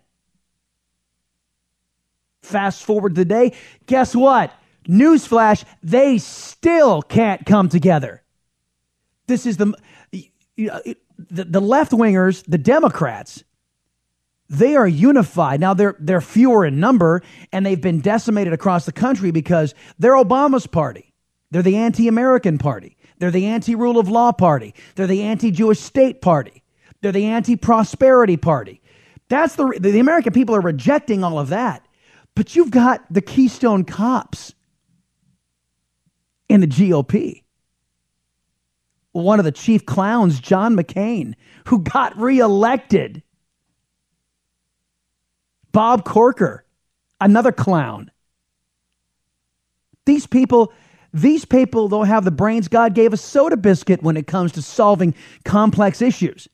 Fast 2.43 2.85
forward 2.85 3.15
today, 3.15 3.53
guess 3.87 4.15
what? 4.15 4.53
Newsflash, 4.89 5.65
they 5.83 6.19
still 6.19 7.03
can't 7.03 7.47
come 7.47 7.69
together. 7.69 8.23
This 9.27 9.47
is 9.47 9.57
the 9.57 9.73
the, 10.57 11.45
the 11.45 11.61
left 11.61 11.93
wingers, 11.93 12.45
the 12.47 12.59
Democrats, 12.59 13.45
they 14.53 14.77
are 14.77 14.87
unified. 14.87 15.61
Now 15.61 15.73
they're 15.73 15.97
they're 15.99 16.21
fewer 16.21 16.67
in 16.67 16.79
number 16.79 17.23
and 17.53 17.65
they've 17.65 17.81
been 17.81 18.01
decimated 18.01 18.53
across 18.53 18.85
the 18.85 18.93
country 18.93 19.31
because 19.31 19.75
they're 19.99 20.13
Obama's 20.13 20.67
party. 20.67 21.12
They're 21.53 21.63
the 21.63 21.77
anti-American 21.77 22.57
party. 22.57 22.97
They're 23.19 23.31
the 23.31 23.47
anti-rule 23.47 23.99
of 23.99 24.09
law 24.09 24.33
party. 24.33 24.75
They're 24.95 25.07
the 25.07 25.23
anti-Jewish 25.23 25.79
state 25.79 26.23
party. 26.23 26.63
They're 27.03 27.13
the 27.13 27.27
anti-prosperity 27.27 28.39
party. 28.39 28.81
That's 29.29 29.57
the 29.57 29.79
the 29.79 30.01
American 30.01 30.33
people 30.33 30.57
are 30.57 30.63
rejecting 30.63 31.23
all 31.23 31.39
of 31.39 31.51
that. 31.51 31.87
But 32.35 32.57
you've 32.57 32.71
got 32.71 33.05
the 33.13 33.21
Keystone 33.21 33.85
cops 33.85 34.55
in 36.49 36.63
the 36.63 36.67
GOP. 36.67 37.43
One 39.13 39.39
of 39.39 39.45
the 39.45 39.53
chief 39.53 39.85
clowns, 39.85 40.41
John 40.41 40.75
McCain, 40.75 41.35
who 41.67 41.81
got 41.81 42.17
reelected. 42.17 43.23
Bob 45.71 46.07
Corker, 46.07 46.65
another 47.21 47.53
clown. 47.53 48.11
These 50.07 50.27
people, 50.27 50.73
these 51.13 51.45
people 51.45 51.89
don't 51.89 52.07
have 52.07 52.25
the 52.25 52.31
brains 52.31 52.69
God 52.69 52.95
gave 52.95 53.13
a 53.13 53.17
soda 53.17 53.57
biscuit 53.57 54.03
when 54.03 54.17
it 54.17 54.27
comes 54.27 54.53
to 54.53 54.63
solving 54.63 55.15
complex 55.45 56.01
issues. 56.01 56.49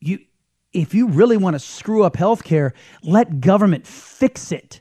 You, 0.00 0.20
if 0.72 0.94
you 0.94 1.08
really 1.08 1.36
want 1.36 1.54
to 1.54 1.60
screw 1.60 2.04
up 2.04 2.14
healthcare, 2.14 2.72
let 3.02 3.40
government 3.40 3.86
fix 3.86 4.52
it. 4.52 4.80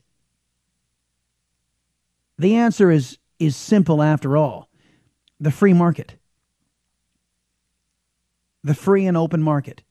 The 2.37 2.55
answer 2.55 2.91
is 2.91 3.17
is 3.39 3.55
simple 3.55 4.03
after 4.03 4.37
all. 4.37 4.69
The 5.39 5.51
free 5.51 5.73
market. 5.73 6.15
The 8.63 8.73
free 8.75 9.05
and 9.05 9.15
open 9.15 9.41
market 9.41 9.83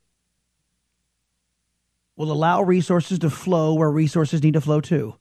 will 2.16 2.30
allow 2.30 2.62
resources 2.62 3.18
to 3.20 3.30
flow 3.30 3.74
where 3.74 3.90
resources 3.90 4.42
need 4.42 4.54
to 4.54 4.60
flow 4.60 4.80
to. 4.82 5.14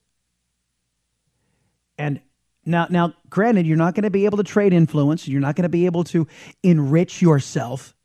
And 1.98 2.22
now 2.66 2.88
now 2.90 3.14
granted 3.30 3.66
you're 3.66 3.78
not 3.78 3.96
going 3.96 4.04
to 4.04 4.10
be 4.10 4.26
able 4.26 4.38
to 4.38 4.44
trade 4.44 4.74
influence, 4.74 5.28
you're 5.28 5.42
not 5.42 5.56
going 5.56 5.64
to 5.64 5.70
be 5.70 5.86
able 5.86 6.04
to 6.06 6.28
enrich 6.64 7.22
yourself 7.22 7.96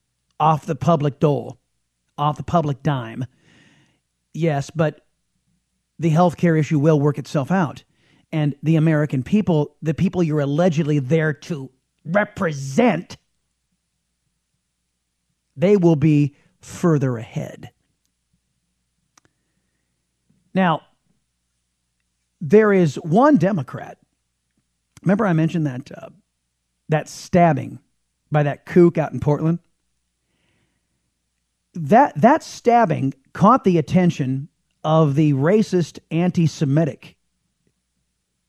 off 0.41 0.67
the 0.67 0.75
public 0.75 1.21
dole 1.21 1.59
off 2.19 2.37
the 2.37 2.43
public 2.43 2.83
dime. 2.83 3.25
Yes, 4.35 4.71
but 4.71 5.07
the 5.99 6.11
healthcare 6.11 6.59
issue 6.59 6.79
will 6.79 7.01
work 7.01 7.19
itself 7.19 7.51
out. 7.51 7.85
And 8.31 8.55
the 8.63 8.77
American 8.77 9.23
people, 9.23 9.77
the 9.83 9.95
people 9.95 10.23
you're 10.23 10.41
allegedly 10.41 10.99
there 10.99 11.33
to 11.35 11.71
represent, 12.05 13.17
they 15.57 15.77
will 15.77 15.97
be 15.97 16.35
further 16.61 17.19
ahead. 17.19 17.71
Now, 20.55 20.83
there 22.43 22.75
is 22.75 22.97
one 22.97 23.39
Democrat. 23.39 23.97
Remember, 25.03 25.25
I 25.25 25.33
mentioned 25.33 25.67
that 25.67 25.91
uh, 25.91 26.11
that 26.91 27.09
stabbing 27.09 27.79
by 28.31 28.43
that 28.43 28.67
kook 28.67 28.99
out 28.99 29.13
in 29.13 29.21
Portland 29.21 29.61
that 31.75 32.21
that 32.21 32.43
stabbing 32.43 33.15
caught 33.33 33.65
the 33.65 33.79
attention 33.79 34.49
of 34.85 35.15
the 35.15 35.33
racist 35.33 35.99
anti-Semitic 36.11 37.17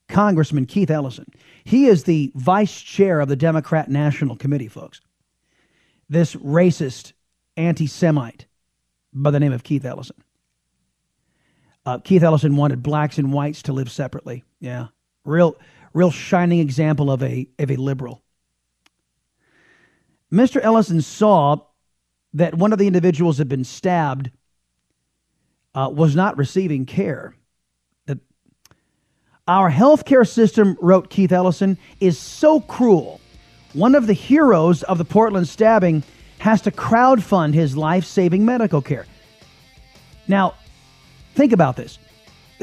Congressman 0.10 0.66
Keith 0.66 0.92
Ellison. 0.92 1.32
He 1.64 1.86
is 1.86 2.04
the 2.04 2.32
vice 2.36 2.82
chair 2.82 3.20
of 3.20 3.30
the 3.30 3.36
Democrat 3.36 3.90
National 3.90 4.36
Committee, 4.36 4.68
folks. 4.68 5.00
This 6.10 6.36
racist 6.36 7.14
anti-Semite 7.56 8.46
by 9.14 9.32
the 9.32 9.40
name 9.40 9.54
of 9.54 9.64
Keith 9.64 9.86
Ellison. 9.86 10.23
Uh, 11.86 12.00
Keith 12.00 12.24
Ellison 12.24 12.56
wanted 12.56 12.82
blacks 12.82 13.18
and 13.18 13.34
whites 13.34 13.64
to 13.64 13.74
live 13.74 13.92
separately. 13.92 14.44
Yeah, 14.60 14.88
real, 15.26 15.56
real 15.94 16.12
shining 16.12 16.60
example 16.60 17.12
of 17.12 17.22
a 17.22 17.48
of 17.60 17.72
a 17.72 17.76
liberal. 17.76 18.22
Mr. 20.32 20.60
Ellison 20.64 21.02
saw 21.02 21.58
that 22.34 22.56
one 22.56 22.74
of 22.74 22.80
the 22.80 22.88
individuals 22.88 23.38
had 23.38 23.48
been 23.48 23.64
stabbed 23.64 24.32
uh, 25.76 25.90
was 25.94 26.16
not 26.16 26.38
receiving 26.38 26.86
care. 26.86 27.36
That 28.08 28.20
our 29.48 29.70
healthcare 29.70 30.28
system, 30.28 30.78
wrote 30.82 31.10
Keith 31.10 31.32
Ellison, 31.32 31.78
is 32.00 32.18
so 32.18 32.60
cruel. 32.62 33.20
One 33.74 33.96
of 33.96 34.08
the 34.08 34.14
heroes 34.14 34.84
of 34.84 34.98
the 34.98 35.06
Portland 35.06 35.48
stabbing 35.48 36.04
has 36.40 36.62
to 36.62 36.72
crowdfund 36.72 37.54
his 37.54 37.78
life 37.78 38.06
saving 38.06 38.46
medical 38.46 38.82
care. 38.82 39.06
Now, 40.28 40.56
think 41.34 41.54
about 41.54 41.76
this. 41.76 42.00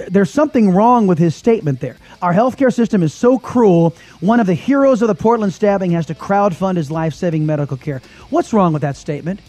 There's 0.08 0.30
something 0.30 0.70
wrong 0.70 1.06
with 1.06 1.18
his 1.18 1.34
statement 1.34 1.80
there. 1.80 1.96
Our 2.22 2.32
healthcare 2.32 2.72
system 2.72 3.02
is 3.02 3.12
so 3.12 3.38
cruel, 3.38 3.94
one 4.20 4.40
of 4.40 4.46
the 4.46 4.54
heroes 4.54 5.02
of 5.02 5.08
the 5.08 5.14
Portland 5.14 5.52
stabbing 5.52 5.90
has 5.92 6.06
to 6.06 6.14
crowdfund 6.14 6.76
his 6.76 6.90
life 6.90 7.12
saving 7.12 7.44
medical 7.44 7.76
care. 7.76 8.00
What's 8.30 8.52
wrong 8.52 8.72
with 8.72 8.82
that 8.82 8.96
statement? 8.96 9.40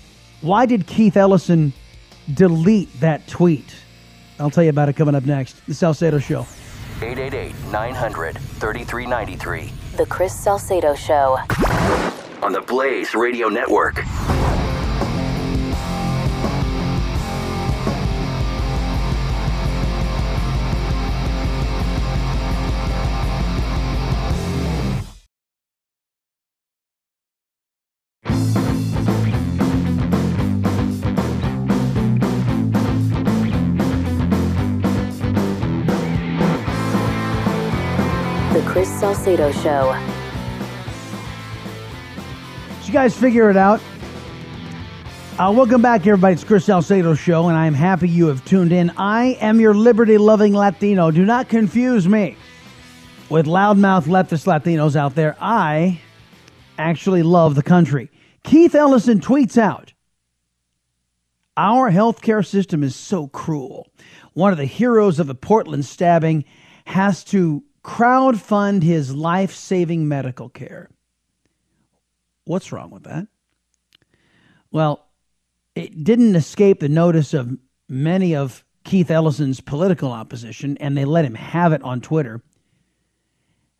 Why 0.41 0.65
did 0.65 0.87
Keith 0.87 1.15
Ellison 1.15 1.71
delete 2.33 2.99
that 2.99 3.27
tweet? 3.27 3.75
I'll 4.39 4.49
tell 4.49 4.63
you 4.63 4.71
about 4.71 4.89
it 4.89 4.95
coming 4.95 5.15
up 5.15 5.25
next. 5.25 5.65
The 5.67 5.73
Salcedo 5.73 6.17
Show. 6.17 6.47
888 7.01 7.53
900 7.71 8.37
3393. 8.37 9.71
The 9.97 10.05
Chris 10.07 10.33
Salcedo 10.33 10.95
Show. 10.95 11.37
On 12.41 12.51
the 12.51 12.61
Blaze 12.61 13.13
Radio 13.13 13.49
Network. 13.49 14.03
Show. 39.61 39.93
Did 42.79 42.87
you 42.87 42.93
guys 42.93 43.15
figure 43.15 43.49
it 43.51 43.57
out? 43.57 43.79
Uh, 45.37 45.53
welcome 45.55 45.83
back, 45.83 46.01
everybody. 46.01 46.33
It's 46.33 46.43
Chris 46.43 46.65
Salcedo 46.65 47.13
Show, 47.13 47.47
and 47.47 47.55
I'm 47.55 47.75
happy 47.75 48.09
you 48.09 48.27
have 48.27 48.43
tuned 48.43 48.71
in. 48.71 48.89
I 48.97 49.37
am 49.39 49.59
your 49.59 49.75
liberty 49.75 50.17
loving 50.17 50.53
Latino. 50.53 51.11
Do 51.11 51.25
not 51.25 51.47
confuse 51.47 52.07
me 52.07 52.37
with 53.29 53.45
loudmouth 53.45 54.05
leftist 54.05 54.47
Latinos 54.47 54.95
out 54.95 55.13
there. 55.13 55.37
I 55.39 56.01
actually 56.79 57.21
love 57.21 57.53
the 57.53 57.63
country. 57.63 58.09
Keith 58.43 58.73
Ellison 58.73 59.19
tweets 59.19 59.59
out 59.59 59.93
Our 61.55 61.91
healthcare 61.91 62.45
system 62.45 62.81
is 62.81 62.95
so 62.95 63.27
cruel. 63.27 63.87
One 64.33 64.51
of 64.51 64.57
the 64.57 64.65
heroes 64.65 65.19
of 65.19 65.27
the 65.27 65.35
Portland 65.35 65.85
stabbing 65.85 66.45
has 66.85 67.23
to 67.25 67.63
crowdfund 67.83 68.83
his 68.83 69.13
life 69.13 69.53
saving 69.53 70.07
medical 70.07 70.49
care. 70.49 70.89
What's 72.45 72.71
wrong 72.71 72.91
with 72.91 73.03
that? 73.03 73.27
Well, 74.71 75.07
it 75.75 76.03
didn't 76.03 76.35
escape 76.35 76.79
the 76.79 76.89
notice 76.89 77.33
of 77.33 77.57
many 77.87 78.35
of 78.35 78.63
Keith 78.83 79.11
Ellison's 79.11 79.61
political 79.61 80.11
opposition, 80.11 80.77
and 80.77 80.97
they 80.97 81.05
let 81.05 81.25
him 81.25 81.35
have 81.35 81.73
it 81.73 81.83
on 81.83 82.01
Twitter. 82.01 82.41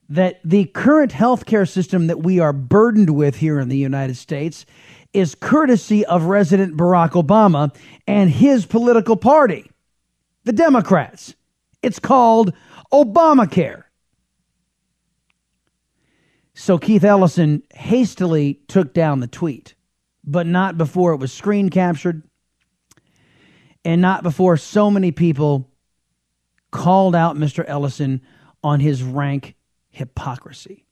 That 0.10 0.42
the 0.44 0.66
current 0.66 1.12
healthcare 1.12 1.68
system 1.68 2.08
that 2.08 2.22
we 2.22 2.40
are 2.40 2.54
burdened 2.54 3.12
with 3.12 3.38
here 3.38 3.60
in 3.60 3.70
the 3.70 3.78
United 3.78 4.18
States 4.18 4.66
is 5.14 5.36
courtesy 5.36 6.06
of 6.06 6.24
President 6.24 6.78
Barack 6.78 7.12
Obama 7.12 7.74
and 8.08 8.30
his 8.30 8.66
political 8.66 9.16
party, 9.16 9.70
the 10.44 10.54
Democrats. 10.54 11.36
It's 11.82 12.00
called 12.00 12.54
Obamacare. 12.92 13.84
So 16.54 16.78
Keith 16.78 17.04
Ellison 17.04 17.64
hastily 17.74 18.60
took 18.68 18.94
down 18.94 19.20
the 19.20 19.28
tweet, 19.28 19.76
but 20.24 20.46
not 20.46 20.78
before 20.78 21.14
it 21.14 21.18
was 21.18 21.32
screen 21.32 21.70
captured 21.70 22.24
and 23.84 24.02
not 24.02 24.24
before 24.24 24.58
so 24.58 24.92
many 24.92 25.12
people 25.12 25.70
called 26.72 27.16
out 27.16 27.36
Mr. 27.36 27.64
Ellison 27.68 28.22
on 28.64 28.80
his 28.80 29.02
rank 29.02 29.56
hypocrisy. 29.90 30.86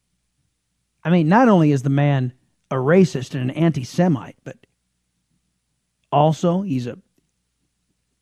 I 1.03 1.09
mean, 1.09 1.29
not 1.29 1.47
only 1.47 1.71
is 1.71 1.83
the 1.83 1.89
man 1.89 2.33
a 2.71 2.75
racist 2.75 3.33
and 3.33 3.49
an 3.49 3.51
anti-Semite, 3.51 4.37
but 4.43 4.57
also 6.11 6.61
he's 6.61 6.87
a 6.87 6.97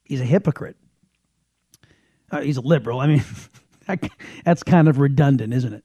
he's 0.03 0.21
a 0.21 0.25
hypocrite. 0.25 0.77
Uh, 2.29 2.41
he's 2.41 2.57
a 2.57 2.61
liberal. 2.61 2.99
I 2.99 3.07
mean, 3.07 3.23
that's 4.45 4.63
kind 4.63 4.87
of 4.87 4.99
redundant, 4.99 5.53
isn't 5.53 5.73
it? 5.73 5.83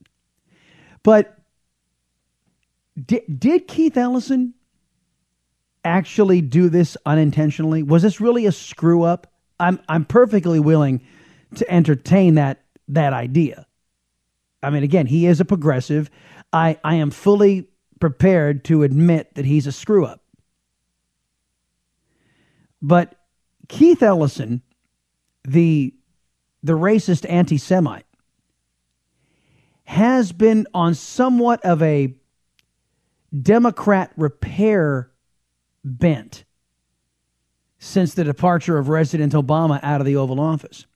But 1.03 1.39
did, 3.01 3.23
did 3.39 3.69
Keith 3.69 3.97
Ellison 3.97 4.55
actually 5.85 6.41
do 6.41 6.69
this 6.69 6.97
unintentionally? 7.07 7.83
Was 7.83 8.03
this 8.03 8.21
really 8.21 8.47
a 8.47 8.53
screw 8.53 9.03
up? 9.03 9.33
I'm 9.59 9.81
I'm 9.89 10.05
perfectly 10.05 10.61
willing 10.61 11.03
to 11.57 11.71
entertain 11.71 12.35
that 12.35 12.65
that 12.89 13.13
idea. 13.13 13.67
I 14.63 14.71
mean, 14.71 14.83
again, 14.83 15.07
he 15.07 15.27
is 15.27 15.41
a 15.41 15.45
progressive. 15.45 16.11
I, 16.53 16.79
I 16.85 16.97
am 16.97 17.11
fully 17.11 17.69
prepared 18.01 18.65
to 18.67 18.83
admit 18.83 19.35
that 19.35 19.45
he's 19.45 19.67
a 19.67 19.73
screw 19.73 20.05
up. 20.05 20.23
But 22.81 23.15
Keith 23.69 24.03
Ellison, 24.03 24.63
the 25.45 25.95
the 26.63 26.75
racist 26.75 27.29
anti 27.29 27.59
Semite, 27.59 28.07
has 29.85 30.33
been 30.33 30.67
on 30.75 30.95
somewhat 30.95 31.65
of 31.65 31.83
a 31.83 32.15
Democrat 33.41 34.13
repair 34.17 35.11
bent 35.85 36.45
since 37.79 38.15
the 38.15 38.25
departure 38.25 38.79
of 38.79 38.87
President 38.87 39.33
Obama 39.33 39.81
out 39.83 40.01
of 40.01 40.07
the 40.07 40.17
Oval 40.17 40.41
Office. 40.41 40.87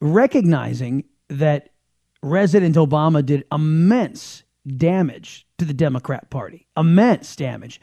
Recognizing 0.00 1.04
that 1.28 1.70
President 2.22 2.76
Obama 2.76 3.24
did 3.24 3.44
immense 3.52 4.44
damage 4.66 5.46
to 5.58 5.64
the 5.64 5.74
Democrat 5.74 6.30
Party, 6.30 6.66
immense 6.76 7.36
damage. 7.36 7.80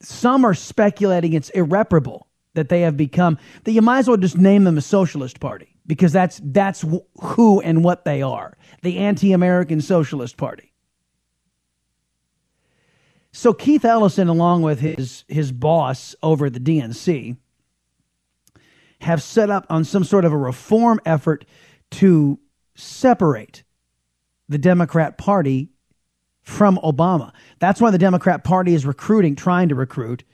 Some 0.00 0.44
are 0.44 0.54
speculating 0.54 1.32
it's 1.32 1.50
irreparable 1.50 2.28
that 2.54 2.68
they 2.68 2.80
have 2.80 2.96
become 2.96 3.38
that 3.64 3.72
you 3.72 3.82
might 3.82 3.98
as 3.98 4.08
well 4.08 4.16
just 4.16 4.38
name 4.38 4.64
them 4.64 4.78
a 4.78 4.80
socialist 4.80 5.38
party 5.38 5.76
because 5.86 6.12
that's 6.12 6.40
that's 6.44 6.84
who 7.20 7.60
and 7.60 7.84
what 7.84 8.04
they 8.04 8.20
are 8.20 8.56
the 8.82 8.98
anti-american 8.98 9.80
socialist 9.80 10.36
party 10.36 10.67
so 13.32 13.52
keith 13.52 13.84
ellison 13.84 14.28
along 14.28 14.62
with 14.62 14.80
his 14.80 15.24
his 15.28 15.52
boss 15.52 16.14
over 16.22 16.46
at 16.46 16.52
the 16.52 16.60
dnc 16.60 17.36
have 19.00 19.22
set 19.22 19.50
up 19.50 19.66
on 19.70 19.84
some 19.84 20.04
sort 20.04 20.24
of 20.24 20.32
a 20.32 20.36
reform 20.36 21.00
effort 21.04 21.44
to 21.90 22.38
separate 22.74 23.62
the 24.48 24.58
democrat 24.58 25.18
party 25.18 25.70
from 26.42 26.78
obama 26.82 27.32
that's 27.58 27.80
why 27.80 27.90
the 27.90 27.98
democrat 27.98 28.44
party 28.44 28.74
is 28.74 28.86
recruiting 28.86 29.36
trying 29.36 29.68
to 29.68 29.74
recruit 29.74 30.24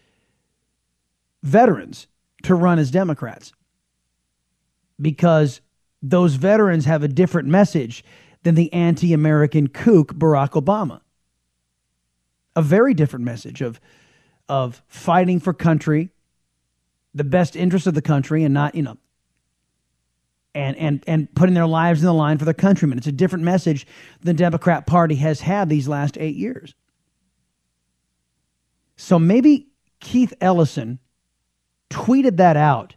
veterans 1.42 2.06
to 2.42 2.54
run 2.54 2.78
as 2.78 2.90
democrats 2.90 3.52
because 5.00 5.60
those 6.02 6.34
veterans 6.34 6.84
have 6.84 7.02
a 7.02 7.08
different 7.08 7.48
message 7.48 8.04
than 8.42 8.54
the 8.54 8.72
anti 8.72 9.12
American 9.12 9.68
kook 9.68 10.14
Barack 10.14 10.50
Obama. 10.50 11.00
A 12.56 12.62
very 12.62 12.94
different 12.94 13.24
message 13.24 13.60
of, 13.60 13.80
of 14.48 14.82
fighting 14.88 15.40
for 15.40 15.52
country, 15.52 16.10
the 17.14 17.24
best 17.24 17.56
interest 17.56 17.86
of 17.86 17.94
the 17.94 18.02
country, 18.02 18.44
and 18.44 18.54
not, 18.54 18.74
you 18.74 18.82
know, 18.82 18.96
and, 20.54 20.76
and, 20.76 21.04
and 21.06 21.34
putting 21.34 21.54
their 21.54 21.66
lives 21.66 22.00
in 22.00 22.06
the 22.06 22.14
line 22.14 22.38
for 22.38 22.44
their 22.44 22.54
countrymen. 22.54 22.98
It's 22.98 23.08
a 23.08 23.12
different 23.12 23.44
message 23.44 23.86
than 24.20 24.36
the 24.36 24.42
Democrat 24.42 24.86
Party 24.86 25.16
has 25.16 25.40
had 25.40 25.68
these 25.68 25.88
last 25.88 26.16
eight 26.18 26.36
years. 26.36 26.74
So 28.96 29.18
maybe 29.18 29.68
Keith 29.98 30.32
Ellison 30.40 31.00
tweeted 31.90 32.36
that 32.36 32.56
out 32.56 32.94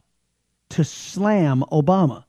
to 0.70 0.84
slam 0.84 1.64
Obama. 1.72 2.26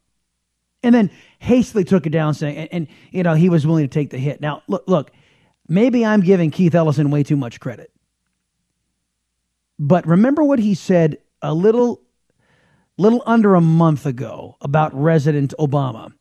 And 0.83 0.95
then 0.95 1.11
hastily 1.41 1.85
took 1.85 2.07
it 2.07 2.11
down 2.11 2.35
saying, 2.35 2.57
and, 2.57 2.69
and, 2.73 2.87
you 3.11 3.23
know, 3.23 3.35
he 3.35 3.49
was 3.49 3.67
willing 3.67 3.85
to 3.85 3.93
take 3.93 4.11
the 4.11 4.19
hit. 4.19 4.41
Now, 4.41 4.63
look, 4.69 4.85
look, 4.87 5.11
maybe 5.69 6.05
I'm 6.05 6.21
giving 6.21 6.51
Keith 6.51 6.75
Ellison 6.75 7.11
way 7.11 7.23
too 7.23 7.37
much 7.37 7.61
credit. 7.61 7.93
But 9.79 10.07
remember 10.07 10.43
what 10.43 10.59
he 10.59 10.75
said 10.75 11.19
a 11.41 11.55
little, 11.55 12.01
little 12.97 13.23
under 13.27 13.55
a 13.55 13.61
month 13.61 14.07
ago 14.07 14.57
about 14.61 14.93
President 14.93 15.55
Obama. 15.59 16.13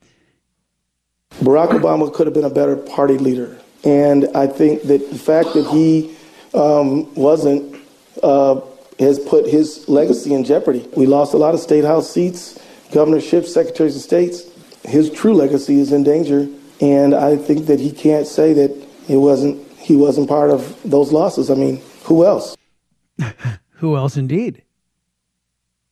Barack 1.36 1.70
Obama 1.70 2.14
could 2.14 2.28
have 2.28 2.34
been 2.34 2.46
a 2.46 2.50
better 2.50 2.76
party 2.76 3.18
leader. 3.18 3.60
And 3.84 4.28
I 4.36 4.48
think 4.48 4.84
that 4.84 5.10
the 5.10 5.18
fact 5.18 5.54
that 5.54 5.68
he 5.68 6.16
um, 6.54 7.14
wasn't 7.16 7.82
uh, 8.24 8.62
has 9.00 9.20
put 9.20 9.48
his 9.48 9.88
legacy 9.88 10.34
in 10.34 10.44
jeopardy. 10.44 10.88
We 10.96 11.06
lost 11.06 11.34
a 11.34 11.38
lot 11.38 11.54
of 11.54 11.60
state 11.60 11.84
house 11.84 12.10
seats, 12.10 12.60
governorships, 12.92 13.54
secretaries 13.54 13.96
of 13.96 14.02
states. 14.02 14.50
His 14.84 15.12
true 15.12 15.34
legacy 15.34 15.80
is 15.80 15.92
in 15.92 16.04
danger, 16.04 16.48
and 16.82 17.14
I 17.14 17.38
think 17.38 17.68
that 17.68 17.80
he 17.80 17.92
can't 17.92 18.26
say 18.26 18.54
that 18.54 18.87
it 19.08 19.18
wasn't 19.18 19.66
he 19.78 19.96
wasn't 19.96 20.28
part 20.28 20.50
of 20.50 20.80
those 20.84 21.12
losses. 21.12 21.50
I 21.50 21.56
mean, 21.56 21.82
who 22.04 22.26
else? 22.26 22.56
who 23.72 23.96
else 23.96 24.18
indeed? 24.18 24.64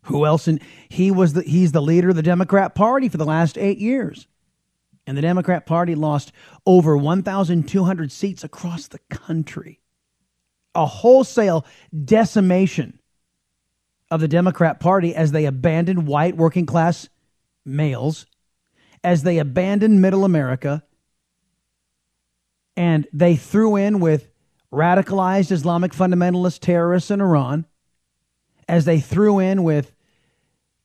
Who 0.03 0.25
else 0.25 0.47
in 0.47 0.59
he 0.89 1.11
was 1.11 1.33
the 1.33 1.43
he's 1.43 1.71
the 1.71 1.81
leader 1.81 2.09
of 2.09 2.15
the 2.15 2.21
Democrat 2.21 2.75
Party 2.75 3.09
for 3.09 3.17
the 3.17 3.25
last 3.25 3.57
8 3.57 3.77
years. 3.77 4.27
And 5.07 5.15
the 5.15 5.21
Democrat 5.21 5.65
Party 5.67 5.93
lost 5.93 6.31
over 6.65 6.97
1,200 6.97 8.11
seats 8.11 8.43
across 8.43 8.87
the 8.87 8.99
country 9.09 9.79
a 10.75 10.85
wholesale 10.85 11.65
decimation 12.03 12.99
of 14.11 14.19
the 14.19 14.27
Democrat 14.27 14.79
Party 14.79 15.15
as 15.15 15.31
they 15.31 15.45
abandoned 15.45 16.05
white 16.05 16.35
working 16.35 16.65
class 16.65 17.09
males, 17.65 18.25
as 19.03 19.23
they 19.23 19.39
abandoned 19.39 20.01
middle 20.01 20.25
America, 20.25 20.83
and 22.77 23.07
they 23.13 23.35
threw 23.35 23.75
in 23.75 23.99
with 23.99 24.29
radicalized 24.71 25.51
Islamic 25.51 25.91
fundamentalist 25.93 26.59
terrorists 26.59 27.11
in 27.11 27.21
Iran, 27.21 27.65
as 28.67 28.85
they 28.85 28.99
threw 28.99 29.39
in 29.39 29.63
with 29.63 29.93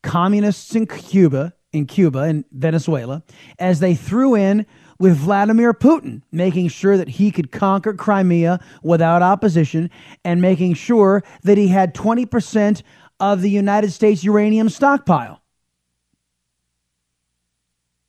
communists 0.02 0.74
in 0.74 0.86
Cuba, 0.86 1.54
in 1.72 1.86
Cuba 1.86 2.20
and 2.20 2.44
Venezuela, 2.52 3.22
as 3.58 3.80
they 3.80 3.94
threw 3.94 4.34
in 4.34 4.66
with 4.98 5.16
Vladimir 5.16 5.72
Putin, 5.72 6.22
making 6.30 6.68
sure 6.68 6.96
that 6.96 7.08
he 7.08 7.30
could 7.30 7.50
conquer 7.50 7.94
Crimea 7.94 8.60
without 8.82 9.22
opposition 9.22 9.90
and 10.24 10.42
making 10.42 10.74
sure 10.74 11.24
that 11.42 11.56
he 11.56 11.68
had 11.68 11.94
20% 11.94 12.82
of 13.18 13.40
the 13.42 13.50
United 13.50 13.92
States 13.92 14.22
uranium 14.22 14.68
stockpile. 14.68 15.42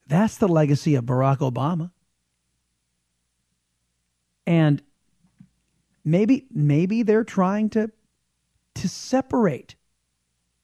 That's 0.08 0.38
the 0.38 0.50
legacy 0.50 0.96
of 0.96 1.06
Barack 1.06 1.38
Obama. 1.38 1.92
And 4.46 4.82
maybe 6.04 6.48
maybe 6.52 7.04
they're 7.04 7.24
trying 7.24 7.70
to 7.72 7.92
to 8.76 8.90
separate 8.90 9.76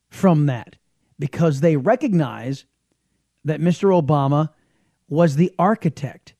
from 0.09 0.45
that 0.45 0.77
because 1.19 1.61
they 1.61 1.75
recognize 1.75 2.65
that 3.45 3.61
Mr. 3.61 3.89
Obama 3.89 4.49
was 5.09 5.35
the 5.35 5.53
architect 5.57 6.33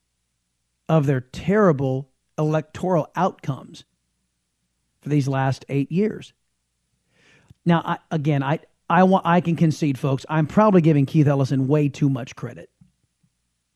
of 0.89 1.05
their 1.05 1.21
terrible 1.21 2.09
electoral 2.37 3.11
outcomes 3.15 3.83
for 5.01 5.09
these 5.09 5.27
last 5.27 5.65
eight 5.69 5.91
years. 5.91 6.33
Now, 7.65 7.81
I, 7.83 7.97
again, 8.11 8.43
I, 8.43 8.59
I, 8.89 9.03
want, 9.03 9.25
I 9.25 9.41
can 9.41 9.55
concede, 9.55 9.97
folks, 9.97 10.25
I'm 10.29 10.47
probably 10.47 10.81
giving 10.81 11.05
Keith 11.05 11.27
Ellison 11.27 11.67
way 11.67 11.89
too 11.89 12.09
much 12.09 12.35
credit 12.35 12.69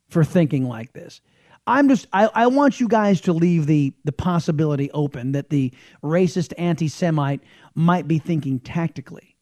for 0.07 0.23
thinking 0.23 0.67
like 0.67 0.93
this. 0.93 1.21
I'm 1.67 1.89
just 1.89 2.07
I, 2.11 2.29
I 2.33 2.47
want 2.47 2.79
you 2.79 2.87
guys 2.87 3.21
to 3.21 3.33
leave 3.33 3.67
the 3.67 3.93
the 4.03 4.11
possibility 4.11 4.91
open 4.91 5.33
that 5.33 5.49
the 5.49 5.71
racist 6.03 6.53
anti-Semite 6.57 7.41
might 7.75 8.07
be 8.07 8.19
thinking 8.19 8.59
tactically 8.59 9.35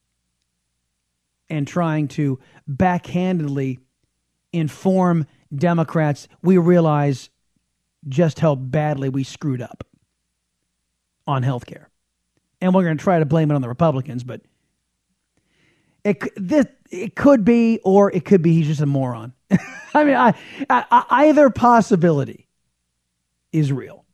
and 1.49 1.67
trying 1.67 2.07
to 2.09 2.39
backhandedly 2.70 3.80
inform 4.53 5.26
Democrats, 5.53 6.28
we 6.41 6.57
realize 6.57 7.30
just 8.07 8.39
how 8.39 8.55
badly 8.55 9.09
we 9.09 9.24
screwed 9.24 9.61
up 9.61 9.86
on 11.28 11.43
health 11.43 11.65
care. 11.65 11.89
And 12.61 12.74
we're 12.74 12.84
going 12.84 12.97
to 12.97 13.03
try 13.03 13.20
to 13.20 13.26
blame 13.26 13.51
it 13.51 13.55
on 13.55 13.61
the 13.61 13.70
Republicans, 13.70 14.24
but 14.24 14.41
it, 16.03 16.22
this, 16.36 16.65
it 16.91 17.15
could 17.15 17.43
be, 17.43 17.80
or 17.84 18.11
it 18.11 18.26
could 18.26 18.41
be 18.41 18.53
he's 18.53 18.67
just 18.67 18.82
a 18.82 18.86
moron. 18.86 19.34
I 19.93 20.04
mean, 20.04 20.16
I, 20.16 20.34
I, 20.70 21.06
either 21.10 21.50
possibility 21.50 22.47
is 23.52 23.72
real. 23.72 24.06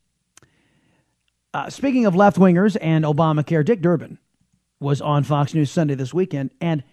Uh, 1.54 1.70
speaking 1.70 2.06
of 2.06 2.16
left 2.16 2.38
wingers 2.38 2.78
and 2.82 3.06
Obamacare, 3.06 3.64
Dick 3.64 3.82
Durbin 3.82 4.18
was 4.80 5.02
on 5.02 5.24
Fox 5.24 5.54
News 5.54 5.72
Sunday 5.72 5.96
this 5.96 6.14
weekend 6.14 6.52
and 6.60 6.84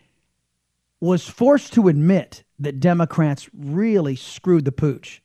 was 1.00 1.28
forced 1.28 1.72
to 1.72 1.88
admit 1.88 2.44
that 2.60 2.78
Democrats 2.78 3.48
really 3.52 4.14
screwed 4.14 4.64
the 4.64 4.72
pooch 4.72 5.20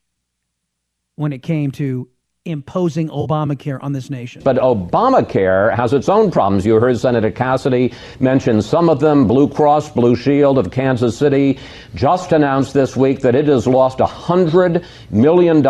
when 1.16 1.34
it 1.34 1.44
came 1.44 1.72
to 1.72 2.10
imposing 2.50 3.10
Obamacare 3.10 3.82
on 3.84 3.94
this 3.94 4.10
nation. 4.10 4.42
But 4.44 4.58
Obamacare 4.58 5.76
has 5.76 5.94
its 5.94 6.10
own 6.10 6.32
problems. 6.32 6.66
You 6.66 6.80
heard 6.80 6.98
Senator 6.98 7.32
Cassidy 7.32 7.94
mention 8.20 8.62
some 8.62 8.90
of 8.90 9.00
them. 9.00 9.28
Blue 9.28 9.50
Cross 9.50 9.92
Blue 9.92 10.16
Shield 10.16 10.58
of 10.58 10.72
Kansas 10.72 11.18
City 11.18 11.60
just 11.96 12.32
announced 12.32 12.74
this 12.74 12.96
week 12.96 13.22
that 13.22 13.36
it 13.36 13.48
has 13.48 13.68
lost 13.68 14.00
$100 14.00 14.84
million 15.12 15.62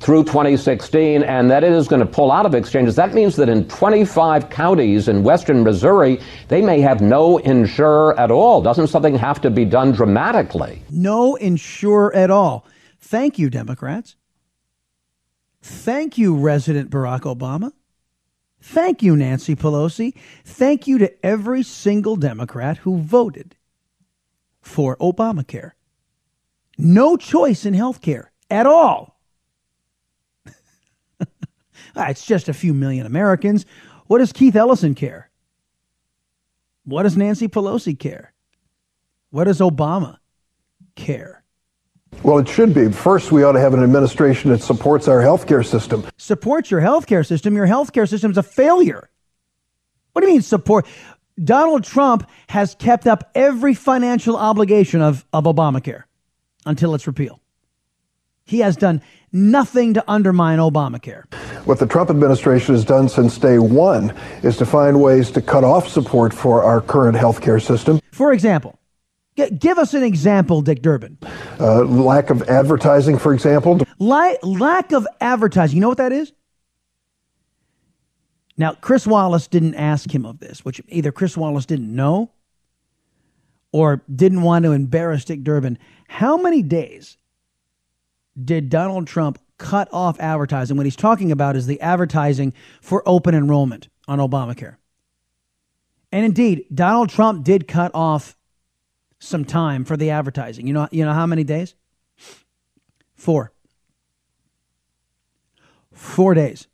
through 0.00 0.24
2016 0.24 1.22
and 1.22 1.50
that 1.50 1.64
it 1.64 1.72
is 1.72 1.88
going 1.88 2.00
to 2.00 2.06
pull 2.06 2.30
out 2.30 2.46
of 2.46 2.54
exchanges. 2.54 2.96
That 2.96 3.14
means 3.14 3.36
that 3.36 3.48
in 3.48 3.66
25 3.68 4.50
counties 4.50 5.08
in 5.08 5.22
western 5.22 5.64
Missouri, 5.64 6.20
they 6.48 6.62
may 6.62 6.80
have 6.80 7.00
no 7.00 7.38
insurer 7.38 8.18
at 8.18 8.30
all. 8.30 8.62
Doesn't 8.62 8.88
something 8.88 9.16
have 9.16 9.40
to 9.40 9.50
be 9.50 9.64
done 9.64 9.92
dramatically? 9.92 10.82
No 10.90 11.34
insurer 11.36 12.14
at 12.14 12.30
all. 12.30 12.64
Thank 13.00 13.38
you, 13.38 13.50
Democrats. 13.50 14.16
Thank 15.68 16.16
you, 16.16 16.34
Resident 16.34 16.90
Barack 16.90 17.20
Obama. 17.20 17.72
Thank 18.62 19.02
you, 19.02 19.14
Nancy 19.14 19.54
Pelosi. 19.54 20.14
Thank 20.42 20.86
you 20.86 20.96
to 20.96 21.26
every 21.26 21.62
single 21.62 22.16
Democrat 22.16 22.78
who 22.78 22.96
voted 22.96 23.54
for 24.62 24.96
Obamacare. 24.96 25.72
No 26.78 27.18
choice 27.18 27.66
in 27.66 27.74
health 27.74 28.00
care 28.00 28.32
at 28.50 28.66
all. 28.66 29.20
It's 31.96 32.24
just 32.24 32.48
a 32.48 32.54
few 32.54 32.72
million 32.72 33.04
Americans. 33.04 33.66
What 34.06 34.18
does 34.18 34.32
Keith 34.32 34.56
Ellison 34.56 34.94
care? 34.94 35.30
What 36.84 37.02
does 37.02 37.16
Nancy 37.16 37.46
Pelosi 37.48 37.98
care? 37.98 38.32
What 39.30 39.44
does 39.44 39.58
Obama 39.60 40.16
care? 40.94 41.37
Well, 42.22 42.38
it 42.38 42.48
should 42.48 42.74
be. 42.74 42.90
First, 42.90 43.32
we 43.32 43.44
ought 43.44 43.52
to 43.52 43.60
have 43.60 43.74
an 43.74 43.82
administration 43.82 44.50
that 44.50 44.62
supports 44.62 45.08
our 45.08 45.20
healthcare 45.20 45.64
system. 45.64 46.04
Supports 46.16 46.70
your 46.70 46.80
healthcare 46.80 47.26
system. 47.26 47.54
Your 47.54 47.66
healthcare 47.66 48.08
system 48.08 48.30
is 48.30 48.38
a 48.38 48.42
failure. 48.42 49.08
What 50.12 50.22
do 50.22 50.28
you 50.28 50.34
mean 50.34 50.42
support? 50.42 50.86
Donald 51.42 51.84
Trump 51.84 52.28
has 52.48 52.74
kept 52.74 53.06
up 53.06 53.30
every 53.34 53.74
financial 53.74 54.36
obligation 54.36 55.00
of, 55.00 55.24
of 55.32 55.44
Obamacare 55.44 56.04
until 56.66 56.94
its 56.94 57.06
repeal. 57.06 57.40
He 58.44 58.60
has 58.60 58.76
done 58.76 59.02
nothing 59.30 59.94
to 59.94 60.04
undermine 60.08 60.58
Obamacare. 60.58 61.32
What 61.66 61.78
the 61.78 61.86
Trump 61.86 62.10
administration 62.10 62.74
has 62.74 62.84
done 62.84 63.08
since 63.08 63.36
day 63.38 63.58
one 63.58 64.14
is 64.42 64.56
to 64.56 64.66
find 64.66 65.00
ways 65.00 65.30
to 65.32 65.42
cut 65.42 65.64
off 65.64 65.86
support 65.86 66.32
for 66.32 66.64
our 66.64 66.80
current 66.80 67.16
healthcare 67.16 67.62
system. 67.62 68.00
For 68.10 68.32
example, 68.32 68.77
give 69.46 69.78
us 69.78 69.94
an 69.94 70.02
example, 70.02 70.62
Dick 70.62 70.82
Durbin. 70.82 71.18
Uh, 71.60 71.84
lack 71.84 72.30
of 72.30 72.42
advertising, 72.48 73.18
for 73.18 73.32
example. 73.32 73.80
Li- 73.98 74.38
lack 74.42 74.92
of 74.92 75.06
advertising. 75.20 75.76
You 75.76 75.80
know 75.80 75.88
what 75.88 75.98
that 75.98 76.12
is? 76.12 76.32
Now, 78.56 78.74
Chris 78.74 79.06
Wallace 79.06 79.46
didn't 79.46 79.76
ask 79.76 80.12
him 80.12 80.26
of 80.26 80.40
this, 80.40 80.64
which 80.64 80.80
either 80.88 81.12
Chris 81.12 81.36
Wallace 81.36 81.64
didn't 81.64 81.94
know 81.94 82.32
or 83.70 84.02
didn't 84.12 84.42
want 84.42 84.64
to 84.64 84.72
embarrass 84.72 85.24
Dick 85.24 85.44
Durbin. 85.44 85.78
How 86.08 86.36
many 86.36 86.62
days 86.62 87.16
did 88.42 88.68
Donald 88.68 89.06
Trump 89.06 89.38
cut 89.58 89.88
off 89.92 90.18
advertising? 90.18 90.76
What 90.76 90.86
he's 90.86 90.96
talking 90.96 91.30
about 91.30 91.54
is 91.54 91.66
the 91.66 91.80
advertising 91.80 92.52
for 92.80 93.02
open 93.06 93.34
enrollment 93.34 93.88
on 94.08 94.18
Obamacare. 94.18 94.76
And 96.10 96.24
indeed, 96.24 96.64
Donald 96.74 97.10
Trump 97.10 97.44
did 97.44 97.68
cut 97.68 97.90
off 97.94 98.36
some 99.18 99.44
time 99.44 99.84
for 99.84 99.96
the 99.96 100.10
advertising. 100.10 100.66
You 100.66 100.72
know, 100.72 100.88
you 100.90 101.04
know 101.04 101.12
how 101.12 101.26
many 101.26 101.44
days? 101.44 101.74
Four. 103.14 103.52
Four 105.92 106.34
days. 106.34 106.68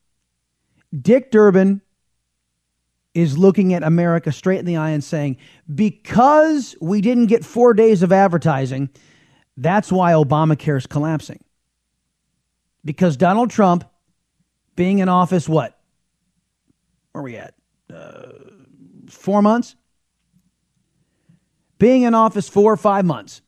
Dick 0.93 1.31
Durbin 1.31 1.81
is 3.15 3.39
looking 3.39 3.73
at 3.75 3.83
America 3.83 4.33
straight 4.33 4.59
in 4.59 4.65
the 4.65 4.77
eye 4.77 4.91
and 4.91 5.03
saying, 5.03 5.37
because 5.73 6.77
we 6.81 7.01
didn't 7.01 7.27
get 7.27 7.45
four 7.45 7.73
days 7.73 8.03
of 8.03 8.13
advertising, 8.13 8.91
that's 9.57 9.91
why 9.91 10.13
Obamacare 10.13 10.77
is 10.77 10.87
collapsing. 10.87 11.43
Because 12.85 13.17
Donald 13.17 13.51
Trump, 13.51 13.85
being 14.77 14.99
in 14.99 15.09
office, 15.09 15.49
what? 15.49 15.79
Where 17.13 17.21
are 17.21 17.25
we 17.25 17.37
at? 17.37 17.55
Uh, 17.93 18.33
four 19.09 19.41
months? 19.41 19.77
Being 21.85 22.05
in 22.05 22.15
office 22.15 22.49
four 22.49 22.73
or 22.73 22.79
five 22.79 23.05
months. 23.05 23.43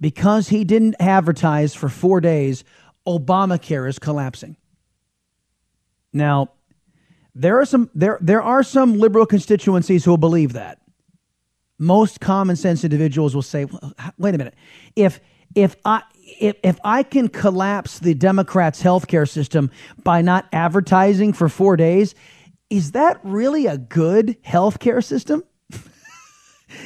Because 0.00 0.48
he 0.48 0.64
didn't 0.64 0.96
advertise 0.98 1.74
for 1.74 1.90
four 1.90 2.22
days, 2.22 2.64
Obamacare 3.06 3.86
is 3.86 3.98
collapsing. 3.98 4.56
Now, 6.14 6.52
there 7.34 7.60
are 7.60 7.66
some 7.66 7.90
there 7.94 8.16
there 8.22 8.40
are 8.40 8.62
some 8.62 8.98
liberal 8.98 9.26
constituencies 9.26 10.06
who 10.06 10.12
will 10.12 10.16
believe 10.16 10.54
that. 10.54 10.80
Most 11.78 12.18
common 12.18 12.56
sense 12.56 12.82
individuals 12.82 13.34
will 13.34 13.42
say, 13.42 13.66
"Wait 14.16 14.34
a 14.34 14.38
minute. 14.38 14.54
If 14.96 15.20
if 15.54 15.76
I 15.84 16.00
if, 16.40 16.56
if 16.62 16.78
I 16.82 17.02
can 17.02 17.28
collapse 17.28 17.98
the 17.98 18.14
Democrats' 18.14 18.82
healthcare 18.82 19.28
system 19.28 19.70
by 20.02 20.22
not 20.22 20.46
advertising 20.50 21.34
for 21.34 21.50
4 21.50 21.76
days, 21.76 22.14
is 22.70 22.92
that 22.92 23.20
really 23.22 23.66
a 23.66 23.76
good 23.76 24.42
healthcare 24.44 25.04
system?" 25.04 25.42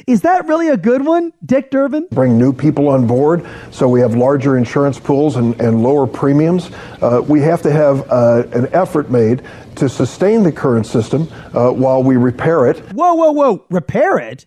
Is 0.07 0.21
that 0.21 0.47
really 0.47 0.69
a 0.69 0.77
good 0.77 1.05
one, 1.05 1.33
Dick 1.45 1.71
Durbin? 1.71 2.07
Bring 2.11 2.37
new 2.37 2.53
people 2.53 2.87
on 2.89 3.07
board 3.07 3.45
so 3.71 3.87
we 3.87 3.99
have 4.01 4.15
larger 4.15 4.57
insurance 4.57 4.99
pools 4.99 5.35
and, 5.35 5.59
and 5.61 5.83
lower 5.83 6.07
premiums. 6.07 6.71
Uh, 7.01 7.23
we 7.27 7.41
have 7.41 7.61
to 7.63 7.71
have 7.71 8.09
uh, 8.11 8.43
an 8.53 8.67
effort 8.73 9.09
made 9.09 9.43
to 9.75 9.89
sustain 9.89 10.43
the 10.43 10.51
current 10.51 10.85
system 10.85 11.27
uh, 11.53 11.71
while 11.71 12.03
we 12.03 12.15
repair 12.15 12.67
it. 12.67 12.79
Whoa, 12.91 13.13
whoa, 13.13 13.31
whoa. 13.31 13.65
Repair 13.69 14.17
it? 14.17 14.45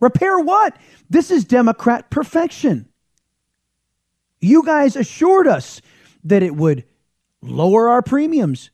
Repair 0.00 0.38
what? 0.38 0.76
This 1.08 1.30
is 1.30 1.44
Democrat 1.44 2.10
perfection. 2.10 2.88
You 4.40 4.62
guys 4.64 4.96
assured 4.96 5.46
us 5.46 5.80
that 6.24 6.42
it 6.42 6.54
would 6.54 6.84
lower 7.40 7.88
our 7.88 8.02
premiums, 8.02 8.70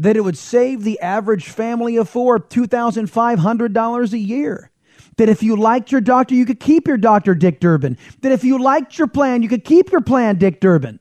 that 0.00 0.16
it 0.16 0.22
would 0.22 0.38
save 0.38 0.82
the 0.82 0.98
average 1.00 1.48
family 1.48 1.96
of 1.96 2.08
four 2.08 2.38
$2,500 2.38 4.12
a 4.12 4.18
year. 4.18 4.70
That 5.18 5.28
if 5.28 5.42
you 5.42 5.56
liked 5.56 5.92
your 5.92 6.00
doctor, 6.00 6.34
you 6.34 6.46
could 6.46 6.58
keep 6.58 6.88
your 6.88 6.96
doctor, 6.96 7.34
Dick 7.34 7.60
Durbin. 7.60 7.98
That 8.22 8.32
if 8.32 8.42
you 8.42 8.58
liked 8.58 8.96
your 8.98 9.08
plan, 9.08 9.42
you 9.42 9.48
could 9.48 9.64
keep 9.64 9.92
your 9.92 10.00
plan, 10.00 10.36
Dick 10.38 10.60
Durbin. 10.60 11.00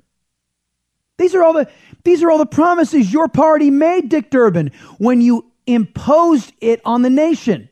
These 1.18 1.34
are 1.34 1.44
all 1.44 1.53
the 1.53 1.69
these 2.03 2.24
are 2.24 2.30
all 2.30 2.38
the 2.38 2.45
promises 2.45 3.11
your 3.11 3.30
party 3.30 3.69
made, 3.69 4.10
Dick 4.10 4.30
Durbin, 4.30 4.72
when 4.98 5.22
you 5.22 5.52
imposed 5.65 6.52
it 6.60 6.82
on 6.84 7.02
the 7.02 7.10
nation 7.10 7.69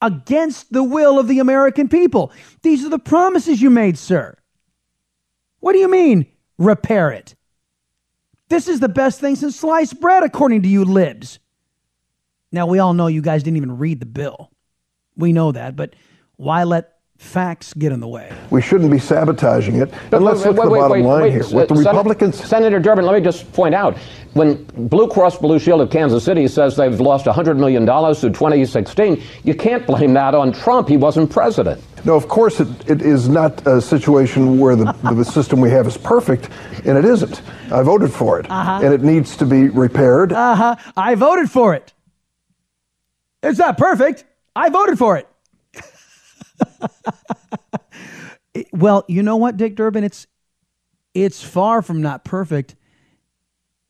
against 0.00 0.72
the 0.72 0.82
will 0.82 1.18
of 1.18 1.28
the 1.28 1.38
American 1.38 1.88
people. 1.88 2.32
These 2.62 2.84
are 2.84 2.90
the 2.90 2.98
promises 2.98 3.60
you 3.60 3.70
made, 3.70 3.98
sir. 3.98 4.36
What 5.60 5.72
do 5.72 5.78
you 5.78 5.88
mean, 5.88 6.26
repair 6.58 7.10
it? 7.10 7.34
This 8.52 8.68
is 8.68 8.80
the 8.80 8.88
best 8.90 9.18
thing 9.18 9.34
since 9.34 9.56
sliced 9.56 9.98
bread, 9.98 10.22
according 10.22 10.60
to 10.60 10.68
you 10.68 10.84
libs. 10.84 11.38
Now, 12.52 12.66
we 12.66 12.80
all 12.80 12.92
know 12.92 13.06
you 13.06 13.22
guys 13.22 13.42
didn't 13.42 13.56
even 13.56 13.78
read 13.78 13.98
the 13.98 14.04
bill. 14.04 14.50
We 15.16 15.32
know 15.32 15.52
that, 15.52 15.74
but 15.74 15.96
why 16.36 16.64
let 16.64 16.96
facts 17.16 17.72
get 17.72 17.92
in 17.92 18.00
the 18.00 18.08
way? 18.08 18.30
We 18.50 18.60
shouldn't 18.60 18.90
be 18.90 18.98
sabotaging 18.98 19.76
it. 19.76 19.90
But 20.10 20.18
And 20.18 20.26
let's 20.26 20.44
look 20.44 20.58
wait, 20.58 20.64
at 20.64 20.64
the 20.64 20.70
wait, 20.70 20.78
bottom 20.80 20.90
wait, 20.98 21.02
line 21.06 21.22
wait, 21.22 21.32
here. 21.32 21.42
Sen- 21.44 21.54
What 21.60 21.68
the 21.70 21.76
Sen- 21.76 21.86
Republicans 21.86 22.44
Senator 22.44 22.78
Durbin, 22.78 23.06
let 23.06 23.14
me 23.14 23.22
just 23.22 23.50
point 23.54 23.74
out 23.74 23.96
when 24.34 24.62
Blue 24.76 25.08
Cross 25.08 25.38
Blue 25.38 25.58
Shield 25.58 25.80
of 25.80 25.88
Kansas 25.88 26.22
City 26.22 26.46
says 26.46 26.76
they've 26.76 27.00
lost 27.00 27.24
$100 27.24 27.56
million 27.56 27.86
through 27.86 28.32
2016, 28.32 29.22
you 29.44 29.54
can't 29.54 29.86
blame 29.86 30.12
that 30.12 30.34
on 30.34 30.52
Trump. 30.52 30.88
He 30.90 30.98
wasn't 30.98 31.30
president. 31.30 31.82
No, 32.04 32.16
of 32.16 32.26
course, 32.28 32.58
it, 32.60 32.68
it 32.90 33.00
is 33.02 33.28
not 33.28 33.64
a 33.66 33.80
situation 33.80 34.58
where 34.58 34.74
the, 34.74 34.92
the 35.14 35.24
system 35.24 35.60
we 35.60 35.70
have 35.70 35.86
is 35.86 35.96
perfect, 35.96 36.48
and 36.84 36.98
it 36.98 37.04
isn't. 37.04 37.42
I 37.70 37.82
voted 37.82 38.12
for 38.12 38.40
it, 38.40 38.50
Uh-huh. 38.50 38.80
and 38.84 38.92
it 38.92 39.02
needs 39.02 39.36
to 39.36 39.46
be 39.46 39.68
repaired. 39.68 40.32
Uh 40.32 40.54
huh. 40.56 40.76
I 40.96 41.14
voted 41.14 41.50
for 41.50 41.74
it. 41.74 41.92
It's 43.42 43.58
not 43.58 43.78
perfect. 43.78 44.24
I 44.56 44.68
voted 44.70 44.98
for 44.98 45.16
it. 45.16 45.28
It- 48.54 48.68
well, 48.70 49.04
you 49.08 49.22
know 49.22 49.36
what, 49.36 49.56
Dick 49.56 49.76
Durbin? 49.76 50.04
It's 50.04 50.26
it's 51.14 51.42
far 51.42 51.80
from 51.80 52.02
not 52.02 52.22
perfect. 52.22 52.74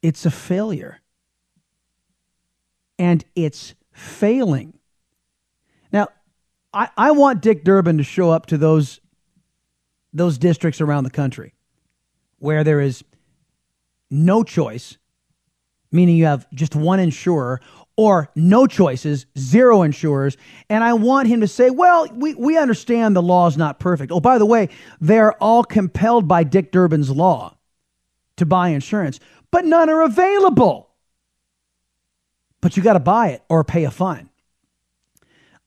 It's 0.02 0.24
a 0.24 0.30
failure. 0.30 1.00
And 2.98 3.24
it's 3.34 3.74
failing. 3.92 4.74
I, 6.74 6.88
I 6.96 7.10
want 7.12 7.42
Dick 7.42 7.64
Durbin 7.64 7.98
to 7.98 8.04
show 8.04 8.30
up 8.30 8.46
to 8.46 8.58
those 8.58 9.00
those 10.12 10.38
districts 10.38 10.80
around 10.80 11.04
the 11.04 11.10
country 11.10 11.54
where 12.38 12.64
there 12.64 12.80
is 12.80 13.02
no 14.10 14.42
choice, 14.42 14.98
meaning 15.90 16.16
you 16.16 16.26
have 16.26 16.46
just 16.52 16.76
one 16.76 17.00
insurer, 17.00 17.60
or 17.96 18.30
no 18.34 18.66
choices, 18.66 19.26
zero 19.38 19.82
insurers. 19.82 20.36
And 20.68 20.82
I 20.82 20.94
want 20.94 21.28
him 21.28 21.40
to 21.40 21.48
say, 21.48 21.70
well, 21.70 22.08
we, 22.12 22.34
we 22.34 22.58
understand 22.58 23.14
the 23.14 23.22
law 23.22 23.46
is 23.46 23.56
not 23.56 23.78
perfect. 23.78 24.12
Oh, 24.12 24.20
by 24.20 24.38
the 24.38 24.46
way, 24.46 24.68
they're 25.00 25.34
all 25.42 25.64
compelled 25.64 26.26
by 26.28 26.44
Dick 26.44 26.72
Durbin's 26.72 27.10
law 27.10 27.56
to 28.36 28.46
buy 28.46 28.68
insurance, 28.68 29.20
but 29.50 29.64
none 29.64 29.88
are 29.88 30.02
available. 30.02 30.90
But 32.60 32.76
you 32.76 32.82
got 32.82 32.94
to 32.94 33.00
buy 33.00 33.28
it 33.28 33.42
or 33.48 33.64
pay 33.64 33.84
a 33.84 33.90
fine. 33.90 34.28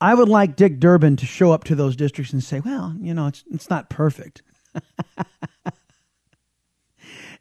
I 0.01 0.13
would 0.13 0.29
like 0.29 0.55
Dick 0.55 0.79
Durbin 0.79 1.15
to 1.17 1.25
show 1.25 1.51
up 1.51 1.63
to 1.65 1.75
those 1.75 1.95
districts 1.95 2.33
and 2.33 2.43
say, 2.43 2.59
well, 2.59 2.95
you 2.99 3.13
know, 3.13 3.27
it's, 3.27 3.43
it's 3.51 3.69
not 3.69 3.89
perfect. 3.89 4.41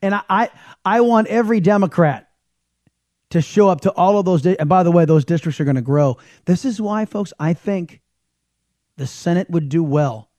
and 0.03 0.15
I, 0.15 0.23
I, 0.29 0.51
I 0.85 1.01
want 1.01 1.27
every 1.29 1.61
Democrat 1.61 2.31
to 3.31 3.43
show 3.43 3.69
up 3.69 3.81
to 3.83 3.91
all 3.93 4.19
of 4.19 4.25
those. 4.25 4.43
Di- 4.43 4.59
and 4.59 4.69
by 4.69 4.85
the 4.85 4.93
way, 4.93 5.05
those 5.05 5.25
districts 5.25 5.61
are 5.61 5.65
going 5.65 5.75
to 5.75 5.83
grow. 5.83 6.17
This 6.45 6.65
is 6.65 6.81
why, 6.81 7.05
folks, 7.05 7.33
I 7.39 7.53
think 7.55 8.01
the 8.97 9.07
Senate 9.07 9.51
would 9.51 9.69
do 9.69 9.83
well 9.83 10.31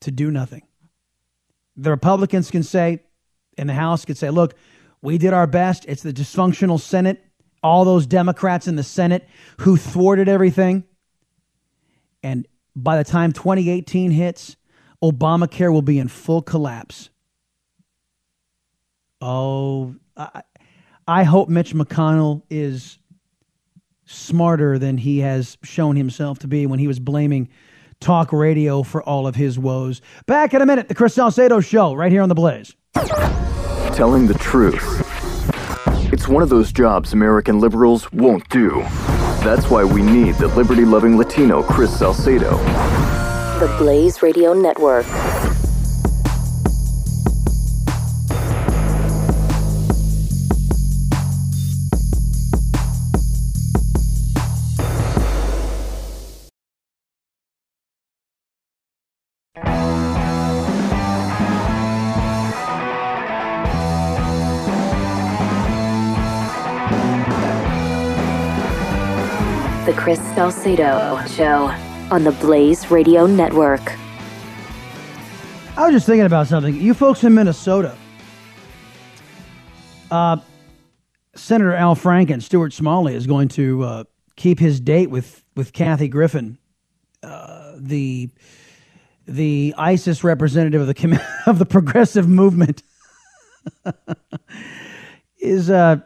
to 0.00 0.10
do 0.10 0.30
nothing. 0.30 0.62
The 1.76 1.90
Republicans 1.90 2.50
can 2.50 2.62
say, 2.62 3.00
and 3.56 3.68
the 3.68 3.74
House 3.74 4.04
could 4.04 4.18
say, 4.18 4.28
look, 4.28 4.54
we 5.00 5.16
did 5.16 5.32
our 5.32 5.46
best. 5.46 5.86
It's 5.88 6.02
the 6.02 6.12
dysfunctional 6.12 6.78
Senate, 6.78 7.24
all 7.62 7.86
those 7.86 8.06
Democrats 8.06 8.68
in 8.68 8.76
the 8.76 8.82
Senate 8.82 9.26
who 9.60 9.78
thwarted 9.78 10.28
everything. 10.28 10.84
And 12.22 12.46
by 12.76 12.96
the 12.96 13.04
time 13.04 13.32
2018 13.32 14.10
hits, 14.10 14.56
Obamacare 15.02 15.72
will 15.72 15.82
be 15.82 15.98
in 15.98 16.08
full 16.08 16.42
collapse. 16.42 17.10
Oh, 19.20 19.94
I, 20.16 20.42
I 21.06 21.24
hope 21.24 21.48
Mitch 21.48 21.74
McConnell 21.74 22.42
is 22.50 22.98
smarter 24.04 24.78
than 24.78 24.98
he 24.98 25.20
has 25.20 25.58
shown 25.62 25.96
himself 25.96 26.38
to 26.40 26.48
be 26.48 26.66
when 26.66 26.78
he 26.78 26.86
was 26.86 27.00
blaming 27.00 27.48
talk 28.00 28.32
radio 28.32 28.82
for 28.82 29.02
all 29.02 29.26
of 29.26 29.34
his 29.34 29.58
woes. 29.58 30.00
Back 30.26 30.54
in 30.54 30.62
a 30.62 30.66
minute, 30.66 30.88
the 30.88 30.94
Chris 30.94 31.14
Salcedo 31.14 31.60
Show, 31.60 31.94
right 31.94 32.12
here 32.12 32.22
on 32.22 32.28
The 32.28 32.34
Blaze. 32.34 32.74
Telling 33.94 34.26
the 34.26 34.34
truth. 34.34 35.00
It's 36.12 36.28
one 36.28 36.42
of 36.42 36.48
those 36.48 36.72
jobs 36.72 37.12
American 37.12 37.60
liberals 37.60 38.12
won't 38.12 38.48
do. 38.48 38.84
That's 39.44 39.68
why 39.68 39.82
we 39.82 40.02
need 40.02 40.36
the 40.36 40.46
liberty 40.46 40.84
loving 40.84 41.18
Latino 41.18 41.64
Chris 41.64 41.98
Salcedo. 41.98 42.58
The 43.58 43.74
Blaze 43.76 44.22
Radio 44.22 44.52
Network. 44.52 45.04
Chris 70.02 70.18
Salcedo 70.34 71.24
Show 71.28 71.72
on 72.10 72.24
the 72.24 72.32
Blaze 72.40 72.90
Radio 72.90 73.24
Network. 73.24 73.96
I 75.76 75.84
was 75.84 75.92
just 75.92 76.06
thinking 76.06 76.26
about 76.26 76.48
something. 76.48 76.74
You 76.74 76.92
folks 76.92 77.22
in 77.22 77.32
Minnesota, 77.34 77.96
uh, 80.10 80.38
Senator 81.36 81.72
Al 81.72 81.94
Franken, 81.94 82.42
Stuart 82.42 82.72
Smalley, 82.72 83.14
is 83.14 83.28
going 83.28 83.46
to 83.50 83.84
uh, 83.84 84.04
keep 84.34 84.58
his 84.58 84.80
date 84.80 85.08
with 85.08 85.44
with 85.54 85.72
Kathy 85.72 86.08
Griffin, 86.08 86.58
uh, 87.22 87.74
the 87.76 88.28
the 89.26 89.72
ISIS 89.78 90.24
representative 90.24 90.80
of 90.80 90.88
the 90.88 91.22
of 91.46 91.60
the 91.60 91.66
progressive 91.66 92.28
movement. 92.28 92.82
is 95.38 95.70
uh 95.70 95.98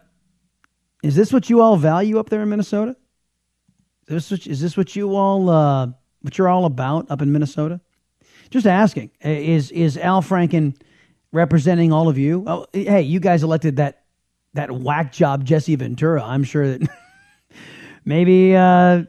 is 1.02 1.16
this 1.16 1.32
what 1.32 1.48
you 1.48 1.62
all 1.62 1.78
value 1.78 2.18
up 2.18 2.28
there 2.28 2.42
in 2.42 2.50
Minnesota? 2.50 2.94
Is 4.08 4.28
this 4.28 4.30
what, 4.30 4.46
is 4.46 4.60
this 4.60 4.76
what 4.76 4.94
you 4.94 5.16
all 5.16 5.50
uh, 5.50 5.88
what 6.22 6.38
you're 6.38 6.48
all 6.48 6.64
about 6.64 7.10
up 7.10 7.22
in 7.22 7.32
Minnesota? 7.32 7.80
Just 8.50 8.66
asking. 8.66 9.10
Is 9.20 9.70
is 9.70 9.96
Al 9.98 10.22
Franken 10.22 10.76
representing 11.32 11.92
all 11.92 12.08
of 12.08 12.16
you? 12.16 12.44
Oh, 12.46 12.66
hey, 12.72 13.02
you 13.02 13.18
guys 13.18 13.42
elected 13.42 13.76
that 13.76 14.04
that 14.54 14.70
whack 14.70 15.12
job 15.12 15.44
Jesse 15.44 15.74
Ventura. 15.74 16.22
I'm 16.22 16.44
sure 16.44 16.78
that 16.78 16.88
maybe 18.04 18.54
uh, 18.54 19.04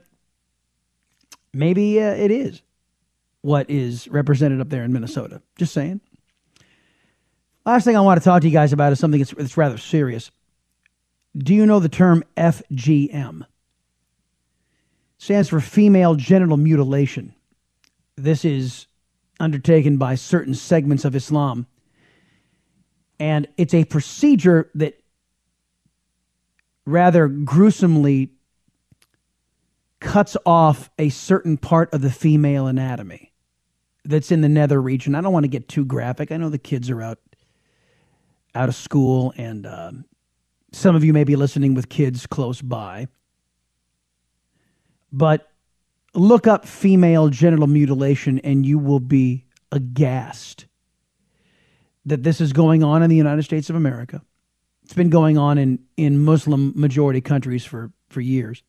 maybe 1.53 2.01
uh, 2.01 2.13
it 2.13 2.31
is 2.31 2.61
what 3.41 3.69
is 3.69 4.07
represented 4.07 4.61
up 4.61 4.69
there 4.69 4.83
in 4.83 4.91
Minnesota. 4.91 5.41
Just 5.57 5.73
saying. 5.73 6.01
Last 7.65 7.83
thing 7.83 7.97
I 7.97 8.01
want 8.01 8.19
to 8.19 8.23
talk 8.23 8.41
to 8.41 8.47
you 8.47 8.53
guys 8.53 8.71
about 8.71 8.93
is 8.93 8.99
something 8.99 9.19
that's, 9.19 9.33
that's 9.33 9.57
rather 9.57 9.77
serious. 9.77 10.31
Do 11.37 11.53
you 11.53 11.65
know 11.65 11.79
the 11.79 11.89
term 11.89 12.23
FGM? 12.37 13.45
Stands 15.17 15.49
for 15.49 15.59
female 15.59 16.15
genital 16.15 16.57
mutilation. 16.57 17.33
This 18.15 18.45
is 18.45 18.87
undertaken 19.39 19.97
by 19.97 20.15
certain 20.15 20.53
segments 20.53 21.05
of 21.05 21.15
Islam. 21.15 21.67
And 23.19 23.47
it's 23.57 23.73
a 23.73 23.85
procedure 23.85 24.69
that 24.75 24.99
rather 26.85 27.27
gruesomely 27.27 28.31
cuts 29.99 30.37
off 30.45 30.89
a 30.97 31.09
certain 31.09 31.57
part 31.57 31.93
of 31.93 32.01
the 32.01 32.11
female 32.11 32.67
anatomy 32.67 33.33
that's 34.05 34.31
in 34.31 34.41
the 34.41 34.49
nether 34.49 34.81
region. 34.81 35.15
I 35.15 35.21
don't 35.21 35.33
want 35.33 35.43
to 35.43 35.49
get 35.49 35.67
too 35.67 35.83
graphic. 35.83 36.31
I 36.31 36.37
know 36.37 36.49
the 36.49 36.57
kids 36.57 36.89
are 36.89 37.01
out 37.01 37.19
out 38.55 38.69
of 38.69 38.75
school, 38.75 39.33
and 39.37 39.67
um, 39.67 40.05
some 40.71 40.95
of 40.95 41.03
you 41.03 41.13
may 41.13 41.23
be 41.23 41.35
listening 41.35 41.75
with 41.75 41.89
kids 41.89 42.25
close 42.25 42.59
by. 42.59 43.07
But 45.11 45.49
look 46.13 46.47
up 46.47 46.65
female 46.65 47.29
genital 47.29 47.67
mutilation 47.67 48.39
and 48.39 48.65
you 48.65 48.79
will 48.79 48.99
be 48.99 49.45
aghast 49.71 50.65
that 52.05 52.23
this 52.23 52.39
is 52.39 52.53
going 52.53 52.83
on 52.83 53.03
in 53.03 53.09
the 53.09 53.15
United 53.15 53.43
States 53.43 53.69
of 53.69 53.75
America. 53.75 54.21
It's 54.83 54.93
been 54.93 55.09
going 55.09 55.37
on 55.37 55.57
in, 55.57 55.79
in 55.97 56.23
Muslim 56.23 56.71
majority 56.75 57.19
countries 57.19 57.65
for, 57.65 57.91
for 58.09 58.21
years. 58.21 58.63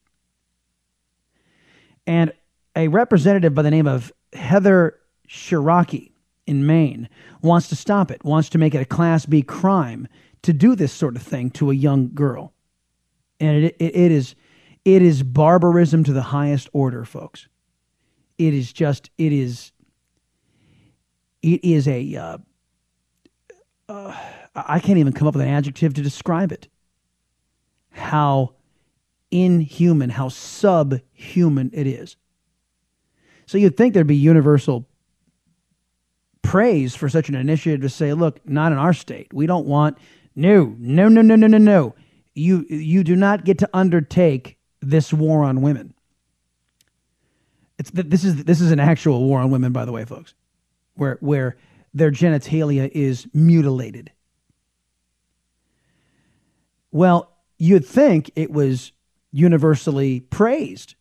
And 2.07 2.33
a 2.75 2.89
representative 2.89 3.55
by 3.55 3.63
the 3.63 3.71
name 3.71 3.87
of 3.87 4.13
Heather 4.33 4.99
Sirocki 5.29 6.11
in 6.47 6.67
Maine 6.67 7.09
wants 7.43 7.69
to 7.69 7.77
stop 7.77 8.11
it, 8.11 8.25
wants 8.25 8.49
to 8.51 8.59
make 8.59 8.75
it 8.75 8.81
a 8.81 8.85
Class 8.85 9.27
B 9.27 9.43
crime 9.43 10.09
to 10.43 10.53
do 10.53 10.75
this 10.75 10.93
sort 10.93 11.15
of 11.15 11.23
thing 11.23 11.51
to 11.51 11.71
a 11.71 11.75
young 11.75 12.11
girl. 12.15 12.53
And 13.39 13.65
it, 13.65 13.77
it, 13.79 13.95
it 13.95 14.11
is 14.11 14.35
it 14.95 15.03
is 15.03 15.23
barbarism 15.23 16.03
to 16.05 16.15
the 16.15 16.23
highest 16.23 16.71
order, 16.73 17.05
folks. 17.05 17.47
It 18.39 18.55
is 18.55 18.73
just, 18.73 19.11
it 19.19 19.35
is, 19.35 19.71
it 21.43 21.63
is 21.63 21.87
a, 21.87 22.17
uh, 22.17 22.39
uh, 23.87 24.17
I 24.55 24.81
can't 24.81 24.99
even 24.99 25.13
come 25.13 25.29
up 25.29 25.35
with 25.35 25.45
an 25.45 25.53
adjective 25.53 25.93
to 25.93 26.01
describe 26.01 26.53
it. 26.53 26.69
How 27.91 28.55
inhuman, 29.31 30.09
how 30.09 30.31
subhuman 30.31 31.71
it 31.75 31.87
is. 31.87 32.17
So 33.45 33.59
you'd 33.59 33.77
think 33.77 33.93
there'd 33.93 34.07
be 34.07 34.17
universal 34.17 34.89
praise 36.41 36.95
for 36.95 37.11
such 37.11 37.29
an 37.29 37.35
initiative 37.35 37.83
to 37.83 37.91
say, 37.91 38.15
look, 38.15 38.41
not 38.49 38.73
in 38.73 38.79
our 38.79 38.95
state. 38.95 39.35
We 39.35 39.47
don't 39.47 39.67
want, 39.67 39.99
no, 40.35 40.75
no, 40.79 41.11
no, 41.11 41.21
no, 41.21 41.37
no, 41.37 41.47
no, 41.47 41.59
no. 41.59 41.95
You, 42.35 42.65
you 42.71 43.05
do 43.05 43.17
not 43.17 43.45
get 43.45 43.59
to 43.59 43.69
undertake 43.75 44.58
this 44.81 45.13
war 45.13 45.45
on 45.45 45.63
women. 45.63 45.95
It's 47.79 47.91
this 47.91 48.25
is 48.25 48.45
this 48.45 48.61
is 48.61 48.73
an 48.73 48.81
actual 48.81 49.25
war 49.25 49.41
on 49.41 49.51
women, 49.51 49.73
by 49.73 49.85
the 49.85 49.93
way, 49.93 50.05
folks, 50.05 50.35
where 50.95 51.19
where 51.21 51.57
their 51.95 52.11
genitalia 52.11 52.91
is 52.93 53.27
mutilated. 53.33 54.11
Well, 56.91 57.31
you'd 57.59 57.87
think 57.87 58.31
it 58.35 58.51
was 58.51 58.93
universally 59.31 60.21
praised, 60.21 60.95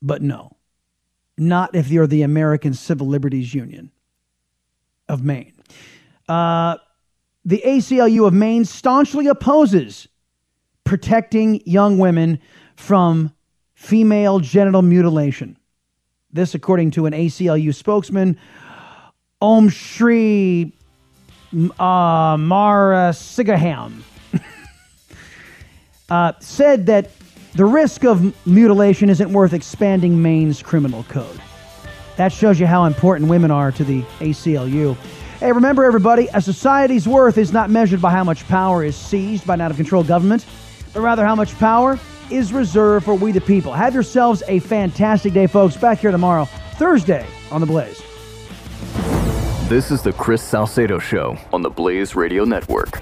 but 0.00 0.22
no, 0.22 0.56
not 1.36 1.74
if 1.74 1.90
you're 1.90 2.06
the 2.06 2.22
American 2.22 2.74
Civil 2.74 3.08
Liberties 3.08 3.52
Union 3.52 3.90
of 5.08 5.22
Maine. 5.22 5.52
Uh, 6.28 6.76
the 7.44 7.62
ACLU 7.66 8.26
of 8.26 8.32
Maine 8.32 8.64
staunchly 8.64 9.26
opposes 9.26 10.08
protecting 10.92 11.58
young 11.64 11.96
women 11.96 12.38
from 12.76 13.32
female 13.72 14.40
genital 14.40 14.82
mutilation. 14.82 15.56
This, 16.30 16.54
according 16.54 16.90
to 16.90 17.06
an 17.06 17.14
ACLU 17.14 17.74
spokesman, 17.74 18.38
Oamshri 19.40 20.70
uh, 21.80 22.36
Mara 22.38 23.08
Sigaham 23.14 24.02
uh, 26.10 26.34
said 26.40 26.84
that 26.84 27.10
the 27.54 27.64
risk 27.64 28.04
of 28.04 28.46
mutilation 28.46 29.08
isn't 29.08 29.32
worth 29.32 29.54
expanding 29.54 30.20
Maine's 30.20 30.62
criminal 30.62 31.04
code. 31.04 31.40
That 32.18 32.32
shows 32.32 32.60
you 32.60 32.66
how 32.66 32.84
important 32.84 33.30
women 33.30 33.50
are 33.50 33.72
to 33.72 33.82
the 33.82 34.02
ACLU. 34.20 34.94
Hey, 35.40 35.52
remember, 35.52 35.84
everybody, 35.84 36.28
a 36.34 36.42
society's 36.42 37.08
worth 37.08 37.38
is 37.38 37.50
not 37.50 37.70
measured 37.70 38.02
by 38.02 38.10
how 38.10 38.24
much 38.24 38.46
power 38.46 38.84
is 38.84 38.94
seized 38.94 39.46
by 39.46 39.54
an 39.54 39.62
out 39.62 39.70
of 39.70 39.78
control 39.78 40.04
government, 40.04 40.44
but 40.92 41.00
rather 41.00 41.24
how 41.24 41.34
much 41.34 41.56
power 41.58 41.98
is 42.30 42.52
reserved 42.52 43.04
for 43.04 43.14
we 43.14 43.32
the 43.32 43.40
people. 43.40 43.72
Have 43.72 43.94
yourselves 43.94 44.42
a 44.48 44.58
fantastic 44.60 45.32
day, 45.32 45.46
folks. 45.46 45.76
Back 45.76 45.98
here 45.98 46.10
tomorrow, 46.10 46.46
Thursday, 46.76 47.26
on 47.50 47.60
The 47.60 47.66
Blaze. 47.66 48.02
This 49.68 49.90
is 49.90 50.02
the 50.02 50.12
Chris 50.12 50.42
Salcedo 50.42 50.98
Show 50.98 51.36
on 51.52 51.62
the 51.62 51.70
Blaze 51.70 52.14
Radio 52.14 52.44
Network. 52.44 53.00